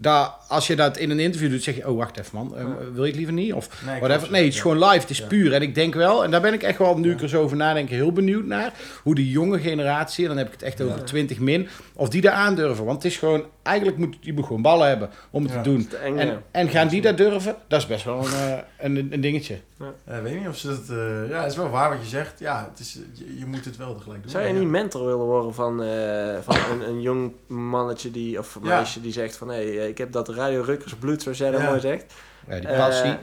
Daar, 0.00 0.30
als 0.48 0.66
je 0.66 0.76
dat 0.76 0.96
in 0.98 1.10
een 1.10 1.18
interview 1.20 1.50
doet, 1.50 1.62
zeg 1.62 1.76
je, 1.76 1.88
oh 1.88 1.96
wacht 1.96 2.18
even 2.18 2.30
man, 2.32 2.56
eh, 2.56 2.62
Ja. 2.62 2.68
wil 2.92 3.02
je 3.02 3.08
het 3.08 3.16
liever 3.16 3.34
niet? 3.34 3.52
Of 3.52 3.82
Nee, 3.86 4.00
whatever. 4.00 4.30
Nee, 4.30 4.44
het 4.44 4.54
is 4.54 4.60
gewoon 4.60 4.78
live, 4.78 5.00
het 5.00 5.10
is 5.10 5.22
puur. 5.26 5.52
En 5.52 5.62
ik 5.62 5.74
denk 5.74 5.94
wel, 5.94 6.24
en 6.24 6.30
daar 6.30 6.40
ben 6.40 6.52
ik 6.52 6.62
echt 6.62 6.78
wel, 6.78 6.98
nu 6.98 7.10
ik 7.12 7.22
er 7.22 7.28
zo 7.28 7.42
over 7.42 7.56
nadenk, 7.56 7.88
heel 7.88 8.12
benieuwd 8.12 8.44
naar, 8.44 8.72
hoe 9.02 9.14
de 9.14 9.30
jonge 9.30 9.58
generatie, 9.60 10.22
en 10.22 10.28
dan 10.28 10.38
heb 10.38 10.46
ik 10.46 10.52
het 10.52 10.62
echt 10.62 10.80
over 10.80 10.96
Ja. 10.98 11.02
20 11.04 11.38
min, 11.38 11.68
of 11.94 12.08
die 12.08 12.20
daar 12.20 12.32
aandurven. 12.32 12.84
Want 12.84 13.02
het 13.02 13.12
is 13.12 13.18
gewoon, 13.18 13.44
eigenlijk 13.68 13.98
moet 13.98 14.16
je 14.20 14.32
moet 14.32 14.46
gewoon 14.46 14.62
ballen 14.62 14.88
hebben 14.88 15.10
om 15.30 15.42
het 15.42 15.52
Ja. 15.52 15.62
te 15.62 15.68
doen. 15.70 15.88
Eng, 16.04 16.18
En, 16.18 16.42
en 16.50 16.68
gaan 16.68 16.88
die 16.88 17.00
dat 17.00 17.16
durven? 17.16 17.56
Dat 17.68 17.80
is 17.80 17.86
best 17.86 18.04
wel 18.04 18.18
een, 18.26 18.32
eh, 18.32 18.58
een, 18.78 19.08
een 19.12 19.20
dingetje. 19.20 19.58
Ja, 20.06 20.16
ik 20.16 20.22
weet 20.22 20.38
niet 20.38 20.48
of 20.48 20.56
ze 20.56 20.68
dat... 20.68 20.88
eh, 20.98 21.28
ja, 21.28 21.42
het 21.42 21.50
is 21.50 21.56
wel 21.56 21.70
waar 21.70 21.90
wat 21.90 21.98
je 22.00 22.08
zegt. 22.08 22.38
Ja, 22.38 22.68
het 22.70 22.78
is, 22.80 22.98
je, 23.14 23.38
je 23.38 23.46
moet 23.46 23.64
het 23.64 23.76
wel 23.76 23.94
tegelijk 23.96 24.22
doen. 24.22 24.30
Zou 24.30 24.44
je 24.46 24.52
Ja. 24.52 24.58
niet 24.58 24.68
mentor 24.68 25.04
willen 25.04 25.24
worden 25.26 25.54
van, 25.54 25.82
eh, 25.82 26.36
van 26.42 26.56
een, 26.70 26.88
een 26.88 27.00
jong 27.00 27.32
mannetje 27.46 28.10
die, 28.10 28.38
of 28.38 28.58
Ja. 28.62 28.68
meisje 28.68 29.00
die 29.00 29.12
zegt 29.12 29.36
van 29.36 29.48
hé, 29.48 29.74
hey, 29.76 29.88
ik 29.88 29.98
heb 29.98 30.12
dat 30.12 30.28
Radio 30.28 30.60
Rukkers 30.62 30.94
bloed, 30.94 31.22
zoals 31.22 31.38
jij 31.38 31.50
dat 31.50 31.60
Ja. 31.60 31.66
mooi 31.68 31.80
zegt. 31.80 32.14
Ja, 32.48 32.58
die 32.58 32.68
Eh, 32.68 32.78
passie. 32.78 33.16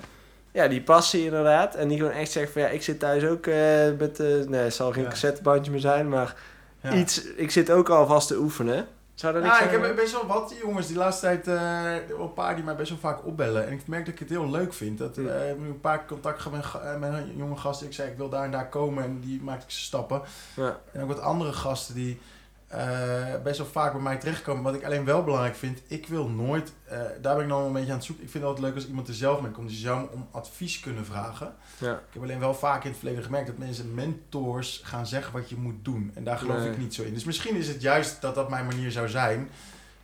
ja, 0.52 0.68
die 0.68 0.82
passie 0.82 1.24
inderdaad. 1.26 1.76
En 1.76 1.88
die 1.88 1.98
gewoon 1.98 2.12
echt 2.14 2.32
zegt 2.32 2.52
van 2.52 2.62
ja, 2.62 2.68
ik 2.68 2.84
zit 2.84 3.00
thuis 3.00 3.24
ook 3.26 3.48
eh, 3.48 3.56
met, 4.00 4.20
eh 4.20 4.28
nee, 4.48 4.62
het 4.62 4.74
zal 4.74 4.92
geen 4.92 5.04
Ja. 5.04 5.10
cassettebandje 5.10 5.72
meer 5.72 5.80
zijn, 5.80 6.10
maar 6.10 6.36
Ja. 6.82 6.94
iets, 6.94 7.24
ik 7.36 7.52
zit 7.52 7.72
ook 7.72 7.90
alvast 7.90 8.28
te 8.28 8.38
oefenen. 8.38 8.88
Zou 9.16 9.34
dat 9.34 9.44
niet 9.44 9.52
Ja, 9.52 9.60
ik 9.60 9.72
heb 9.72 9.96
best 9.96 10.12
wel 10.12 10.26
wat 10.26 10.56
jongens 10.62 10.88
die 10.88 10.98
laatste 10.98 11.26
tijd, 11.26 11.48
eh, 11.48 12.18
een 12.20 12.34
paar 12.34 12.56
die 12.56 12.64
mij 12.64 12.76
best 12.76 12.90
wel 12.90 13.00
vaak 13.00 13.26
opbellen. 13.26 13.68
En 13.68 13.74
ik 13.74 13.88
merk 13.88 14.06
dat 14.06 14.14
ik 14.14 14.20
het 14.20 14.30
heel 14.30 14.50
leuk 14.50 14.74
vind. 14.74 14.98
Dat, 14.98 15.18
eh, 15.18 15.24
ik 15.24 15.48
heb 15.48 15.60
nu 15.60 15.68
een 15.68 15.82
paar 15.82 16.06
contact 16.06 16.42
gehad 16.42 16.58
met, 16.58 16.82
eh, 16.82 17.00
met 17.00 17.14
een 17.14 17.36
jonge 17.36 17.56
gasten. 17.56 17.88
Ik 17.88 17.94
zei, 17.94 18.10
ik 18.10 18.18
wil 18.18 18.30
daar 18.30 18.44
en 18.44 18.52
daar 18.52 18.70
komen. 18.70 19.04
En 19.04 19.20
die 19.20 19.42
maakte 19.42 19.66
ik 19.66 19.72
ze 19.72 19.80
stappen. 19.80 20.22
Ja. 20.56 20.80
En 20.92 21.02
ook 21.02 21.08
wat 21.08 21.20
andere 21.20 21.54
gasten 21.54 21.96
die 21.96 22.22
eh, 22.68 23.42
best 23.44 23.58
wel 23.58 23.68
vaak 23.68 23.92
bij 23.94 24.02
mij 24.02 24.18
terechtkomen. 24.18 24.64
Wat 24.64 24.74
ik 24.76 24.84
alleen 24.84 25.06
wel 25.06 25.24
belangrijk 25.24 25.56
vind, 25.56 25.82
ik 25.88 26.08
wil 26.08 26.28
nooit, 26.28 26.74
eh, 26.86 27.00
daar 27.22 27.36
ben 27.36 27.44
ik 27.44 27.50
wel 27.50 27.66
een 27.66 27.74
beetje 27.74 27.90
aan 27.92 27.96
het 27.98 28.06
zoeken. 28.06 28.24
Ik 28.26 28.32
vind 28.32 28.44
het 28.44 28.52
altijd 28.54 28.68
leuk 28.72 28.82
als 28.82 28.90
iemand 28.90 29.08
er 29.08 29.14
zelf 29.14 29.42
mee 29.42 29.52
komt. 29.52 29.68
Die 29.70 29.78
zou 29.78 30.02
me 30.02 30.08
om 30.12 30.28
advies 30.32 30.80
kunnen 30.80 31.06
vragen. 31.06 31.56
Ja. 31.78 31.94
Ik 31.94 32.00
heb 32.14 32.22
alleen 32.24 32.40
wel 32.40 32.54
vaak 32.54 32.84
in 32.84 32.90
het 32.90 33.00
verleden 33.00 33.24
gemerkt 33.24 33.48
dat 33.48 33.58
mensen 33.58 33.94
mentors 33.94 34.82
gaan 34.84 35.08
zeggen 35.08 35.34
wat 35.34 35.50
je 35.50 35.56
moet 35.56 35.86
doen. 35.86 36.12
En 36.14 36.24
daar 36.24 36.38
geloof 36.38 36.58
Nee. 36.60 36.70
ik 36.72 36.78
niet 36.78 36.94
zo 36.94 37.04
in. 37.04 37.14
Dus 37.14 37.24
misschien 37.24 37.56
is 37.56 37.68
het 37.68 37.82
juist 37.82 38.22
dat 38.22 38.36
dat 38.36 38.50
mijn 38.50 38.66
manier 38.66 38.92
zou 38.92 39.10
zijn. 39.10 39.50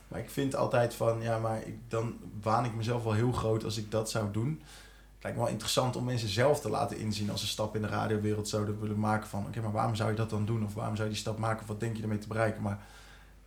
Maar 0.08 0.20
ik 0.20 0.30
vind 0.30 0.56
altijd 0.56 0.94
van, 0.94 1.22
ja, 1.22 1.38
maar 1.38 1.58
ik, 1.66 1.74
dan 1.88 2.16
waan 2.42 2.64
ik 2.64 2.74
mezelf 2.74 3.02
wel 3.04 3.12
heel 3.12 3.32
groot 3.32 3.64
als 3.64 3.76
ik 3.76 3.90
dat 3.90 4.10
zou 4.10 4.30
doen. 4.32 4.62
Het 5.22 5.30
lijkt 5.30 5.38
me 5.38 5.44
wel 5.44 5.52
interessant 5.54 5.96
om 5.96 6.04
mensen 6.04 6.28
zelf 6.28 6.60
te 6.60 6.70
laten 6.70 6.98
inzien 6.98 7.30
als 7.30 7.40
ze 7.40 7.46
een 7.46 7.52
stap 7.52 7.74
in 7.76 7.82
de 7.82 7.88
radiowereld 7.88 8.48
zouden 8.48 8.80
willen 8.80 8.98
maken 8.98 9.28
van, 9.28 9.46
oké, 9.46 9.60
maar 9.60 9.72
waarom 9.72 9.94
zou 9.94 10.10
je 10.10 10.16
dat 10.16 10.30
dan 10.30 10.44
doen? 10.44 10.64
Of 10.64 10.74
waarom 10.74 10.94
zou 10.96 11.08
je 11.08 11.14
die 11.14 11.22
stap 11.22 11.38
maken? 11.38 11.60
Of 11.62 11.66
wat 11.68 11.80
denk 11.80 11.96
je 11.96 12.02
ermee 12.02 12.18
te 12.18 12.28
bereiken? 12.28 12.62
Maar 12.62 12.78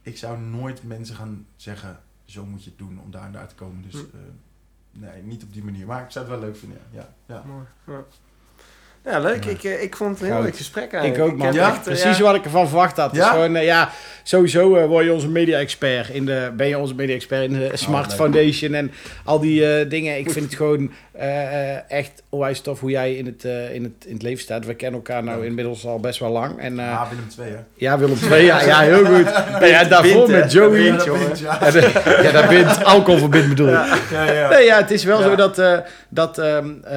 ik 0.01 0.17
zou 0.17 0.39
nooit 0.39 0.83
mensen 0.83 1.15
gaan 1.15 1.45
zeggen, 1.55 1.99
zo 2.25 2.45
moet 2.45 2.63
je 2.63 2.69
het 2.69 2.79
doen 2.79 2.99
om 2.99 3.11
daar 3.11 3.25
en 3.25 3.31
daar 3.31 3.47
te 3.47 3.55
komen. 3.55 3.81
Dus 3.81 3.93
Hm. 3.93 3.99
eh, 3.99 4.21
nee, 4.91 5.23
niet 5.23 5.43
op 5.43 5.53
die 5.53 5.63
manier. 5.63 5.85
Maar 5.85 6.03
ik 6.03 6.11
zou 6.11 6.25
het 6.25 6.33
wel 6.33 6.43
leuk 6.43 6.57
vinden, 6.57 6.79
ja. 6.91 6.99
ja, 7.25 7.35
ja. 7.35 7.43
Mooi. 7.45 7.65
Ja. 7.85 8.03
Ja, 9.05 9.19
leuk. 9.19 9.45
Ik, 9.45 9.63
eh, 9.63 9.83
ik 9.83 9.95
vond 9.95 10.19
het 10.19 10.27
een 10.27 10.33
heel 10.33 10.43
leuk 10.43 10.57
gesprek 10.57 10.85
Ik 10.85 10.93
eigenlijk. 10.93 11.31
ook, 11.31 11.37
man. 11.37 11.53
Ja, 11.53 11.67
echt, 11.67 11.77
eh, 11.77 11.83
Precies 11.83 12.17
ja, 12.17 12.23
wat 12.23 12.35
ik 12.35 12.43
ervan 12.43 12.67
verwacht 12.67 12.97
had. 12.97 13.05
Het 13.11 13.19
is 13.19 13.25
Ja? 13.25 13.31
gewoon, 13.31 13.55
eh, 13.55 13.65
ja, 13.65 13.89
sowieso 14.23 14.75
eh, 14.75 14.85
word 14.85 15.05
je 15.05 15.13
onze 15.13 15.29
media-expert. 15.29 16.09
In 16.09 16.25
de, 16.25 16.51
ben 16.57 16.67
je 16.67 16.77
onze 16.77 16.95
media-expert 16.95 17.43
in 17.43 17.53
de 17.53 17.69
Smart 17.73 18.07
leuk. 18.07 18.15
Foundation 18.15 18.73
en 18.73 18.91
al 19.25 19.39
die 19.39 19.67
eh, 19.77 19.89
dingen. 19.89 20.17
Ik 20.17 20.31
vind 20.31 20.45
het 20.45 20.55
gewoon 20.55 20.91
echt 21.87 22.23
onwijs 22.29 22.61
tof 22.61 22.79
hoe 22.79 22.89
jij 22.89 23.13
in 23.15 23.25
het, 23.25 23.43
eh, 23.45 23.73
in, 23.73 23.83
het, 23.83 24.05
in 24.05 24.13
het 24.13 24.21
leven 24.21 24.41
staat. 24.43 24.65
We 24.65 24.73
kennen 24.73 24.99
elkaar 24.99 25.23
nou 25.23 25.45
inmiddels 25.45 25.85
al 25.85 25.99
best 25.99 26.19
wel 26.19 26.29
lang. 26.31 26.59
En 26.59 26.79
eh, 26.79 26.99
Ah, 27.01 27.09
Willem 27.09 27.27
2, 27.29 27.49
hè? 27.49 27.57
ja, 27.75 27.97
Willem 27.99 28.17
II, 28.31 28.45
ja, 28.45 28.61
ja, 28.63 28.79
heel 28.79 29.05
goed. 29.15 29.31
En 29.61 29.67
ja, 29.67 29.83
daarvoor 29.83 30.27
Bindt, 30.27 30.41
met 30.43 30.51
Joey. 30.51 30.81
Ja, 30.81 30.95
dat 30.95 31.39
ja. 31.39 31.57
Ja, 32.05 32.21
ja, 32.21 32.31
daar 32.31 32.47
bent 32.47 32.83
alcohol 32.83 33.19
verbindt 33.19 33.47
bedoel 33.49 33.67
ik. 33.67 33.73
Ja, 34.11 34.31
ja. 34.31 34.49
Nee, 34.49 34.65
ja, 34.65 34.77
het 34.77 34.91
is 34.91 35.03
wel 35.03 35.19
Ja. 35.19 35.25
zo 35.29 35.35
dat, 35.35 35.59
eh, 35.59 35.77
dat 36.09 36.37
ehm, 36.37 36.69
eh, 36.83 36.91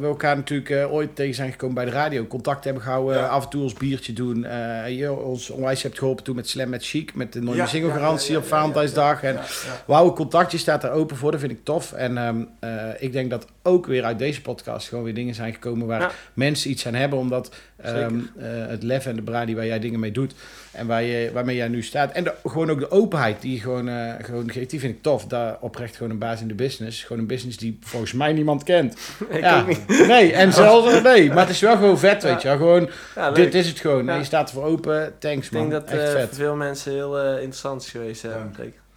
we 0.00 0.06
elkaar 0.06 0.36
natuurlijk 0.36 0.70
eh, 0.70 0.92
ooit 0.92 1.16
tegen 1.16 1.34
zijn 1.34 1.45
gekomen 1.50 1.74
bij 1.74 1.84
de 1.84 1.90
radio. 1.90 2.26
Contact 2.26 2.64
hebben 2.64 2.82
gehouden, 2.82 3.16
Ja. 3.16 3.26
af 3.26 3.44
en 3.44 3.50
toe 3.50 3.62
ons 3.62 3.72
biertje 3.72 4.12
doen. 4.12 4.44
Eh, 4.44 4.98
je 4.98 5.12
ons 5.12 5.50
onwijs 5.50 5.82
hebt 5.82 5.98
geholpen 5.98 6.24
toen 6.24 6.36
met 6.36 6.48
Slam 6.48 6.68
met 6.68 6.84
Chic, 6.86 7.14
met 7.14 7.32
de 7.32 7.40
Nooit 7.40 7.56
Ja, 7.56 7.66
single 7.66 7.90
garantie 7.90 8.32
ja, 8.32 8.38
op 8.38 8.46
Valentijnsdag. 8.46 9.22
En 9.22 9.38
wauw, 9.86 10.12
contactje 10.12 10.58
staat 10.58 10.84
er 10.84 10.90
open 10.90 11.16
voor, 11.16 11.30
dat 11.30 11.40
vind 11.40 11.52
ik 11.52 11.64
tof. 11.64 11.92
En 11.92 12.18
ehm, 12.18 12.44
eh, 12.60 12.70
ik 12.98 13.12
denk 13.12 13.30
dat 13.30 13.46
ook 13.62 13.86
weer 13.86 14.04
uit 14.04 14.18
deze 14.18 14.42
podcast 14.42 14.88
gewoon 14.88 15.04
weer 15.04 15.14
dingen 15.14 15.34
zijn 15.34 15.52
gekomen 15.52 15.86
waar 15.86 16.14
mensen 16.34 16.70
iets 16.70 16.86
aan 16.86 16.94
hebben. 16.94 17.18
Omdat 17.18 17.54
ehm, 17.82 18.18
eh, 18.38 18.46
het 18.66 18.82
lef 18.82 19.06
en 19.06 19.16
de 19.16 19.22
bradi 19.22 19.54
waar 19.54 19.66
jij 19.66 19.78
dingen 19.78 20.00
mee 20.00 20.12
doet 20.12 20.34
en 20.72 20.86
waar 20.86 21.02
je, 21.02 21.30
waarmee 21.32 21.56
jij 21.56 21.68
nu 21.68 21.82
staat. 21.82 22.12
En 22.12 22.24
de- 22.24 22.34
gewoon 22.44 22.70
ook 22.70 22.78
de 22.78 22.90
openheid 22.90 23.40
die 23.42 23.52
je 23.52 23.60
gewoon, 23.60 23.88
eh, 23.88 24.12
gewoon 24.22 24.50
geeft, 24.50 24.70
die 24.70 24.80
vind 24.80 24.94
ik 24.94 25.02
tof. 25.02 25.24
Daar 25.26 25.56
oprecht 25.60 25.96
gewoon 25.96 26.12
een 26.12 26.18
baas 26.18 26.40
in 26.40 26.48
de 26.48 26.54
business. 26.54 27.02
Gewoon 27.04 27.22
een 27.22 27.28
business 27.28 27.56
die 27.58 27.78
volgens 27.82 28.12
mij 28.12 28.32
niemand 28.32 28.62
kent. 28.62 28.96
Ik 29.28 29.40
ja, 29.40 29.62
niet. 29.66 29.88
nee, 30.06 30.32
en 30.32 30.52
zelfs 30.62 30.92
eh, 30.94 31.02
nee, 31.02 31.28
maar 31.28 31.38
het 31.46 31.48
is 31.54 31.60
wel 31.60 31.76
gewoon 31.76 31.98
vet, 31.98 32.22
weet 32.22 32.42
je 32.42 32.48
wel. 32.48 32.56
Gewoon, 32.56 32.88
Ja, 33.14 33.30
dit 33.30 33.54
is 33.54 33.68
het 33.68 33.78
gewoon. 33.80 34.18
Je 34.18 34.24
staat 34.24 34.48
ervoor 34.48 34.64
open. 34.64 35.12
Thanks 35.18 35.46
Ik 35.46 35.52
man, 35.52 35.70
denk 35.70 35.86
dat 35.88 35.98
uh, 35.98 36.08
voor 36.08 36.28
veel 36.32 36.56
mensen 36.56 36.92
heel 36.92 37.18
interessant 37.32 37.82
is 37.82 37.90
geweest. 37.90 38.22
Ja. 38.22 38.50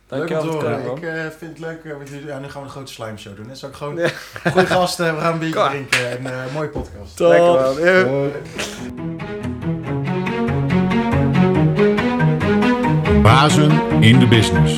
Leuk 0.10 0.22
om 0.22 0.28
Dankjewel 0.28 0.60
te 0.60 0.66
horen. 0.66 0.86
man. 0.86 0.97
Ik 0.97 1.03
uh, 1.03 1.12
vind 1.38 1.51
het 1.51 1.60
leuk. 1.60 1.84
Uh, 1.84 1.97
wat 1.97 2.10
jullie, 2.10 2.26
ja, 2.26 2.39
nu 2.39 2.47
gaan 2.49 2.62
we 2.62 2.68
een 2.68 2.74
grote 2.74 2.91
slime 2.93 3.18
show 3.18 3.36
doen. 3.36 3.47
Net 3.47 3.57
zou 3.57 3.72
ik 3.72 3.78
gewoon 3.78 3.95
Ja. 3.97 4.10
goede 4.51 4.68
gasten, 4.68 5.16
we 5.16 5.22
gaan 5.22 5.34
een 5.34 5.39
biertje 5.39 5.68
drinken 5.70 6.10
en 6.18 6.24
uh, 6.24 6.53
mooie 6.53 6.70
podcast. 6.70 7.16
Top. 7.18 7.28
Lekker 7.28 7.51
man. 7.53 7.80
Ja. 7.84 8.30
Bazen 13.22 13.72
in 13.99 14.20
de 14.20 14.28
business. 14.28 14.78